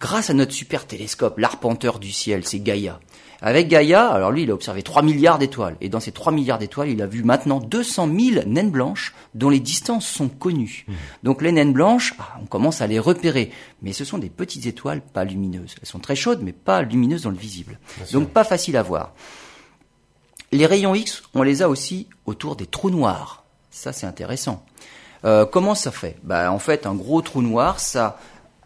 Grâce 0.00 0.30
à 0.30 0.34
notre 0.34 0.52
super 0.52 0.86
télescope, 0.86 1.38
l'arpenteur 1.38 1.98
du 1.98 2.10
ciel, 2.10 2.44
c'est 2.44 2.58
Gaïa. 2.58 2.98
Avec 3.42 3.68
Gaïa, 3.68 4.08
alors 4.08 4.30
lui, 4.30 4.42
il 4.42 4.50
a 4.50 4.54
observé 4.54 4.82
3 4.82 5.02
milliards 5.02 5.38
d'étoiles. 5.38 5.76
Et 5.80 5.88
dans 5.88 6.00
ces 6.00 6.12
3 6.12 6.32
milliards 6.32 6.58
d'étoiles, 6.58 6.90
il 6.90 7.00
a 7.00 7.06
vu 7.06 7.24
maintenant 7.24 7.58
200 7.58 8.08
000 8.18 8.46
naines 8.46 8.70
blanches 8.70 9.14
dont 9.34 9.48
les 9.48 9.60
distances 9.60 10.06
sont 10.06 10.28
connues. 10.28 10.84
Mmh. 10.86 10.92
Donc 11.22 11.42
les 11.42 11.52
naines 11.52 11.72
blanches, 11.72 12.14
ah, 12.18 12.38
on 12.42 12.46
commence 12.46 12.82
à 12.82 12.86
les 12.86 12.98
repérer. 12.98 13.50
Mais 13.82 13.92
ce 13.92 14.04
sont 14.04 14.18
des 14.18 14.28
petites 14.28 14.66
étoiles 14.66 15.00
pas 15.00 15.24
lumineuses. 15.24 15.76
Elles 15.80 15.88
sont 15.88 15.98
très 15.98 16.16
chaudes, 16.16 16.40
mais 16.42 16.52
pas 16.52 16.82
lumineuses 16.82 17.22
dans 17.22 17.30
le 17.30 17.36
visible. 17.36 17.78
Donc 18.12 18.28
pas 18.28 18.44
facile 18.44 18.76
à 18.76 18.82
voir. 18.82 19.14
Les 20.52 20.66
rayons 20.66 20.94
X, 20.94 21.22
on 21.34 21.42
les 21.42 21.62
a 21.62 21.68
aussi 21.68 22.08
autour 22.26 22.56
des 22.56 22.66
trous 22.66 22.90
noirs. 22.90 23.44
Ça, 23.70 23.92
c'est 23.92 24.06
intéressant. 24.06 24.64
Euh, 25.24 25.46
comment 25.46 25.74
ça 25.74 25.92
fait? 25.92 26.16
Bah, 26.24 26.50
En 26.52 26.58
fait, 26.58 26.86
un 26.86 26.94
gros 26.94 27.22
trou 27.22 27.40
noir, 27.40 27.78
ça 27.78 28.18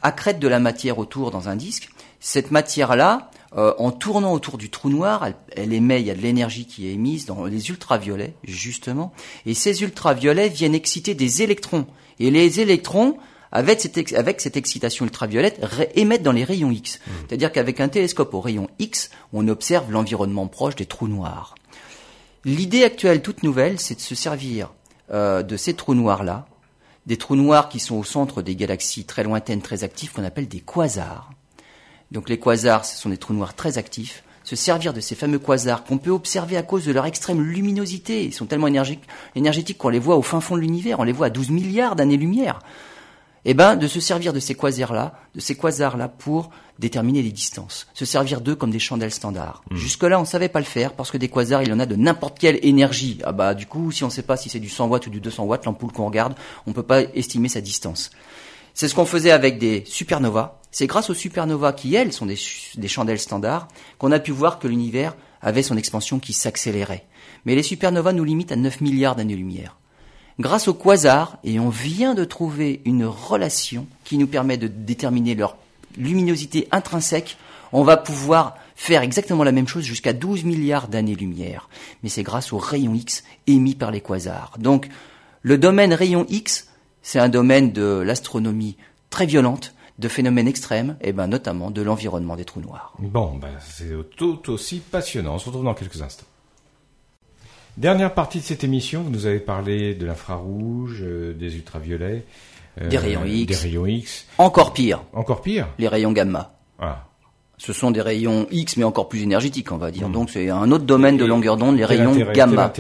accrète 0.03 0.39
de 0.39 0.49
la 0.49 0.61
matière 0.61 0.99
autour 0.99 1.31
dans 1.31 1.49
un 1.49 1.57
disque. 1.57 1.91
Cette 2.21 2.51
matière-là, 2.51 3.31
euh, 3.57 3.73
en 3.79 3.93
tournant 3.93 4.33
autour 4.33 4.59
du 4.59 4.71
trou 4.71 4.91
noir, 4.91 5.29
elle, 5.53 5.73
émet, 5.73 6.01
il 6.01 6.07
y 6.07 6.11
a 6.11 6.15
de 6.15 6.21
l'énergie 6.21 6.67
qui 6.67 6.89
est 6.89 6.93
émise 6.93 7.25
dans 7.25 7.45
les 7.45 7.71
ultraviolets, 7.71 8.35
justement, 8.43 9.13
et 9.47 9.55
ces 9.55 9.83
ultraviolets 9.83 10.49
viennent 10.49 10.75
exciter 10.75 11.15
des 11.15 11.43
électrons. 11.43 11.87
Et 12.19 12.31
les 12.31 12.61
électrons, 12.61 13.17
avec 13.53 13.81
cette, 13.81 14.13
avec 14.15 14.41
cette 14.41 14.57
excitation 14.57 15.05
ultraviolette, 15.05 15.61
émettent 15.95 16.25
dans 16.25 16.33
les 16.33 16.45
rayons 16.45 16.73
X. 16.73 16.99
Mmh. 16.99 17.11
C'est-à-dire 17.29 17.53
qu'avec 17.53 17.81
un 17.81 17.89
télescope 17.89 18.35
au 18.35 18.41
rayon 18.41 18.69
X, 18.81 19.11
on 19.33 19.47
observe 19.47 19.91
l'environnement 19.91 20.49
proche 20.49 20.75
des 20.75 20.87
trous 20.87 21.09
noirs. 21.09 21.55
L'idée 22.45 22.85
actuelle, 22.85 23.23
toute 23.23 23.43
nouvelle, 23.43 23.79
c'est 23.79 23.95
de 23.95 24.01
se 24.01 24.15
servir 24.15 24.73
euh, 25.13 25.43
de 25.43 25.57
ces 25.57 25.75
trous 25.75 25.95
noirs-là, 25.95 26.47
des 27.07 27.17
trous 27.17 27.37
noirs 27.37 27.69
qui 27.69 27.79
sont 27.79 27.97
au 27.97 28.05
centre 28.05 28.43
des 28.43 28.57
galaxies 28.57 29.05
très 29.05 29.23
lointaines, 29.23 29.63
très 29.63 29.85
actives, 29.85 30.13
qu'on 30.13 30.25
appelle 30.25 30.49
des 30.49 30.61
quasars. 30.61 31.31
Donc 32.11 32.29
les 32.29 32.39
quasars, 32.39 32.85
ce 32.85 32.97
sont 32.97 33.09
des 33.09 33.17
trous 33.17 33.35
noirs 33.35 33.55
très 33.55 33.79
actifs. 33.79 34.23
Se 34.45 34.57
servir 34.57 34.93
de 34.93 35.01
ces 35.01 35.15
fameux 35.15 35.39
quasars 35.39 35.85
qu'on 35.85 35.99
peut 35.99 36.11
observer 36.11 36.57
à 36.57 36.63
cause 36.63 36.85
de 36.85 36.93
leur 36.93 37.07
extrême 37.07 37.41
luminosité. 37.41 38.25
Ils 38.25 38.35
sont 38.35 38.45
tellement 38.45 38.67
énergétiques 38.67 39.79
qu'on 39.79 39.89
les 39.89 39.99
voit 39.99 40.17
au 40.17 40.23
fin 40.23 40.41
fond 40.41 40.57
de 40.57 40.61
l'univers. 40.61 41.01
On 41.01 41.05
les 41.05 41.13
voit 41.13 41.27
à 41.27 41.31
12 41.31 41.51
milliards 41.51 41.97
d'années-lumière. 41.97 42.61
eh 43.47 43.55
ben, 43.55 43.77
de 43.77 43.87
se 43.87 44.01
servir 44.01 44.33
de 44.33 44.41
ces 44.41 44.55
quasars-là, 44.55 45.15
de 45.35 45.41
ces 45.41 45.55
quasars-là 45.55 46.09
pour 46.09 46.51
déterminer 46.79 47.23
les 47.23 47.33
distances, 47.33 47.87
se 47.95 48.05
servir 48.05 48.41
d'eux 48.41 48.55
comme 48.55 48.71
des 48.71 48.79
chandelles 48.79 49.13
standards. 49.13 49.63
Hmm. 49.71 49.77
Jusque-là, 49.77 50.21
on 50.21 50.25
savait 50.25 50.49
pas 50.49 50.61
le 50.61 50.67
faire 50.67 50.93
parce 50.93 51.11
que 51.11 51.19
des 51.19 51.29
quasars, 51.29 51.63
il 51.63 51.69
y 51.69 51.73
en 51.73 51.81
a 51.81 51.87
de 51.87 51.97
n'importe 51.97 52.39
quelle 52.39 52.59
énergie. 52.63 53.21
Ah 53.25 53.33
bah, 53.33 53.55
du 53.55 53.67
coup, 53.67 53.93
si 53.93 54.03
on 54.05 54.09
ne 54.09 54.13
sait 54.13 54.23
pas 54.23 54.37
si 54.37 54.49
c'est 54.49 54.61
du 54.61 54.69
100 54.69 54.89
watts 54.89 55.07
ou 55.07 55.11
du 55.11 55.21
200 55.21 55.45
watts, 55.45 55.65
l'ampoule 55.65 55.93
qu'on 55.93 56.07
regarde, 56.07 56.35
on 56.67 56.73
peut 56.73 56.83
pas 56.83 57.03
estimer 57.15 57.49
sa 57.49 57.61
distance. 57.61 58.11
C'est 58.75 58.89
ce 58.89 58.95
qu'on 58.95 59.07
faisait 59.07 59.31
avec 59.31 59.59
des 59.59 59.85
supernovas. 59.87 60.61
C'est 60.75 60.89
grâce 60.89 61.09
aux 61.09 61.15
supernovas 61.15 61.73
qui, 61.73 61.95
elles, 61.95 62.13
sont 62.13 62.27
des, 62.27 62.89
chandelles 62.89 63.21
standards, 63.21 63.69
qu'on 63.99 64.11
a 64.11 64.19
pu 64.19 64.33
voir 64.33 64.59
que 64.59 64.67
l'univers 64.67 65.15
avait 65.41 65.63
son 65.63 65.77
expansion 65.77 66.19
qui 66.19 66.33
s'accélérait. 66.33 67.05
Mais 67.45 67.55
les 67.55 67.63
supernovas 67.63 68.13
nous 68.13 68.25
limitent 68.25 68.51
à 68.51 68.57
9 68.57 68.81
milliards 68.81 69.15
d'années-lumière 69.15 69.77
grâce 70.41 70.69
aux 70.69 70.75
quasars, 70.75 71.39
et 71.45 71.61
on 71.61 71.69
vient 71.69 72.15
de 72.15 72.25
trouver 72.25 72.81
une 72.85 73.05
relation 73.05 73.87
qui 74.03 74.19
nous 74.19 74.27
permet 74.27 74.57
de 74.57 74.67
déterminer 74.67 75.37
leur 75.37 75.57
luminosité 75.97 76.67
intrinsèque, 76.73 77.37
on 77.73 77.85
va 77.85 77.97
pouvoir 77.97 78.57
faire 78.75 79.03
exactement 79.03 79.45
la 79.45 79.53
même 79.53 79.69
chose 79.69 79.85
jusqu'à 79.85 80.13
12 80.13 80.45
milliards 80.45 80.89
d'années-lumière. 80.89 81.69
Mais 82.03 82.09
c'est 82.09 82.25
grâce 82.25 82.53
aux 82.53 82.59
rayons 82.59 82.95
X 82.95 83.23
émis 83.47 83.77
par 83.77 83.93
les 83.93 84.01
quasars. 84.01 84.57
Donc, 84.59 84.89
le 85.43 85.57
domaine 85.57 85.95
rayon 85.95 86.27
X, 86.29 86.69
c'est 87.03 87.21
un 87.21 87.29
domaine 87.29 87.71
de 87.71 88.03
l'astronomie 88.05 88.77
très 89.11 89.27
violente, 89.27 89.75
de 89.99 90.09
phénomènes 90.09 90.49
extrêmes, 90.49 90.97
et 91.01 91.13
ben 91.13 91.27
notamment 91.27 91.71
de 91.71 91.83
l'environnement 91.83 92.37
des 92.37 92.45
trous 92.45 92.61
noirs. 92.61 92.95
Bon, 92.99 93.37
ben, 93.37 93.53
c'est 93.61 93.93
tout 94.17 94.51
aussi 94.51 94.81
passionnant. 94.81 95.35
On 95.35 95.39
se 95.39 95.47
retrouve 95.47 95.65
dans 95.65 95.75
quelques 95.75 96.03
instants. 96.03 96.27
Dernière 97.77 98.15
partie 98.15 98.39
de 98.39 98.45
cette 98.45 98.63
émission, 98.63 99.03
vous 99.03 99.11
nous 99.11 99.27
avez 99.27 99.41
parlé 99.41 99.95
de 99.95 100.07
l'infrarouge, 100.07 101.03
euh, 101.03 101.35
des 101.35 101.57
ultraviolets. 101.57 102.25
Euh, 102.81 102.89
des 102.89 102.99
rayons 102.99 103.25
X. 103.25 103.47
Des 103.53 103.69
rayons 103.69 103.87
X. 103.87 104.27
Encore 104.39 104.73
pire. 104.73 105.03
Encore 105.13 105.43
pire 105.43 105.69
Les 105.79 105.89
rayons 105.89 106.13
gamma. 106.13 106.55
Ah. 106.79 107.07
Ce 107.59 107.73
sont 107.73 107.91
des 107.91 108.01
rayons 108.01 108.47
X, 108.51 108.77
mais 108.77 108.85
encore 108.85 109.09
plus 109.09 109.23
énergétiques, 109.23 109.73
on 109.73 109.77
va 109.77 109.91
dire. 109.91 110.09
Hmm. 110.09 110.13
Donc 110.13 110.31
c'est 110.31 110.51
un 110.51 110.71
autre 110.71 110.85
domaine 110.85 111.17
de 111.17 111.25
longueur 111.25 111.57
d'onde, 111.57 111.77
les 111.77 111.85
rayons 111.85 112.15
gamma. 112.33 112.73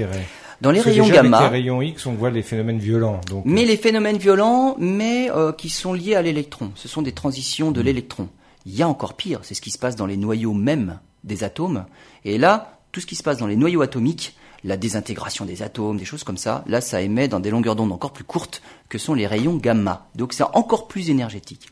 Dans 0.64 0.70
les 0.72 0.80
rayons 0.80 1.06
gamma, 1.06 1.38
avec 1.38 1.52
les 1.52 1.58
rayons 1.58 1.82
X, 1.82 2.06
on 2.06 2.14
voit 2.14 2.30
les 2.30 2.42
phénomènes 2.42 2.78
violents. 2.78 3.20
mais 3.44 3.62
euh. 3.62 3.66
les 3.66 3.76
phénomènes 3.76 4.18
violents, 4.18 4.74
mais 4.78 5.30
qui 5.56 5.68
sont 5.68 5.92
liés 5.92 6.16
à 6.16 6.22
l'électron. 6.22 6.72
Ce 6.74 6.88
sont 6.88 7.02
des 7.02 7.12
transitions 7.12 7.70
de 7.70 7.80
hmm. 7.80 7.84
l'électron. 7.84 8.28
Il 8.66 8.74
y 8.74 8.82
a 8.82 8.88
encore 8.88 9.14
pire, 9.14 9.40
c'est 9.42 9.54
ce 9.54 9.60
qui 9.60 9.70
se 9.70 9.78
passe 9.78 9.94
dans 9.94 10.06
les 10.06 10.16
noyaux 10.16 10.54
mêmes 10.54 10.98
des 11.22 11.44
atomes. 11.44 11.84
Et 12.24 12.38
là, 12.38 12.78
tout 12.92 13.00
ce 13.00 13.06
qui 13.06 13.14
se 13.14 13.22
passe 13.22 13.38
dans 13.38 13.46
les 13.46 13.56
noyaux 13.56 13.82
atomiques, 13.82 14.36
la 14.64 14.76
désintégration 14.76 15.44
des 15.44 15.62
atomes, 15.62 15.98
des 15.98 16.04
choses 16.04 16.24
comme 16.24 16.38
ça. 16.38 16.64
Là, 16.66 16.80
ça 16.80 17.02
émet 17.02 17.28
dans 17.28 17.40
des 17.40 17.50
longueurs 17.50 17.76
d'onde 17.76 17.92
encore 17.92 18.12
plus 18.12 18.24
courtes 18.24 18.62
que 18.88 18.98
sont 18.98 19.14
les 19.14 19.26
rayons 19.26 19.56
gamma. 19.56 20.06
Donc 20.14 20.32
c'est 20.32 20.44
encore 20.54 20.88
plus 20.88 21.10
énergétique. 21.10 21.68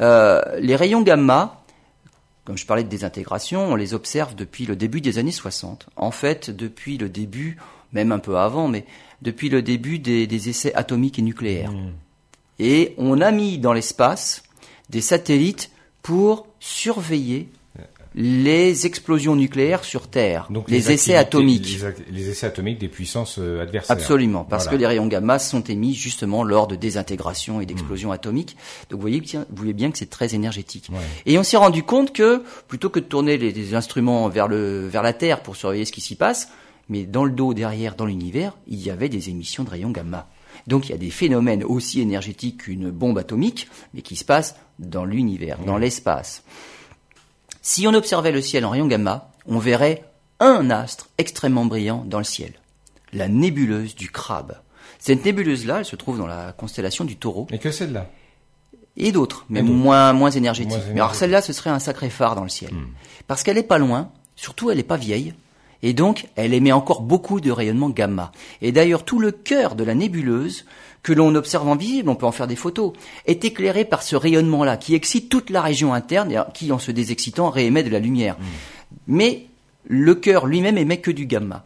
Euh, 0.00 0.42
les 0.60 0.76
rayons 0.76 1.00
gamma, 1.00 1.55
comme 2.46 2.56
je 2.56 2.64
parlais 2.64 2.84
de 2.84 2.88
désintégration, 2.88 3.72
on 3.72 3.74
les 3.74 3.92
observe 3.92 4.36
depuis 4.36 4.66
le 4.66 4.76
début 4.76 5.00
des 5.00 5.18
années 5.18 5.32
60. 5.32 5.88
En 5.96 6.12
fait, 6.12 6.48
depuis 6.48 6.96
le 6.96 7.08
début, 7.08 7.58
même 7.92 8.12
un 8.12 8.20
peu 8.20 8.38
avant, 8.38 8.68
mais 8.68 8.86
depuis 9.20 9.48
le 9.48 9.62
début 9.62 9.98
des, 9.98 10.48
essais 10.48 10.72
atomiques 10.74 11.18
et 11.18 11.22
nucléaires. 11.22 11.72
Mmh. 11.72 11.92
Et 12.60 12.94
on 12.98 13.20
a 13.20 13.32
mis 13.32 13.58
dans 13.58 13.72
l'espace 13.72 14.44
des 14.90 15.00
satellites 15.00 15.72
pour 16.02 16.46
surveiller 16.60 17.48
les 18.16 18.86
explosions 18.86 19.36
nucléaires 19.36 19.84
sur 19.84 20.08
Terre, 20.08 20.46
Donc 20.48 20.70
les, 20.70 20.90
essais 20.90 21.16
atomiques. 21.16 21.78
Les, 22.10 22.30
essais 22.30 22.46
atomiques 22.46 22.78
des 22.78 22.88
puissances 22.88 23.38
euh, 23.38 23.60
adversaires. 23.60 23.94
Absolument, 23.94 24.44
parce 24.44 24.68
que 24.68 24.74
les 24.74 24.86
rayons 24.86 25.06
gamma 25.06 25.38
sont 25.38 25.60
émis 25.60 25.94
justement 25.94 26.42
lors 26.42 26.66
de 26.66 26.76
désintégration 26.76 27.60
et 27.60 27.66
d'explosions 27.66 28.12
atomiques. 28.12 28.56
Donc 28.88 28.98
vous 28.98 29.02
voyez, 29.02 29.20
vous 29.20 29.44
voyez 29.54 29.74
bien 29.74 29.90
que 29.90 29.98
c'est 29.98 30.08
très 30.08 30.34
énergétique. 30.34 30.88
Et 31.26 31.38
on 31.38 31.42
s'est 31.42 31.58
rendu 31.58 31.82
compte 31.82 32.14
que 32.14 32.42
plutôt 32.68 32.88
que 32.88 33.00
de 33.00 33.04
tourner 33.04 33.36
les, 33.36 33.74
instruments 33.74 34.28
vers, 34.30 34.48
le, 34.48 34.88
vers 34.88 35.02
la 35.02 35.12
Terre 35.12 35.42
pour 35.42 35.54
surveiller 35.54 35.84
ce 35.84 35.92
qui 35.92 36.00
s'y 36.00 36.16
passe, 36.16 36.48
mais 36.88 37.04
dans 37.04 37.24
le 37.24 37.32
dos, 37.32 37.52
derrière, 37.52 37.96
dans 37.96 38.06
l'univers, 38.06 38.56
il 38.66 38.82
y 38.82 38.90
avait 38.90 39.10
des 39.10 39.28
émissions 39.28 39.62
de 39.62 39.70
rayons 39.70 39.90
gamma. 39.90 40.28
Donc 40.66 40.88
il 40.88 40.92
y 40.92 40.94
a 40.94 40.98
des 40.98 41.10
phénomènes 41.10 41.64
aussi 41.64 42.00
énergétiques 42.00 42.62
qu'une 42.62 42.90
bombe 42.90 43.18
atomique, 43.18 43.68
mais 43.92 44.00
qui 44.00 44.16
se 44.16 44.24
passent 44.24 44.56
dans 44.78 45.04
l'univers, 45.04 45.58
dans 45.58 45.76
l'espace. 45.76 46.42
Si 47.68 47.88
on 47.88 47.94
observait 47.94 48.30
le 48.30 48.40
ciel 48.40 48.64
en 48.64 48.70
rayon 48.70 48.86
gamma, 48.86 49.32
on 49.44 49.58
verrait 49.58 50.04
un 50.38 50.70
astre 50.70 51.08
extrêmement 51.18 51.64
brillant 51.64 52.04
dans 52.06 52.18
le 52.18 52.24
ciel, 52.24 52.52
la 53.12 53.26
nébuleuse 53.26 53.96
du 53.96 54.08
crabe. 54.08 54.58
Cette 55.00 55.24
nébuleuse-là, 55.24 55.80
elle 55.80 55.84
se 55.84 55.96
trouve 55.96 56.16
dans 56.16 56.28
la 56.28 56.52
constellation 56.52 57.04
du 57.04 57.16
taureau. 57.16 57.48
Et 57.50 57.58
que 57.58 57.72
celle-là? 57.72 58.06
Et 58.96 59.10
d'autres, 59.10 59.46
mais 59.48 59.62
moins, 59.62 60.12
moins 60.12 60.30
énergétiques. 60.30 60.78
Mais 60.94 61.00
alors 61.00 61.16
celle-là, 61.16 61.42
ce 61.42 61.52
serait 61.52 61.70
un 61.70 61.80
sacré 61.80 62.08
phare 62.08 62.36
dans 62.36 62.44
le 62.44 62.48
ciel. 62.48 62.72
Hmm. 62.72 62.86
Parce 63.26 63.42
qu'elle 63.42 63.56
n'est 63.56 63.64
pas 63.64 63.78
loin, 63.78 64.12
surtout 64.36 64.70
elle 64.70 64.76
n'est 64.76 64.84
pas 64.84 64.96
vieille, 64.96 65.34
et 65.82 65.92
donc 65.92 66.28
elle 66.36 66.54
émet 66.54 66.70
encore 66.70 67.02
beaucoup 67.02 67.40
de 67.40 67.50
rayonnement 67.50 67.90
gamma. 67.90 68.30
Et 68.62 68.70
d'ailleurs, 68.70 69.04
tout 69.04 69.18
le 69.18 69.32
cœur 69.32 69.74
de 69.74 69.82
la 69.82 69.96
nébuleuse 69.96 70.66
que 71.06 71.12
l'on 71.12 71.36
observe 71.36 71.68
en 71.68 71.76
visible, 71.76 72.08
on 72.08 72.16
peut 72.16 72.26
en 72.26 72.32
faire 72.32 72.48
des 72.48 72.56
photos, 72.56 72.92
est 73.26 73.44
éclairé 73.44 73.84
par 73.84 74.02
ce 74.02 74.16
rayonnement-là 74.16 74.76
qui 74.76 74.96
excite 74.96 75.28
toute 75.28 75.50
la 75.50 75.62
région 75.62 75.94
interne 75.94 76.32
et 76.32 76.38
qui, 76.52 76.72
en 76.72 76.80
se 76.80 76.90
désexcitant, 76.90 77.48
réémet 77.48 77.84
de 77.84 77.90
la 77.90 78.00
lumière. 78.00 78.34
Mm. 78.34 78.44
Mais 79.06 79.46
le 79.86 80.16
cœur 80.16 80.46
lui-même 80.46 80.76
émet 80.76 81.00
que 81.00 81.12
du 81.12 81.26
gamma. 81.26 81.64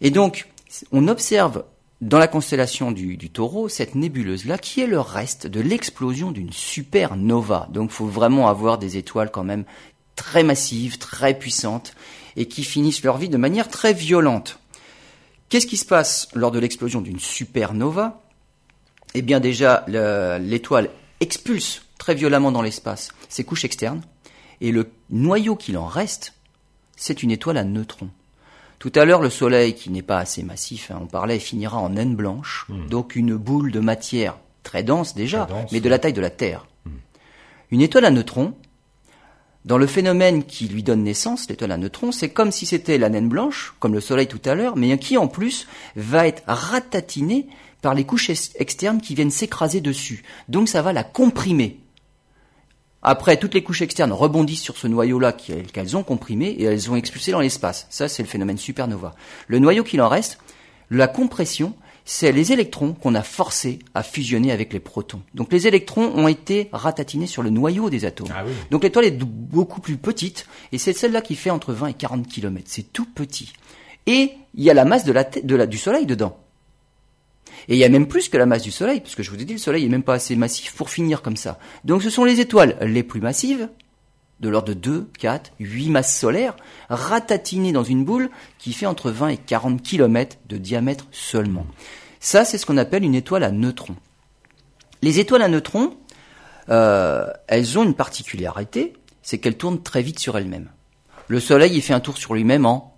Et 0.00 0.12
donc, 0.12 0.46
on 0.92 1.08
observe 1.08 1.64
dans 2.00 2.20
la 2.20 2.28
constellation 2.28 2.92
du, 2.92 3.16
du 3.16 3.30
taureau 3.30 3.68
cette 3.68 3.96
nébuleuse-là 3.96 4.58
qui 4.58 4.80
est 4.80 4.86
le 4.86 5.00
reste 5.00 5.48
de 5.48 5.60
l'explosion 5.60 6.30
d'une 6.30 6.52
supernova. 6.52 7.66
Donc, 7.72 7.90
il 7.90 7.94
faut 7.94 8.06
vraiment 8.06 8.46
avoir 8.46 8.78
des 8.78 8.96
étoiles 8.96 9.32
quand 9.32 9.42
même 9.42 9.64
très 10.14 10.44
massives, 10.44 10.98
très 10.98 11.36
puissantes 11.36 11.94
et 12.36 12.46
qui 12.46 12.62
finissent 12.62 13.02
leur 13.02 13.18
vie 13.18 13.28
de 13.28 13.38
manière 13.38 13.66
très 13.66 13.92
violente. 13.92 14.60
Qu'est-ce 15.48 15.66
qui 15.66 15.78
se 15.78 15.84
passe 15.84 16.28
lors 16.32 16.52
de 16.52 16.60
l'explosion 16.60 17.00
d'une 17.00 17.18
supernova? 17.18 18.22
Eh 19.14 19.22
bien 19.22 19.40
déjà, 19.40 19.84
l'étoile 20.38 20.90
expulse 21.20 21.82
très 21.98 22.14
violemment 22.14 22.52
dans 22.52 22.62
l'espace 22.62 23.10
ses 23.28 23.44
couches 23.44 23.64
externes, 23.64 24.02
et 24.60 24.72
le 24.72 24.90
noyau 25.10 25.56
qu'il 25.56 25.78
en 25.78 25.86
reste, 25.86 26.34
c'est 26.96 27.22
une 27.22 27.30
étoile 27.30 27.58
à 27.58 27.64
neutrons. 27.64 28.10
Tout 28.78 28.92
à 28.94 29.04
l'heure, 29.04 29.22
le 29.22 29.30
Soleil, 29.30 29.74
qui 29.74 29.90
n'est 29.90 30.02
pas 30.02 30.18
assez 30.18 30.42
massif, 30.42 30.90
hein, 30.90 31.00
on 31.02 31.06
parlait, 31.06 31.38
finira 31.38 31.78
en 31.78 31.90
naine 31.90 32.14
blanche, 32.14 32.66
hmm. 32.68 32.88
donc 32.88 33.16
une 33.16 33.36
boule 33.36 33.72
de 33.72 33.80
matière 33.80 34.38
très 34.62 34.82
dense 34.82 35.14
déjà, 35.14 35.48
mais 35.72 35.80
de 35.80 35.88
la 35.88 35.98
taille 35.98 36.12
de 36.12 36.20
la 36.20 36.30
Terre. 36.30 36.66
Hmm. 36.84 36.90
Une 37.70 37.80
étoile 37.80 38.04
à 38.04 38.10
neutrons, 38.10 38.54
dans 39.64 39.78
le 39.78 39.86
phénomène 39.86 40.44
qui 40.44 40.68
lui 40.68 40.82
donne 40.82 41.02
naissance, 41.02 41.48
l'étoile 41.48 41.72
à 41.72 41.76
neutrons, 41.76 42.12
c'est 42.12 42.30
comme 42.30 42.52
si 42.52 42.66
c'était 42.66 42.98
la 42.98 43.08
naine 43.08 43.28
blanche, 43.28 43.74
comme 43.80 43.94
le 43.94 44.00
Soleil 44.00 44.28
tout 44.28 44.40
à 44.44 44.54
l'heure, 44.54 44.76
mais 44.76 44.96
qui 44.98 45.16
en 45.16 45.26
plus 45.26 45.66
va 45.96 46.26
être 46.26 46.42
ratatiné 46.46 47.48
par 47.82 47.94
les 47.94 48.04
couches 48.04 48.30
externes 48.56 49.00
qui 49.00 49.14
viennent 49.14 49.30
s'écraser 49.30 49.80
dessus. 49.80 50.24
Donc 50.48 50.68
ça 50.68 50.82
va 50.82 50.92
la 50.92 51.04
comprimer. 51.04 51.80
Après, 53.02 53.36
toutes 53.36 53.54
les 53.54 53.62
couches 53.62 53.82
externes 53.82 54.12
rebondissent 54.12 54.62
sur 54.62 54.76
ce 54.76 54.88
noyau-là 54.88 55.32
qu'elles 55.32 55.96
ont 55.96 56.02
comprimé 56.02 56.48
et 56.48 56.64
elles 56.64 56.90
ont 56.90 56.96
expulsé 56.96 57.30
dans 57.30 57.40
l'espace. 57.40 57.86
Ça, 57.90 58.08
c'est 58.08 58.22
le 58.22 58.28
phénomène 58.28 58.58
supernova. 58.58 59.14
Le 59.46 59.60
noyau 59.60 59.84
qu'il 59.84 60.02
en 60.02 60.08
reste, 60.08 60.38
la 60.90 61.06
compression, 61.06 61.74
c'est 62.04 62.32
les 62.32 62.52
électrons 62.52 62.94
qu'on 62.94 63.14
a 63.14 63.22
forcés 63.22 63.78
à 63.94 64.02
fusionner 64.02 64.50
avec 64.50 64.72
les 64.72 64.80
protons. 64.80 65.22
Donc 65.34 65.52
les 65.52 65.68
électrons 65.68 66.10
ont 66.16 66.26
été 66.26 66.70
ratatinés 66.72 67.26
sur 67.26 67.42
le 67.42 67.50
noyau 67.50 67.90
des 67.90 68.04
atomes. 68.04 68.32
Ah 68.34 68.44
Donc 68.70 68.82
l'étoile 68.82 69.04
est 69.04 69.22
beaucoup 69.22 69.80
plus 69.80 69.98
petite 69.98 70.46
et 70.72 70.78
c'est 70.78 70.94
celle-là 70.94 71.20
qui 71.20 71.36
fait 71.36 71.50
entre 71.50 71.72
20 71.72 71.88
et 71.88 71.94
40 71.94 72.26
km. 72.26 72.64
C'est 72.66 72.92
tout 72.92 73.04
petit. 73.04 73.52
Et 74.06 74.32
il 74.54 74.64
y 74.64 74.70
a 74.70 74.74
la 74.74 74.86
masse 74.86 75.04
de 75.04 75.12
la, 75.12 75.24
de 75.24 75.54
la, 75.54 75.66
du 75.66 75.76
Soleil 75.76 76.06
dedans. 76.06 76.38
Et 77.68 77.74
il 77.74 77.78
y 77.78 77.84
a 77.84 77.88
même 77.88 78.08
plus 78.08 78.28
que 78.28 78.36
la 78.36 78.46
masse 78.46 78.62
du 78.62 78.70
Soleil, 78.70 79.00
parce 79.00 79.14
que 79.14 79.22
je 79.22 79.30
vous 79.30 79.40
ai 79.40 79.44
dit, 79.44 79.52
le 79.52 79.58
Soleil 79.58 79.84
est 79.84 79.90
même 79.90 80.02
pas 80.02 80.14
assez 80.14 80.36
massif 80.36 80.74
pour 80.74 80.88
finir 80.88 81.20
comme 81.20 81.36
ça. 81.36 81.58
Donc 81.84 82.02
ce 82.02 82.10
sont 82.10 82.24
les 82.24 82.40
étoiles 82.40 82.76
les 82.80 83.02
plus 83.02 83.20
massives, 83.20 83.68
de 84.40 84.48
l'ordre 84.48 84.68
de 84.68 84.74
2, 84.74 85.10
4, 85.18 85.52
8 85.58 85.90
masses 85.90 86.18
solaires, 86.18 86.56
ratatinées 86.88 87.72
dans 87.72 87.84
une 87.84 88.04
boule 88.04 88.30
qui 88.58 88.72
fait 88.72 88.86
entre 88.86 89.10
20 89.10 89.28
et 89.28 89.36
40 89.36 89.82
km 89.82 90.38
de 90.48 90.56
diamètre 90.56 91.06
seulement. 91.10 91.66
Ça, 92.20 92.44
c'est 92.44 92.56
ce 92.56 92.64
qu'on 92.64 92.78
appelle 92.78 93.04
une 93.04 93.14
étoile 93.14 93.44
à 93.44 93.50
neutrons. 93.50 93.96
Les 95.02 95.18
étoiles 95.20 95.42
à 95.42 95.48
neutrons, 95.48 95.94
euh, 96.70 97.26
elles 97.46 97.78
ont 97.78 97.84
une 97.84 97.94
particularité, 97.94 98.94
c'est 99.22 99.38
qu'elles 99.38 99.56
tournent 99.56 99.82
très 99.82 100.02
vite 100.02 100.18
sur 100.18 100.38
elles-mêmes. 100.38 100.70
Le 101.28 101.40
Soleil, 101.40 101.72
il 101.74 101.82
fait 101.82 101.92
un 101.92 102.00
tour 102.00 102.16
sur 102.16 102.34
lui-même 102.34 102.64
en 102.64 102.96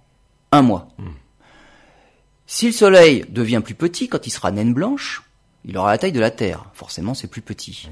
un 0.53 0.63
mois. 0.63 0.89
Hmm. 0.99 1.09
Si 2.53 2.67
le 2.67 2.73
Soleil 2.73 3.25
devient 3.29 3.61
plus 3.65 3.77
petit 3.77 4.09
quand 4.09 4.27
il 4.27 4.31
sera 4.31 4.51
naine 4.51 4.75
blanche, 4.75 5.23
il 5.65 5.79
aura 5.79 5.93
la 5.93 5.99
taille 5.99 6.11
de 6.11 6.19
la 6.19 6.33
Terre. 6.33 6.65
Forcément, 6.75 7.15
c'est 7.15 7.29
plus 7.29 7.43
petit. 7.43 7.89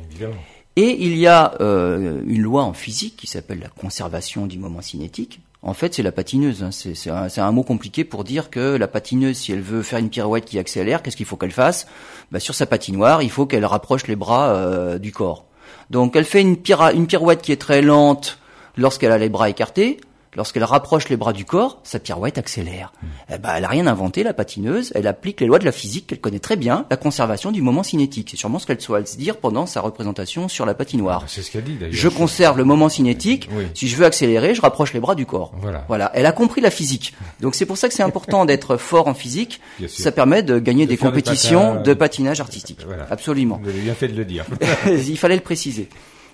Et 0.74 1.04
il 1.04 1.16
y 1.16 1.28
a 1.28 1.54
euh, 1.60 2.20
une 2.26 2.42
loi 2.42 2.64
en 2.64 2.72
physique 2.72 3.16
qui 3.16 3.28
s'appelle 3.28 3.60
la 3.60 3.68
conservation 3.68 4.46
du 4.46 4.58
moment 4.58 4.82
cinétique. 4.82 5.40
En 5.62 5.74
fait, 5.74 5.94
c'est 5.94 6.02
la 6.02 6.10
patineuse. 6.10 6.64
Hein. 6.64 6.70
C'est 6.72 7.40
un, 7.40 7.52
mot 7.52 7.62
compliqué 7.62 8.02
pour 8.02 8.24
dire 8.24 8.50
que 8.50 8.74
la 8.74 8.88
patineuse, 8.88 9.36
si 9.36 9.52
elle 9.52 9.60
veut 9.60 9.84
faire 9.84 10.00
une 10.00 10.10
pirouette 10.10 10.44
qui 10.44 10.58
accélère, 10.58 11.04
qu'est-ce 11.04 11.16
qu'il 11.16 11.24
faut 11.24 11.36
qu'elle 11.36 11.52
fasse? 11.52 11.86
Bah, 12.32 12.40
Sur 12.40 12.56
sa 12.56 12.66
patinoire, 12.66 13.22
il 13.22 13.30
faut 13.30 13.46
qu'elle 13.46 13.64
rapproche 13.64 14.08
les 14.08 14.16
bras 14.16 14.56
euh, 14.56 14.98
du 14.98 15.12
corps. 15.12 15.44
Donc, 15.90 16.16
elle 16.16 16.24
fait 16.24 16.40
une, 16.40 16.56
une 16.94 17.06
pirouette 17.06 17.42
qui 17.42 17.52
est 17.52 17.60
très 17.60 17.80
lente 17.80 18.40
lorsqu'elle 18.76 19.12
a 19.12 19.18
les 19.18 19.28
bras 19.28 19.48
écartés 19.48 20.00
lorsqu'elle 20.38 20.64
rapproche 20.64 21.08
les 21.08 21.16
bras 21.16 21.32
du 21.32 21.44
corps, 21.44 21.80
sa 21.82 21.98
pirouette 21.98 22.38
accélère. 22.38 22.92
Eh 23.30 23.38
ben, 23.38 23.50
elle 23.56 23.64
a 23.64 23.68
rien 23.68 23.88
inventé, 23.88 24.22
la 24.22 24.32
patineuse. 24.32 24.92
Elle 24.94 25.08
applique 25.08 25.40
les 25.40 25.48
lois 25.48 25.58
de 25.58 25.64
la 25.64 25.72
physique 25.72 26.06
qu'elle 26.06 26.20
connaît 26.20 26.38
très 26.38 26.54
bien, 26.56 26.86
la 26.90 26.96
conservation 26.96 27.50
du 27.50 27.60
moment 27.60 27.82
cinétique. 27.82 28.28
C'est 28.30 28.36
sûrement 28.36 28.60
ce 28.60 28.66
qu'elle 28.66 28.80
souhaite 28.80 29.08
se 29.08 29.16
dire 29.16 29.38
pendant 29.38 29.66
sa 29.66 29.80
représentation 29.80 30.48
sur 30.48 30.64
la 30.64 30.74
patinoire. 30.74 31.24
C'est 31.26 31.42
ce 31.42 31.50
qu'elle 31.50 31.64
dit 31.64 31.74
d'ailleurs. 31.74 31.92
Je 31.92 32.08
conserve 32.08 32.56
le 32.56 32.64
moment 32.64 32.88
cinétique. 32.88 33.50
Si 33.74 33.88
je 33.88 33.96
veux 33.96 34.06
accélérer, 34.06 34.54
je 34.54 34.60
rapproche 34.60 34.94
les 34.94 35.00
bras 35.00 35.16
du 35.16 35.26
corps. 35.26 35.52
Voilà. 35.60 35.84
Voilà. 35.88 36.10
Elle 36.14 36.26
a 36.26 36.32
compris 36.32 36.60
la 36.60 36.70
physique. 36.70 37.14
Donc 37.40 37.56
c'est 37.56 37.66
pour 37.66 37.76
ça 37.76 37.88
que 37.88 37.94
c'est 37.94 38.04
important 38.04 38.44
d'être 38.46 38.76
fort 38.76 39.08
en 39.08 39.14
physique. 39.14 39.60
Ça 39.88 40.12
permet 40.12 40.44
de 40.44 40.60
gagner 40.60 40.86
des 40.86 40.96
compétitions 40.96 41.82
de 41.82 41.94
patinage 41.94 42.40
artistique. 42.40 42.86
Absolument. 43.10 43.58
Vous 43.60 43.68
avez 43.70 43.80
bien 43.80 43.94
fait 43.94 44.08
de 44.08 44.16
le 44.16 44.24
dire. 44.24 44.46
Il 44.86 45.18
fallait 45.18 45.34
le 45.34 45.42
préciser. 45.42 45.88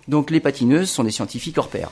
Donc 0.09 0.30
les 0.30 0.40
patineuses 0.40 0.90
sont 0.90 1.05
des 1.05 1.11
scientifiques 1.11 1.57
hors 1.57 1.68
pair. 1.68 1.90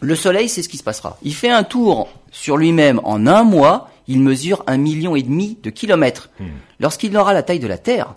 Le 0.00 0.14
Soleil, 0.14 0.48
c'est 0.48 0.62
ce 0.62 0.68
qui 0.68 0.76
se 0.76 0.82
passera. 0.82 1.18
Il 1.22 1.34
fait 1.34 1.50
un 1.50 1.64
tour 1.64 2.08
sur 2.30 2.56
lui-même 2.56 3.00
en 3.04 3.26
un 3.26 3.42
mois, 3.42 3.90
il 4.06 4.20
mesure 4.20 4.62
un 4.66 4.76
million 4.76 5.16
et 5.16 5.22
demi 5.22 5.58
de 5.62 5.70
kilomètres. 5.70 6.30
Hmm. 6.38 6.46
Lorsqu'il 6.80 7.16
aura 7.16 7.32
la 7.32 7.42
taille 7.42 7.58
de 7.58 7.66
la 7.66 7.78
Terre, 7.78 8.14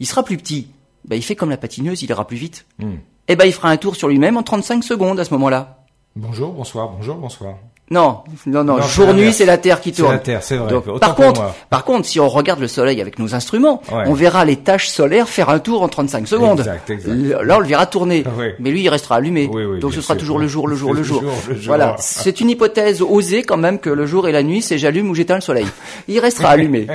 il 0.00 0.06
sera 0.06 0.22
plus 0.22 0.36
petit. 0.36 0.68
Ben, 1.04 1.16
il 1.16 1.22
fait 1.22 1.36
comme 1.36 1.50
la 1.50 1.56
patineuse, 1.56 2.02
il 2.02 2.10
ira 2.10 2.26
plus 2.26 2.36
vite. 2.36 2.66
Hmm. 2.78 2.94
Et 3.28 3.32
eh 3.32 3.36
ben, 3.36 3.44
il 3.44 3.52
fera 3.52 3.70
un 3.70 3.76
tour 3.76 3.96
sur 3.96 4.08
lui-même 4.08 4.36
en 4.36 4.42
35 4.42 4.84
secondes 4.84 5.18
à 5.18 5.24
ce 5.24 5.32
moment-là. 5.34 5.84
Bonjour, 6.14 6.52
bonsoir, 6.52 6.90
bonjour, 6.90 7.16
bonsoir. 7.16 7.56
Non, 7.88 8.18
non, 8.46 8.64
non. 8.64 8.82
jour 8.82 9.14
nuit, 9.14 9.32
c'est 9.32 9.44
la 9.44 9.58
Terre 9.58 9.80
qui 9.80 9.92
tourne. 9.92 10.08
C'est 10.08 10.14
la 10.14 10.18
Terre, 10.18 10.42
c'est 10.42 10.56
vrai. 10.56 10.74
par 11.00 11.14
contre, 11.14 11.54
par 11.70 11.84
contre, 11.84 12.06
si 12.06 12.18
on 12.18 12.28
regarde 12.28 12.58
le 12.58 12.66
Soleil 12.66 13.00
avec 13.00 13.20
nos 13.20 13.34
instruments, 13.34 13.80
on 13.90 14.12
verra 14.12 14.44
les 14.44 14.56
taches 14.56 14.88
solaires 14.88 15.28
faire 15.28 15.50
un 15.50 15.60
tour 15.60 15.82
en 15.82 15.88
35 15.88 16.26
secondes. 16.26 16.58
Exact, 16.60 16.90
exact. 16.90 17.14
Là, 17.44 17.56
on 17.56 17.60
le 17.60 17.66
verra 17.66 17.86
tourner. 17.86 18.24
Mais 18.58 18.70
lui, 18.70 18.82
il 18.82 18.88
restera 18.88 19.16
allumé. 19.16 19.48
Donc, 19.80 19.94
ce 19.94 20.00
sera 20.00 20.16
toujours 20.16 20.38
le 20.38 20.48
jour, 20.48 20.66
le 20.66 20.74
jour, 20.74 20.94
le 20.94 21.02
jour. 21.02 21.22
Voilà. 21.64 21.94
C'est 22.00 22.40
une 22.40 22.50
hypothèse 22.50 23.02
osée 23.02 23.44
quand 23.44 23.56
même 23.56 23.78
que 23.78 23.90
le 23.90 24.06
jour 24.06 24.26
et 24.26 24.32
la 24.32 24.42
nuit, 24.42 24.62
c'est 24.62 24.78
j'allume 24.78 25.08
ou 25.08 25.14
j'éteins 25.14 25.36
le 25.36 25.40
Soleil. 25.40 25.66
Il 26.08 26.18
restera 26.18 26.50
allumé. 26.50 26.88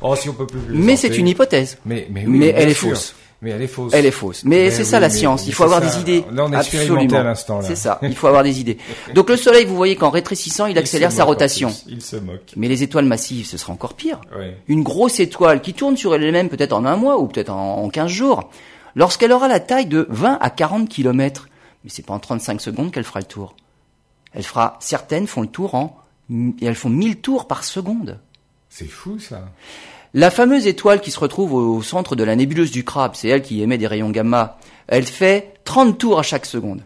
oh, 0.00 0.16
si 0.16 0.28
on 0.28 0.34
peut 0.34 0.46
plus. 0.46 0.60
Mais 0.70 0.96
c'est 0.96 1.16
une 1.16 1.28
hypothèse. 1.28 1.78
Mais, 1.84 2.08
mais, 2.10 2.24
mais 2.26 2.52
elle 2.56 2.70
est 2.70 2.74
fausse. 2.74 3.14
Mais 3.42 3.50
elle 3.50 3.62
est 3.62 3.66
fausse. 3.66 3.92
Elle 3.92 4.06
est 4.06 4.12
fausse. 4.12 4.44
Mais, 4.44 4.70
c'est 4.70 4.84
ça 4.84 5.00
la 5.00 5.10
science. 5.10 5.48
il 5.48 5.52
faut 5.52 5.64
avoir 5.64 5.80
des 5.80 5.98
idées. 5.98 6.24
Là, 6.32 6.44
on 6.44 6.52
Absolument. 6.52 7.18
à 7.18 7.22
l'instant. 7.24 7.60
C'est 7.60 7.76
ça. 7.76 7.98
Il 8.02 8.14
faut 8.14 8.28
avoir 8.28 8.44
des 8.44 8.60
idées. 8.60 8.78
Donc 9.14 9.28
le 9.28 9.36
Soleil, 9.36 9.64
vous 9.64 9.74
voyez 9.74 9.96
qu'en 9.96 10.10
rétrécissant, 10.10 10.66
il, 10.66 10.78
accélère 10.78 11.10
sa 11.10 11.24
rotation. 11.24 11.74
Il 11.88 12.00
se 12.00 12.16
moque. 12.16 12.52
Mais 12.56 12.68
les 12.68 12.84
étoiles 12.84 13.04
massives, 13.04 13.46
ce 13.46 13.56
sera 13.56 13.72
encore 13.72 13.94
pire. 13.94 14.20
Une 14.68 14.82
grosse 14.82 15.18
étoile 15.18 15.60
qui 15.60 15.74
tourne 15.74 15.96
sur 15.96 16.14
elle-même 16.14 16.48
peut-être 16.48 16.72
en 16.72 16.84
un 16.84 16.96
mois 16.96 17.18
ou 17.18 17.26
peut-être 17.26 17.50
en 17.50 17.88
15 17.88 18.10
jours, 18.10 18.48
lorsqu'elle 18.94 19.32
aura 19.32 19.48
la 19.48 19.58
taille 19.58 19.86
de 19.86 20.06
20 20.08 20.38
à 20.40 20.50
40 20.50 20.88
kilomètres, 20.88 21.48
mais 21.82 21.90
c'est 21.90 22.06
pas 22.06 22.14
en 22.14 22.20
35 22.20 22.60
secondes 22.60 22.92
qu'elle 22.92 23.04
fera 23.04 23.20
le 23.20 23.26
tour. 23.26 23.56
Elle 24.32 24.44
fera, 24.44 24.76
certaines 24.80 25.26
font 25.26 25.42
le 25.42 25.48
tour 25.48 25.74
en, 25.74 25.98
et 26.30 26.66
elles 26.66 26.76
font 26.76 26.90
1000 26.90 27.16
tours 27.16 27.48
par 27.48 27.64
seconde. 27.64 28.18
C'est 28.68 28.86
fou 28.86 29.18
ça. 29.18 29.48
La 30.14 30.30
fameuse 30.30 30.66
étoile 30.66 31.00
qui 31.00 31.10
se 31.10 31.18
retrouve 31.18 31.54
au 31.54 31.82
centre 31.82 32.16
de 32.16 32.24
la 32.24 32.36
nébuleuse 32.36 32.70
du 32.70 32.84
crabe, 32.84 33.12
c'est 33.14 33.28
elle 33.28 33.40
qui 33.40 33.62
émet 33.62 33.78
des 33.78 33.86
rayons 33.86 34.10
gamma, 34.10 34.58
elle 34.86 35.06
fait 35.06 35.54
30 35.64 35.96
tours 35.96 36.18
à 36.18 36.22
chaque 36.22 36.44
seconde. 36.44 36.82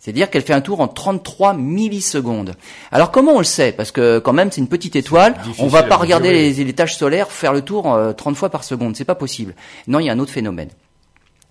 C'est-à-dire 0.00 0.30
qu'elle 0.30 0.42
fait 0.42 0.54
un 0.54 0.60
tour 0.60 0.80
en 0.80 0.88
33 0.88 1.54
millisecondes. 1.54 2.54
Alors 2.90 3.12
comment 3.12 3.34
on 3.34 3.38
le 3.38 3.44
sait? 3.44 3.70
Parce 3.70 3.92
que 3.92 4.18
quand 4.18 4.32
même 4.32 4.50
c'est 4.50 4.60
une 4.60 4.68
petite 4.68 4.96
étoile, 4.96 5.36
on 5.58 5.68
va 5.68 5.84
pas 5.84 5.96
regarder 5.96 6.52
les, 6.52 6.72
tâches 6.72 6.96
solaires 6.96 7.30
faire 7.30 7.52
le 7.52 7.60
tour 7.62 7.82
30 8.16 8.34
euh, 8.34 8.36
fois 8.36 8.48
par 8.48 8.64
seconde, 8.64 8.96
c'est 8.96 9.04
pas 9.04 9.14
possible. 9.14 9.54
Non, 9.86 10.00
il 10.00 10.06
y 10.06 10.10
a 10.10 10.12
un 10.12 10.18
autre 10.18 10.32
phénomène. 10.32 10.70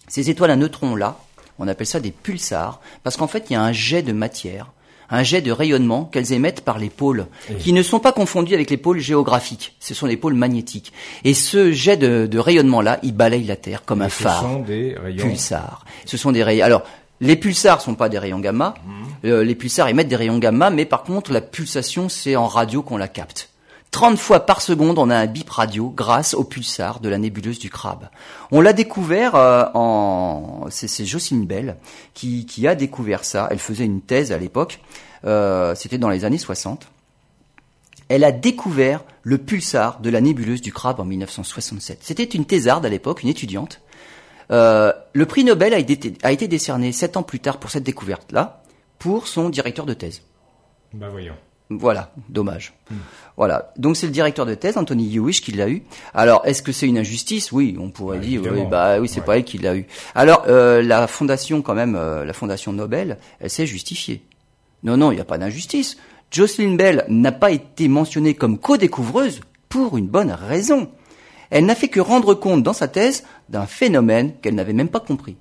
Ces 0.08 0.30
étoiles 0.30 0.52
à 0.52 0.56
neutrons 0.58 0.96
là, 0.96 1.18
on 1.60 1.68
appelle 1.68 1.88
ça 1.88 2.00
des 2.00 2.12
pulsars, 2.12 2.82
parce 3.04 3.16
qu'en 3.16 3.28
fait 3.28 3.46
il 3.50 3.54
y 3.54 3.56
a 3.56 3.62
un 3.62 3.72
jet 3.72 4.02
de 4.02 4.12
matière 4.12 4.74
un 5.12 5.24
jet 5.24 5.42
de 5.42 5.52
rayonnement 5.52 6.06
qu'elles 6.06 6.34
émettent 6.34 6.62
par 6.62 6.78
les 6.78 6.90
pôles, 6.90 7.28
qui 7.60 7.74
ne 7.74 7.84
sont 7.84 8.00
pas 8.00 8.12
confondus 8.12 8.54
avec 8.54 8.70
les 8.70 8.78
pôles 8.78 9.00
géographiques, 9.00 9.76
ce 9.80 9.94
sont 9.94 10.06
les 10.06 10.18
pôles 10.18 10.34
magnétiques. 10.34 10.94
Et 11.24 11.34
ce 11.34 11.72
jet 11.72 11.98
de, 11.98 12.40
rayonnement-là, 12.40 13.00
il 13.04 13.14
balaye 13.14 13.44
la 13.44 13.56
Terre 13.56 13.84
comme 13.86 14.02
un 14.02 14.10
phare. 14.10 14.42
Ce 14.42 14.48
sont 14.48 14.60
des 14.60 14.96
rayons. 15.02 15.26
Pulsars. 15.26 15.86
Ce 16.06 16.18
sont 16.18 16.32
des 16.32 16.44
rayons. 16.44 16.66
Alors, 16.66 16.84
les 17.22 17.36
pulsars 17.36 17.82
sont 17.82 17.96
pas 17.96 18.10
des 18.10 18.18
rayons 18.18 18.40
gamma. 18.40 18.76
Mhm. 18.86 19.32
Euh, 19.32 19.44
les 19.44 19.56
pulsars 19.56 19.90
émettent 19.90 20.08
des 20.08 20.16
rayons 20.16 20.38
gamma, 20.38 20.70
mais 20.70 20.86
par 20.86 21.04
contre, 21.04 21.34
la 21.34 21.42
pulsation, 21.42 22.08
c'est 22.08 22.36
en 22.36 22.48
radio 22.48 22.82
qu'on 22.82 22.98
la 22.98 23.08
capte. 23.08 23.49
30 23.92 24.20
fois 24.20 24.46
par 24.46 24.62
seconde, 24.62 25.00
on 25.00 25.10
a 25.10 25.18
un 25.18 25.26
bip 25.26 25.50
radio 25.50 25.90
grâce 25.90 26.36
au 26.36 26.44
pulsar 26.44 27.00
de 27.00 27.10
la 27.10 27.18
nébuleuse 27.18 27.58
du 27.58 27.70
crabe. 27.70 28.10
On 28.52 28.62
l'a 28.62 28.74
découvert 28.74 29.36
euh, 29.36 29.66
en... 29.74 30.68
C'est 30.70 31.06
Jocelyne 31.06 31.46
Bell 31.46 31.78
qui, 32.14 32.46
qui, 32.46 32.68
a 32.68 32.76
découvert 32.76 33.26
ça. 33.26 33.48
Elle 33.50 33.60
faisait 33.60 33.86
une 33.86 34.02
thèse 34.02 34.32
à 34.32 34.38
l'époque. 34.38 34.80
Euh, 35.26 35.74
C'était 35.74 35.98
dans 35.98 36.10
les 36.10 36.24
années 36.24 36.38
60. 36.38 36.88
Elle 38.10 38.24
a 38.24 38.32
découvert 38.32 39.04
le 39.24 39.38
pulsar 39.38 40.00
de 40.00 40.10
la 40.10 40.22
nébuleuse 40.22 40.62
du 40.62 40.72
crabe 40.72 41.00
en 41.00 41.06
1967. 41.06 42.00
C'était 42.02 42.24
une 42.24 42.46
thésarde 42.46 42.86
à 42.86 42.90
l'époque, 42.90 43.24
une 43.24 43.30
étudiante. 43.30 43.82
Euh, 44.52 44.94
le 45.14 45.26
prix 45.26 45.44
Nobel 45.44 45.74
a 45.74 45.80
été, 45.80 46.14
a 46.24 46.32
été 46.32 46.48
décerné 46.48 46.92
sept 46.92 47.18
ans 47.18 47.24
plus 47.24 47.40
tard 47.40 47.60
pour 47.60 47.70
cette 47.70 47.84
découverte-là, 47.84 48.64
pour 48.98 49.28
son 49.28 49.50
directeur 49.50 49.86
de 49.86 49.94
thèse. 49.94 50.22
Bah 50.94 51.10
voyons. 51.10 51.36
Voilà, 51.70 52.12
dommage. 52.30 52.74
Voilà. 53.38 53.72
Donc 53.78 53.96
c'est 53.96 54.08
le 54.08 54.12
directeur 54.12 54.48
de 54.48 54.56
thèse, 54.56 54.76
Anthony 54.76 55.16
Hewish, 55.16 55.42
qui 55.42 55.52
l'a 55.52 55.70
eu. 55.70 55.84
Alors, 56.16 56.42
est-ce 56.46 56.64
que 56.64 56.72
c'est 56.72 56.88
une 56.88 56.98
injustice? 56.98 57.52
Oui, 57.52 57.78
on 57.80 57.92
pourrait 57.92 58.20
dire. 58.20 58.42
Oui, 58.52 58.64
bah 58.70 59.00
oui, 59.00 59.08
c'est 59.08 59.22
pas 59.22 59.38
elle 59.38 59.44
qui 59.44 59.60
l'a 59.60 59.76
eu. 59.76 59.86
Alors, 60.16 60.46
euh, 60.48 60.82
la 60.82 61.06
fondation, 61.06 61.62
quand 61.62 61.76
même, 61.76 61.96
euh, 61.96 62.26
la 62.26 62.34
fondation 62.34 62.74
Nobel, 62.74 63.20
elle 63.40 63.50
s'est 63.52 63.68
justifiée. 63.68 64.24
Non, 64.84 64.98
non, 64.98 65.12
il 65.12 65.16
n'y 65.16 65.22
a 65.22 65.26
pas 65.26 65.38
d'injustice. 65.38 65.98
Jocelyn 66.32 66.76
Bell 66.76 67.06
n'a 67.08 67.32
pas 67.32 67.52
été 67.52 67.88
mentionnée 67.88 68.34
comme 68.34 68.58
co-découvreuse 68.58 69.42
pour 69.68 69.98
une 69.98 70.08
bonne 70.08 70.32
raison. 70.32 70.90
Elle 71.52 71.66
n'a 71.66 71.76
fait 71.76 71.88
que 71.88 72.00
rendre 72.00 72.34
compte 72.34 72.64
dans 72.64 72.74
sa 72.74 72.88
thèse 72.88 73.24
d'un 73.50 73.66
phénomène 73.66 74.34
qu'elle 74.42 74.56
n'avait 74.56 74.74
même 74.74 74.90
pas 74.90 75.00
compris. 75.00 75.38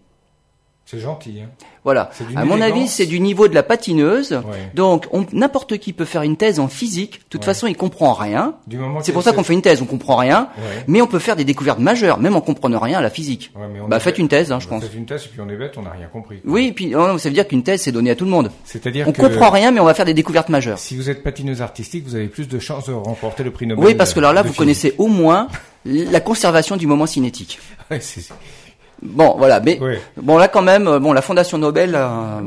C'est 0.90 1.00
gentil. 1.00 1.40
Hein. 1.42 1.50
Voilà. 1.84 2.08
À 2.34 2.46
mon 2.46 2.62
avis, 2.62 2.88
c'est 2.88 3.04
du 3.04 3.20
niveau 3.20 3.46
de 3.46 3.54
la 3.54 3.62
patineuse. 3.62 4.40
Donc, 4.74 5.06
n'importe 5.34 5.76
qui 5.76 5.92
peut 5.92 6.06
faire 6.06 6.22
une 6.22 6.38
thèse 6.38 6.60
en 6.60 6.68
physique. 6.68 7.18
De 7.18 7.28
toute 7.28 7.44
façon, 7.44 7.66
il 7.66 7.76
comprend 7.76 8.14
rien. 8.14 8.54
C'est 9.02 9.12
pour 9.12 9.22
ça 9.22 9.32
qu'on 9.32 9.42
fait 9.42 9.52
une 9.52 9.60
thèse, 9.60 9.82
on 9.82 9.84
comprend 9.84 10.16
rien. 10.16 10.48
Mais 10.86 11.02
on 11.02 11.06
peut 11.06 11.18
faire 11.18 11.36
des 11.36 11.44
découvertes 11.44 11.78
majeures, 11.78 12.18
même 12.18 12.36
en 12.36 12.40
comprenant 12.40 12.78
rien 12.78 13.00
à 13.00 13.02
la 13.02 13.10
physique. 13.10 13.52
bah, 13.86 14.00
faites 14.00 14.16
une 14.16 14.28
thèse, 14.28 14.50
hein, 14.50 14.60
je 14.60 14.66
pense. 14.66 14.82
Faites 14.82 14.94
une 14.94 15.04
thèse 15.04 15.26
et 15.26 15.28
puis 15.28 15.42
on 15.42 15.48
est 15.50 15.56
bête, 15.56 15.74
on 15.76 15.82
n'a 15.82 15.90
rien 15.90 16.06
compris. 16.06 16.40
Oui, 16.46 16.68
et 16.68 16.72
puis 16.72 16.92
ça 16.92 17.28
veut 17.28 17.34
dire 17.34 17.46
qu'une 17.46 17.62
thèse, 17.62 17.82
c'est 17.82 17.92
donné 17.92 18.10
à 18.10 18.16
tout 18.16 18.24
le 18.24 18.30
monde. 18.30 18.50
C'est-à-dire 18.64 19.06
on 19.06 19.12
comprend 19.12 19.50
rien, 19.50 19.70
mais 19.70 19.80
on 19.80 19.84
va 19.84 19.92
faire 19.92 20.06
des 20.06 20.14
découvertes 20.14 20.48
majeures. 20.48 20.78
Si 20.78 20.96
vous 20.96 21.10
êtes 21.10 21.22
patineuse 21.22 21.60
artistique, 21.60 22.04
vous 22.06 22.14
avez 22.14 22.28
plus 22.28 22.48
de 22.48 22.58
chances 22.58 22.86
de 22.86 22.94
remporter 22.94 23.44
le 23.44 23.50
prix 23.50 23.66
Nobel. 23.66 23.84
Oui, 23.84 23.94
parce 23.94 24.14
que 24.14 24.20
alors 24.20 24.32
là, 24.32 24.42
vous 24.42 24.54
connaissez 24.54 24.94
au 24.96 25.08
moins 25.08 25.48
la 25.84 26.20
conservation 26.20 26.78
du 26.78 26.86
moment 26.86 27.06
cinétique. 27.06 27.58
Bon, 29.00 29.36
voilà, 29.38 29.60
mais 29.60 29.78
bon 30.16 30.38
là 30.38 30.48
quand 30.48 30.62
même, 30.62 30.88
euh, 30.88 30.98
bon 30.98 31.12
la 31.12 31.22
Fondation 31.22 31.56
Nobel 31.56 31.94
a, 31.94 32.40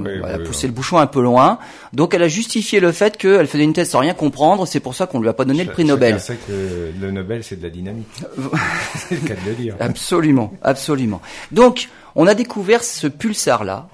poussé 0.46 0.68
le 0.68 0.74
bouchon 0.74 0.98
un 0.98 1.08
peu 1.08 1.22
loin, 1.22 1.60
donc 1.94 2.14
elle 2.14 2.24
a 2.24 2.28
justifié 2.28 2.82
le 2.82 2.92
fait 2.92 3.16
qu'elle 3.16 3.48
faisait 3.48 3.64
une 3.64 3.72
thèse 3.72 3.90
sans 3.90 4.00
rien 4.00 4.14
comprendre, 4.14 4.66
c'est 4.66 4.82
pour 4.82 4.94
ça 4.94 5.08
qu'on 5.08 5.22
lui 5.22 5.30
a 5.30 5.34
pas 5.34 5.46
donné 5.46 5.64
le 5.64 5.72
prix 5.72 5.86
Nobel. 5.86 6.20
sait 6.20 6.36
que 6.36 6.92
le 7.00 7.12
Nobel 7.12 7.44
c'est 7.44 7.56
de 7.56 7.64
la 7.64 7.70
dynamique. 7.70 8.08
c'est 8.96 9.22
le 9.22 9.28
cas 9.28 9.36
de 9.36 9.50
le 9.50 9.56
dire. 9.56 9.76
Absolument, 9.80 10.52
absolument. 10.62 11.22
Donc 11.54 11.88
on 12.16 12.28
a 12.28 12.34
découvert 12.34 12.84
ce 12.84 13.08
pulsar 13.08 13.64
là, 13.64 13.88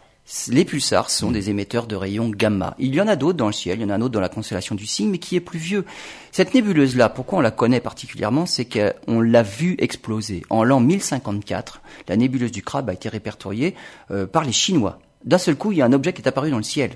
les 0.50 0.66
pulsars 0.66 1.10
sont 1.10 1.32
des 1.32 1.50
émetteurs 1.50 1.88
de 1.88 1.96
rayons 1.96 2.30
gamma. 2.30 2.76
Il 2.80 2.94
y 2.94 3.00
en 3.00 3.08
a 3.08 3.16
d'autres 3.16 3.38
dans 3.38 3.48
le 3.48 3.54
ciel, 3.54 3.80
il 3.80 3.84
y 3.84 3.86
en 3.86 3.90
a 3.90 3.96
un 3.96 4.02
autre 4.02 4.14
dans 4.14 4.20
la 4.20 4.30
constellation 4.30 4.76
du 4.76 4.86
Cygne, 4.86 5.10
mais 5.10 5.20
qui 5.20 5.36
est 5.36 5.42
plus 5.42 5.60
vieux. 5.60 5.86
Cette 6.32 6.54
nébuleuse-là, 6.54 7.10
pourquoi 7.10 7.40
on 7.40 7.42
la 7.42 7.52
connaît 7.52 7.80
particulièrement, 7.80 8.46
c'est 8.46 8.66
qu'on 8.66 9.22
l'a 9.22 9.44
vue 9.44 9.76
exploser. 9.80 10.44
En 10.50 10.64
l'an 10.64 10.80
1054, 10.82 11.82
la 12.10 12.18
nébuleuse 12.18 12.52
du 12.52 12.62
crabe 12.62 12.90
a 12.90 12.94
été 12.94 13.08
répertoriée 13.10 13.76
euh, 14.12 14.28
par 14.28 14.44
les 14.44 14.52
Chinois. 14.52 15.00
D'un 15.24 15.38
seul 15.38 15.56
coup, 15.56 15.72
il 15.72 15.78
y 15.78 15.82
a 15.82 15.86
un 15.86 15.94
objet 15.94 16.14
qui 16.14 16.22
est 16.22 16.28
apparu 16.28 16.52
dans 16.52 16.58
le 16.58 16.64
ciel 16.64 16.92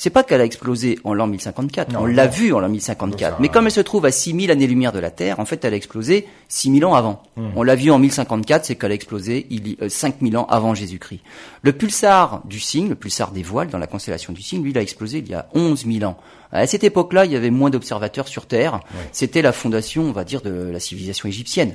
c'est 0.00 0.08
pas 0.08 0.24
qu'elle 0.24 0.40
a 0.40 0.46
explosé 0.46 0.98
en 1.04 1.12
l'an 1.12 1.26
1054, 1.26 1.94
on 2.00 2.06
l'a 2.06 2.26
vu 2.26 2.54
en 2.54 2.60
l'an 2.60 2.70
1054, 2.70 3.38
mais 3.38 3.50
comme 3.50 3.66
elle 3.66 3.70
se 3.70 3.82
trouve 3.82 4.06
à 4.06 4.10
6000 4.10 4.50
années-lumière 4.50 4.92
de 4.92 4.98
la 4.98 5.10
Terre, 5.10 5.38
en 5.40 5.44
fait 5.44 5.62
elle 5.62 5.74
a 5.74 5.76
explosé 5.76 6.26
6000 6.48 6.86
ans 6.86 6.94
avant. 6.94 7.22
Hmm. 7.36 7.50
On 7.54 7.62
l'a 7.62 7.74
vu 7.74 7.90
en 7.90 7.98
1054, 7.98 8.64
c'est 8.64 8.76
qu'elle 8.76 8.92
a 8.92 8.94
explosé 8.94 9.46
il, 9.50 9.76
euh, 9.82 9.90
5000 9.90 10.38
ans 10.38 10.46
avant 10.48 10.74
Jésus-Christ. 10.74 11.20
Le 11.60 11.72
pulsar 11.72 12.40
du 12.46 12.60
cygne, 12.60 12.88
le 12.88 12.94
pulsar 12.94 13.30
des 13.30 13.42
voiles 13.42 13.68
dans 13.68 13.76
la 13.76 13.86
constellation 13.86 14.32
du 14.32 14.40
cygne, 14.40 14.62
lui 14.62 14.70
il 14.70 14.78
a 14.78 14.80
explosé 14.80 15.18
il 15.18 15.28
y 15.28 15.34
a 15.34 15.50
11 15.52 15.84
000 15.84 16.10
ans. 16.10 16.16
À 16.50 16.66
cette 16.66 16.82
époque-là, 16.82 17.26
il 17.26 17.32
y 17.32 17.36
avait 17.36 17.50
moins 17.50 17.68
d'observateurs 17.68 18.26
sur 18.26 18.46
Terre, 18.46 18.80
c'était 19.12 19.42
la 19.42 19.52
fondation, 19.52 20.04
on 20.04 20.12
va 20.12 20.24
dire, 20.24 20.40
de 20.40 20.70
la 20.72 20.80
civilisation 20.80 21.28
égyptienne. 21.28 21.74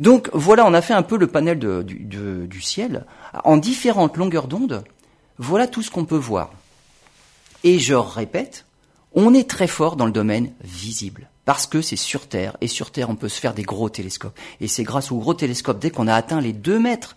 Donc 0.00 0.28
voilà, 0.34 0.66
on 0.66 0.74
a 0.74 0.82
fait 0.82 0.92
un 0.92 1.02
peu 1.02 1.16
le 1.16 1.28
panel 1.28 1.58
du, 1.58 2.46
du 2.46 2.60
ciel. 2.60 3.06
En 3.42 3.56
différentes 3.56 4.18
longueurs 4.18 4.48
d'onde, 4.48 4.84
voilà 5.38 5.66
tout 5.66 5.80
ce 5.80 5.90
qu'on 5.90 6.04
peut 6.04 6.14
voir. 6.14 6.50
Et 7.64 7.78
je 7.78 7.94
répète, 7.94 8.66
on 9.14 9.34
est 9.34 9.48
très 9.48 9.66
fort 9.66 9.96
dans 9.96 10.06
le 10.06 10.12
domaine 10.12 10.52
visible. 10.62 11.28
Parce 11.44 11.66
que 11.66 11.82
c'est 11.82 11.96
sur 11.96 12.28
Terre, 12.28 12.56
et 12.60 12.68
sur 12.68 12.90
Terre 12.90 13.10
on 13.10 13.16
peut 13.16 13.28
se 13.28 13.40
faire 13.40 13.54
des 13.54 13.62
gros 13.62 13.88
télescopes. 13.88 14.38
Et 14.60 14.68
c'est 14.68 14.84
grâce 14.84 15.10
aux 15.10 15.18
gros 15.18 15.34
télescopes, 15.34 15.78
dès 15.78 15.90
qu'on 15.90 16.06
a 16.06 16.14
atteint 16.14 16.40
les 16.40 16.52
2 16.52 16.78
mètres, 16.78 17.16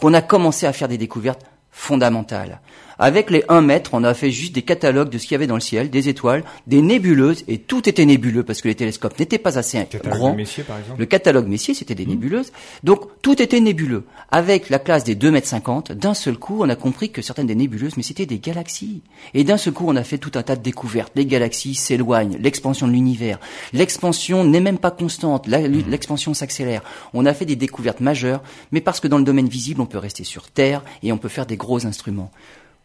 qu'on 0.00 0.14
a 0.14 0.22
commencé 0.22 0.66
à 0.66 0.72
faire 0.72 0.88
des 0.88 0.98
découvertes 0.98 1.46
fondamentales. 1.70 2.60
Avec 2.98 3.30
les 3.30 3.44
1 3.48 3.60
mètre, 3.60 3.90
on 3.94 4.04
a 4.04 4.14
fait 4.14 4.30
juste 4.30 4.54
des 4.54 4.62
catalogues 4.62 5.10
de 5.10 5.18
ce 5.18 5.24
qu'il 5.24 5.32
y 5.32 5.34
avait 5.36 5.46
dans 5.46 5.54
le 5.54 5.60
ciel, 5.60 5.90
des 5.90 6.08
étoiles, 6.08 6.44
des 6.66 6.82
nébuleuses, 6.82 7.44
et 7.48 7.58
tout 7.58 7.88
était 7.88 8.04
nébuleux 8.04 8.42
parce 8.42 8.60
que 8.62 8.68
les 8.68 8.74
télescopes 8.74 9.18
n'étaient 9.18 9.38
pas 9.38 9.58
assez 9.58 9.74
le 9.92 10.10
grands. 10.10 10.34
Messier, 10.34 10.62
par 10.62 10.78
exemple. 10.78 11.00
Le 11.00 11.06
catalogue 11.06 11.48
Messier, 11.48 11.74
c'était 11.74 11.94
des 11.94 12.06
mmh. 12.06 12.10
nébuleuses. 12.10 12.52
Donc 12.82 13.08
tout 13.22 13.40
était 13.40 13.60
nébuleux. 13.60 14.04
Avec 14.30 14.70
la 14.70 14.78
classe 14.78 15.04
des 15.04 15.14
2 15.14 15.30
mètres 15.30 15.48
50, 15.48 15.92
d'un 15.92 16.14
seul 16.14 16.36
coup, 16.36 16.58
on 16.60 16.68
a 16.68 16.76
compris 16.76 17.10
que 17.10 17.22
certaines 17.22 17.46
des 17.46 17.54
nébuleuses, 17.54 17.96
mais 17.96 18.02
c'était 18.02 18.26
des 18.26 18.38
galaxies. 18.38 19.02
Et 19.32 19.44
d'un 19.44 19.56
seul 19.56 19.72
coup, 19.72 19.84
on 19.86 19.96
a 19.96 20.04
fait 20.04 20.18
tout 20.18 20.32
un 20.34 20.42
tas 20.42 20.56
de 20.56 20.62
découvertes. 20.62 21.12
Les 21.16 21.26
galaxies 21.26 21.74
s'éloignent, 21.74 22.36
l'expansion 22.38 22.86
de 22.86 22.92
l'univers. 22.92 23.38
L'expansion 23.72 24.44
n'est 24.44 24.60
même 24.60 24.78
pas 24.78 24.90
constante, 24.90 25.48
mmh. 25.48 25.90
l'expansion 25.90 26.34
s'accélère. 26.34 26.82
On 27.12 27.26
a 27.26 27.34
fait 27.34 27.46
des 27.46 27.56
découvertes 27.56 28.00
majeures, 28.00 28.42
mais 28.72 28.80
parce 28.80 29.00
que 29.00 29.08
dans 29.08 29.18
le 29.18 29.24
domaine 29.24 29.48
visible, 29.48 29.80
on 29.80 29.86
peut 29.86 29.98
rester 29.98 30.24
sur 30.24 30.50
Terre 30.50 30.82
et 31.02 31.12
on 31.12 31.18
peut 31.18 31.28
faire 31.28 31.46
des 31.46 31.56
gros 31.56 31.86
instruments. 31.86 32.30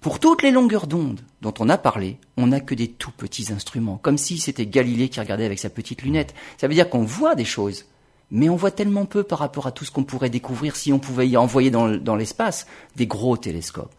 Pour 0.02 0.20
toutes 0.20 0.44
les 0.44 0.52
longueurs 0.52 0.88
d'onde 0.88 1.20
dont 1.42 1.54
on 1.60 1.68
a 1.68 1.78
parlé, 1.78 2.20
on 2.38 2.48
n'a 2.48 2.62
que 2.62 2.74
des 2.74 2.88
tout 2.88 3.12
petits 3.12 3.52
instruments, 3.52 4.00
comme 4.02 4.18
si 4.18 4.38
c'était 4.38 4.66
Galilée 4.66 5.10
qui 5.10 5.20
regardait 5.20 5.46
avec 5.46 5.60
sa 5.60 5.70
petite 5.70 6.04
lunette. 6.04 6.34
Ça 6.58 6.68
veut 6.68 6.74
dire 6.74 6.90
qu'on 6.90 7.04
voit 7.04 7.36
des 7.36 7.44
choses, 7.44 7.84
mais 8.32 8.48
on 8.48 8.56
voit 8.56 8.72
tellement 8.72 9.06
peu 9.06 9.24
par 9.24 9.40
rapport 9.40 9.68
à 9.68 9.74
tout 9.74 9.84
ce 9.84 9.92
qu'on 9.92 10.06
pourrait 10.06 10.30
découvrir 10.30 10.78
si 10.78 10.94
on 10.94 11.00
pouvait 11.00 11.28
y 11.28 11.36
envoyer 11.36 11.70
dans, 11.70 12.16
l'espace 12.16 12.66
des 12.96 13.08
gros 13.08 13.36
télescopes. 13.36 13.94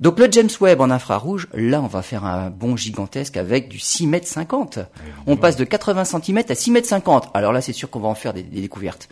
Donc 0.00 0.18
le 0.18 0.32
James 0.32 0.48
Webb 0.58 0.80
en 0.80 0.88
infrarouge, 0.88 1.48
là 1.52 1.82
on 1.82 1.86
va 1.86 2.00
faire 2.00 2.24
un 2.24 2.48
bond 2.48 2.74
gigantesque 2.74 3.36
avec 3.36 3.68
du 3.68 3.78
6 3.78 4.06
mètres 4.06 4.26
50. 4.26 4.78
On 5.26 5.36
passe 5.36 5.56
de 5.56 5.64
80 5.64 6.04
cm 6.04 6.44
à 6.48 6.54
6 6.54 6.70
mètres 6.70 6.88
50. 6.88 7.28
Alors 7.34 7.52
là 7.52 7.60
c'est 7.60 7.74
sûr 7.74 7.90
qu'on 7.90 8.00
va 8.00 8.08
en 8.08 8.14
faire 8.14 8.32
des 8.32 8.42
découvertes. 8.42 9.10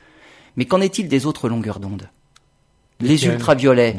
Mais 0.56 0.64
qu'en 0.64 0.80
est-il 0.80 1.06
des 1.06 1.26
autres 1.26 1.50
longueurs 1.50 1.80
d'onde? 1.80 2.08
Les 3.00 3.26
ultraviolets. 3.26 3.94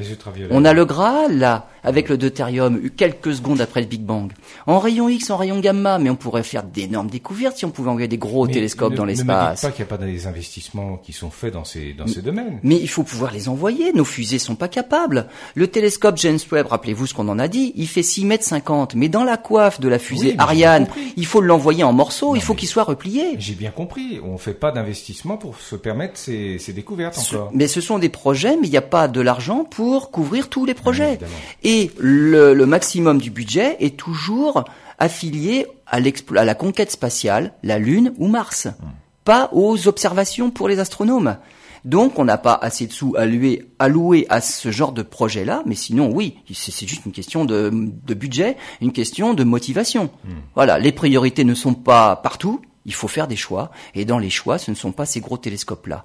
On 0.52 0.66
a 0.66 0.74
le 0.74 0.84
Graal 0.84 1.38
là, 1.38 1.70
avec 1.84 2.10
le 2.10 2.18
deutérium, 2.18 2.90
quelques 2.90 3.34
secondes 3.34 3.62
après 3.62 3.80
le 3.80 3.88
Big 3.88 4.02
Bang. 4.02 4.32
En 4.68 4.80
rayon 4.80 5.08
X, 5.08 5.30
en 5.30 5.38
rayon 5.38 5.60
gamma, 5.60 6.00
mais 6.00 6.10
on 6.10 6.18
pourrait 6.18 6.44
faire 6.44 6.64
d'énormes 6.64 7.10
découvertes 7.10 7.58
si 7.58 7.66
on 7.66 7.72
pouvait 7.72 7.90
envoyer 7.90 8.10
des 8.10 8.18
gros 8.18 8.46
télescopes 8.48 8.96
dans 8.96 9.06
l'espace. 9.06 9.64
Ne 9.64 9.68
me 9.68 9.72
pas 9.72 9.76
qu'il 9.76 9.86
n'y 9.86 9.90
a 9.92 9.98
pas 9.98 10.06
des 10.06 10.28
investissements 10.28 10.98
qui 10.98 11.14
sont 11.14 11.30
faits 11.30 11.54
dans 11.54 11.64
ces 11.64 11.94
dans 11.94 12.08
ces 12.08 12.22
domaines. 12.22 12.60
Mais 12.64 12.76
il 12.76 12.90
faut 12.90 13.04
pouvoir 13.04 13.32
les 13.32 13.48
envoyer. 13.48 13.94
Nos 13.94 14.04
fusées 14.04 14.40
sont 14.40 14.56
pas 14.56 14.68
capables. 14.68 15.28
Le 15.56 15.68
télescope 15.68 16.18
James 16.18 16.40
Webb, 16.52 16.68
rappelez-vous 16.68 17.08
ce 17.08 17.14
qu'on 17.14 17.30
en 17.30 17.40
a 17.40 17.48
dit, 17.48 17.72
il 17.76 17.88
fait 17.88 18.04
6 18.04 18.26
mètres 18.26 18.44
50, 18.44 18.96
mais 18.96 19.08
dans 19.08 19.24
la 19.24 19.38
coiffe 19.38 19.80
de 19.80 19.88
la 19.88 20.00
fusée 20.00 20.36
Ariane, 20.38 20.88
il 21.16 21.26
faut 21.26 21.42
l'envoyer 21.42 21.84
en 21.84 21.94
morceaux. 21.94 22.36
il 22.36 22.42
faut 22.42 22.54
qu'il 22.54 22.68
soit 22.68 22.84
replié. 22.84 23.36
J'ai 23.38 23.56
bien 23.56 23.72
compris. 23.72 24.20
On 24.24 24.38
fait 24.38 24.54
pas 24.54 24.72
d'investissement 24.72 25.38
pour 25.38 25.58
se 25.58 25.78
permettre 25.78 26.18
ces, 26.18 26.60
ces 26.60 26.74
découvertes 26.74 27.18
encore. 27.18 27.52
mais 27.54 27.68
ce 27.68 27.80
sont 27.80 27.98
des 27.98 28.10
projets, 28.10 28.58
mais 28.60 28.68
il 28.68 28.74
y 28.74 28.78
a 28.78 28.89
pas 28.90 29.08
de 29.08 29.22
l'argent 29.22 29.64
pour 29.64 30.12
couvrir 30.12 30.50
tous 30.50 30.66
les 30.66 30.74
projets. 30.74 31.20
et 31.64 31.92
le, 31.98 32.54
maximum 32.66 33.20
du 33.20 33.30
budget 33.32 33.78
est 33.80 33.98
toujours 33.98 34.66
affilié 35.00 35.66
à, 35.88 35.98
à, 35.98 36.46
la 36.46 36.56
conquête 36.56 36.92
spatiale, 36.92 37.54
la 37.64 37.80
Lune 37.80 38.14
ou 38.18 38.28
Mars, 38.28 38.68
hmm. 38.68 38.88
pas 39.24 39.50
aux 39.54 39.88
observations 39.88 40.52
pour 40.52 40.68
les 40.68 40.80
astronomes. 40.80 41.38
Donc 41.86 42.20
on 42.20 42.26
n'a 42.26 42.38
pas 42.38 42.60
assez 42.62 42.88
de 42.88 42.92
sous 42.92 43.16
alloués, 43.18 43.66
alloués 43.80 44.26
à 44.30 44.42
ce 44.42 44.72
genre 44.72 44.92
de 44.92 45.02
projet-là, 45.02 45.64
mais 45.66 45.76
sinon 45.76 46.12
oui, 46.14 46.38
c'est 46.54 46.88
juste 46.88 47.06
une 47.06 47.12
question 47.12 47.46
de, 47.46 47.70
budget, 48.14 48.58
une 48.82 48.92
question 48.92 49.34
de 49.34 49.44
motivation. 49.44 50.10
Hmm. 50.26 50.40
Voilà, 50.56 50.78
les 50.80 50.92
priorités 50.92 51.46
ne 51.46 51.54
sont 51.54 51.74
pas 51.74 52.18
partout, 52.18 52.62
il 52.86 52.94
faut 52.94 53.08
faire 53.08 53.28
des 53.28 53.36
choix, 53.36 53.72
et 53.96 54.04
dans 54.04 54.20
les 54.20 54.30
choix, 54.30 54.58
ce 54.58 54.72
ne 54.72 54.76
sont 54.76 54.92
pas 54.92 55.06
ces 55.06 55.22
gros 55.22 55.38
télescopes-là. 55.38 56.04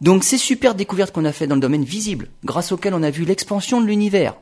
Donc 0.00 0.24
ces 0.24 0.38
super 0.38 0.74
découvertes 0.74 1.14
qu'on 1.14 1.24
a 1.24 1.32
fait 1.32 1.46
dans 1.46 1.54
le 1.54 1.60
domaine 1.60 1.84
visible, 1.84 2.28
grâce 2.44 2.72
auxquelles 2.72 2.94
on 2.94 3.02
a 3.02 3.10
vu 3.10 3.24
l'expansion 3.24 3.80
de 3.80 3.86
l'univers, 3.86 4.34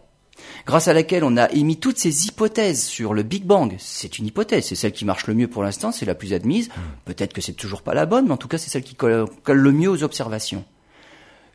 grâce 0.66 0.88
à 0.88 0.94
laquelle 0.94 1.24
on 1.24 1.36
a 1.36 1.50
émis 1.53 1.76
toutes 1.76 1.98
ces 1.98 2.26
hypothèses 2.26 2.84
sur 2.84 3.14
le 3.14 3.22
Big 3.22 3.44
Bang, 3.44 3.74
c'est 3.78 4.18
une 4.18 4.26
hypothèse, 4.26 4.66
c'est 4.66 4.74
celle 4.74 4.92
qui 4.92 5.05
marche 5.05 5.26
le 5.26 5.34
mieux 5.34 5.48
pour 5.48 5.62
l'instant, 5.62 5.92
c'est 5.92 6.07
la 6.07 6.14
plus 6.14 6.32
admise, 6.32 6.68
hmm. 6.68 6.80
peut-être 7.05 7.32
que 7.32 7.40
c'est 7.40 7.53
toujours 7.53 7.82
pas 7.82 7.94
la 7.94 8.07
bonne, 8.07 8.26
mais 8.26 8.32
en 8.32 8.38
tout 8.38 8.48
cas 8.48 8.59
c'est 8.59 8.70
celle 8.70 8.82
qui 8.82 8.94
colle, 8.94 9.28
le 9.46 9.72
mieux 9.72 9.90
aux 9.90 10.03
observations. 10.03 10.64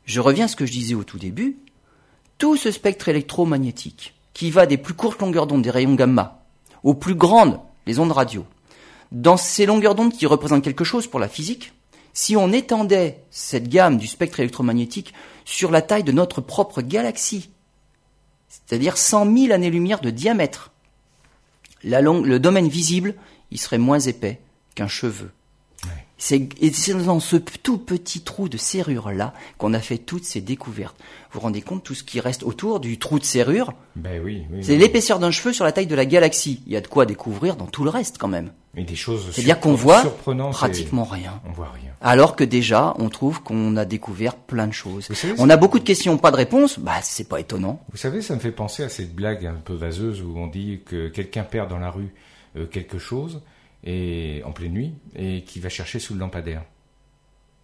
Je 0.06 0.22
reviens 0.22 0.46
à 0.46 0.48
ce 0.48 0.56
que 0.56 0.66
je 0.66 0.72
disais 0.72 0.96
au 0.96 1.04
tout 1.04 1.18
début, 1.18 1.58
tout 2.38 2.56
ce 2.56 2.72
spectre 2.72 3.10
électromagnétique, 3.10 4.14
qui 4.34 4.52
va 4.52 4.68
des 4.68 4.78
plus 4.78 4.94
courtes 4.94 5.20
longueurs 5.20 5.48
d'onde 5.48 5.64
des 5.64 5.72
rayons 5.72 5.96
gamma, 5.96 6.44
aux 6.84 6.94
plus 6.94 7.16
grandes, 7.16 7.60
les 7.88 7.98
ondes 8.00 8.12
radio, 8.12 8.46
dans 9.12 9.38
ces 9.38 9.66
longueurs 9.66 9.96
d'onde 9.96 10.14
qui 10.14 10.28
représentent 10.28 10.64
quelque 10.64 10.84
chose 10.84 11.08
pour 11.08 11.20
la 11.20 11.28
physique, 11.28 11.74
si 12.18 12.36
on 12.36 12.52
étendait 12.52 13.24
cette 13.30 13.70
gamme 13.70 14.00
du 14.00 14.08
spectre 14.08 14.40
électromagnétique 14.40 15.14
sur 15.46 15.70
la 15.70 15.84
taille 15.84 16.04
de 16.04 16.12
notre 16.12 16.42
propre 16.42 16.82
galaxie, 16.82 17.52
c'est-à-dire 18.50 18.98
100 18.98 19.32
000 19.38 19.54
années-lumière 19.54 20.00
de 20.00 20.10
diamètre, 20.10 20.72
le 21.84 22.38
domaine 22.40 22.70
visible, 22.70 23.14
il 23.52 23.60
serait 23.60 23.78
moins 23.78 24.00
épais 24.00 24.42
qu'un 24.74 24.88
cheveu. 24.88 25.30
C'est 26.18 26.50
dans 27.06 27.20
ce 27.20 27.36
tout 27.36 27.78
petit 27.78 28.22
trou 28.22 28.50
de 28.50 28.58
serrure-là 28.58 29.34
qu'on 29.58 29.74
a 29.74 29.80
fait 29.80 30.00
toutes 30.00 30.24
ces 30.24 30.42
découvertes. 30.42 30.96
Vous 31.32 31.40
vous 31.40 31.40
rendez 31.42 31.62
compte, 31.62 31.84
tout 31.84 31.94
ce 31.94 32.04
qui 32.04 32.20
reste 32.20 32.44
autour 32.44 32.80
du 32.80 32.98
trou 32.98 33.20
de 33.20 33.24
serrure, 33.24 33.74
ben 33.96 34.22
oui, 34.24 34.46
c'est 34.62 34.78
l'épaisseur 34.78 35.20
d'un 35.20 35.32
cheveu 35.32 35.54
sur 35.54 35.64
la 35.64 35.72
taille 35.72 35.88
de 35.88 35.96
la 35.96 36.06
galaxie. 36.06 36.64
Il 36.66 36.74
y 36.74 36.76
a 36.76 36.82
de 36.82 36.88
quoi 36.88 37.06
découvrir 37.06 37.56
dans 37.56 37.68
tout 37.68 37.84
le 37.84 37.90
reste 37.90 38.18
quand 38.18 38.28
même. 38.28 38.52
Et 38.76 38.84
des 38.84 38.96
choses 38.96 39.30
C'est-à-dire 39.32 39.60
qu'on 39.60 39.74
voit 39.74 40.04
pratiquement 40.52 41.04
rien. 41.04 41.42
On 41.48 41.52
voit 41.52 41.72
rien. 41.72 41.92
Alors 42.02 42.36
que 42.36 42.44
déjà, 42.44 42.94
on 43.00 43.10
trouve 43.10 43.42
qu'on 43.42 43.76
a 43.76 43.86
découvert 43.86 44.36
plein 44.36 44.68
de 44.68 44.74
choses. 44.74 45.10
on 45.38 45.50
a 45.50 45.58
beaucoup 45.58 45.80
de 45.80 45.84
questions, 45.84 46.18
pas 46.18 46.32
de 46.32 46.38
réponses. 46.38 46.80
Bah, 46.80 47.00
c'est 47.02 47.28
pas 47.28 47.40
étonnant. 47.40 47.82
Vous 47.92 47.98
savez, 47.98 48.22
ça 48.22 48.36
me 48.36 48.40
fait 48.40 48.52
penser 48.52 48.84
à 48.84 48.90
cette 48.90 49.16
blague 49.16 49.46
un 49.46 49.54
peu 49.54 49.74
vaseuse 49.74 50.22
où 50.22 50.34
on 50.38 50.48
dit 50.48 50.82
que 50.86 51.10
quelqu'un 51.10 51.44
perd 51.44 51.70
dans 51.70 51.80
la 51.80 51.90
rue 51.90 52.14
euh, 52.56 52.66
quelque 52.66 53.00
chose 53.00 53.42
et 53.88 54.42
en 54.46 54.52
pleine 54.52 54.74
nuit 54.74 54.94
et 55.16 55.42
qui 55.44 55.60
va 55.60 55.70
chercher 55.70 56.00
sous 56.00 56.14
le 56.14 56.20
lampadaire. 56.20 56.62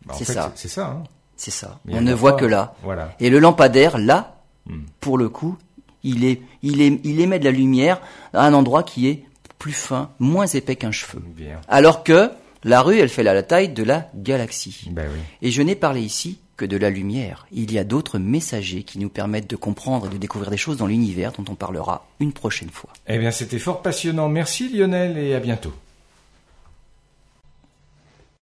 Bah, 0.05 0.15
c'est 0.17 0.25
ça. 0.25 0.51
C'est 0.55 0.69
ça. 0.69 0.87
Hein. 0.87 1.03
C'est 1.35 1.51
ça. 1.51 1.79
on 1.89 2.01
ne 2.01 2.13
voit 2.13 2.33
que 2.33 2.45
là. 2.45 2.75
Voilà. 2.81 3.13
Et 3.19 3.29
le 3.29 3.39
lampadaire, 3.39 3.97
là, 3.97 4.41
hmm. 4.65 4.83
pour 5.01 5.17
le 5.17 5.27
coup, 5.27 5.57
il, 6.03 6.23
est, 6.23 6.41
il, 6.61 6.81
est, 6.81 7.01
il 7.03 7.19
émet 7.19 7.39
de 7.39 7.45
la 7.45 7.51
lumière 7.51 8.01
à 8.33 8.45
un 8.45 8.53
endroit 8.53 8.83
qui 8.83 9.07
est 9.07 9.25
plus 9.59 9.73
fin, 9.73 10.11
moins 10.19 10.47
épais 10.47 10.75
qu'un 10.75 10.91
cheveu. 10.91 11.21
Alors 11.67 12.03
que 12.03 12.31
la 12.63 12.81
rue, 12.81 12.99
elle 12.99 13.09
fait 13.09 13.23
la 13.23 13.43
taille 13.43 13.69
de 13.69 13.83
la 13.83 14.09
galaxie. 14.15 14.89
Ben 14.91 15.07
oui. 15.11 15.19
Et 15.41 15.51
je 15.51 15.61
n'ai 15.61 15.75
parlé 15.75 16.01
ici 16.01 16.39
que 16.55 16.65
de 16.65 16.77
la 16.77 16.89
lumière. 16.89 17.47
Il 17.51 17.73
y 17.73 17.79
a 17.79 17.83
d'autres 17.83 18.19
messagers 18.19 18.83
qui 18.83 18.99
nous 18.99 19.09
permettent 19.09 19.49
de 19.49 19.55
comprendre 19.55 20.07
et 20.07 20.09
de 20.09 20.17
découvrir 20.17 20.51
des 20.51 20.57
choses 20.57 20.77
dans 20.77 20.87
l'univers 20.87 21.31
dont 21.33 21.45
on 21.49 21.55
parlera 21.55 22.05
une 22.19 22.31
prochaine 22.31 22.69
fois. 22.69 22.91
Eh 23.07 23.17
bien, 23.17 23.31
c'était 23.31 23.59
fort 23.59 23.81
passionnant. 23.81 24.29
Merci 24.29 24.69
Lionel 24.69 25.17
et 25.17 25.33
à 25.33 25.39
bientôt. 25.39 25.73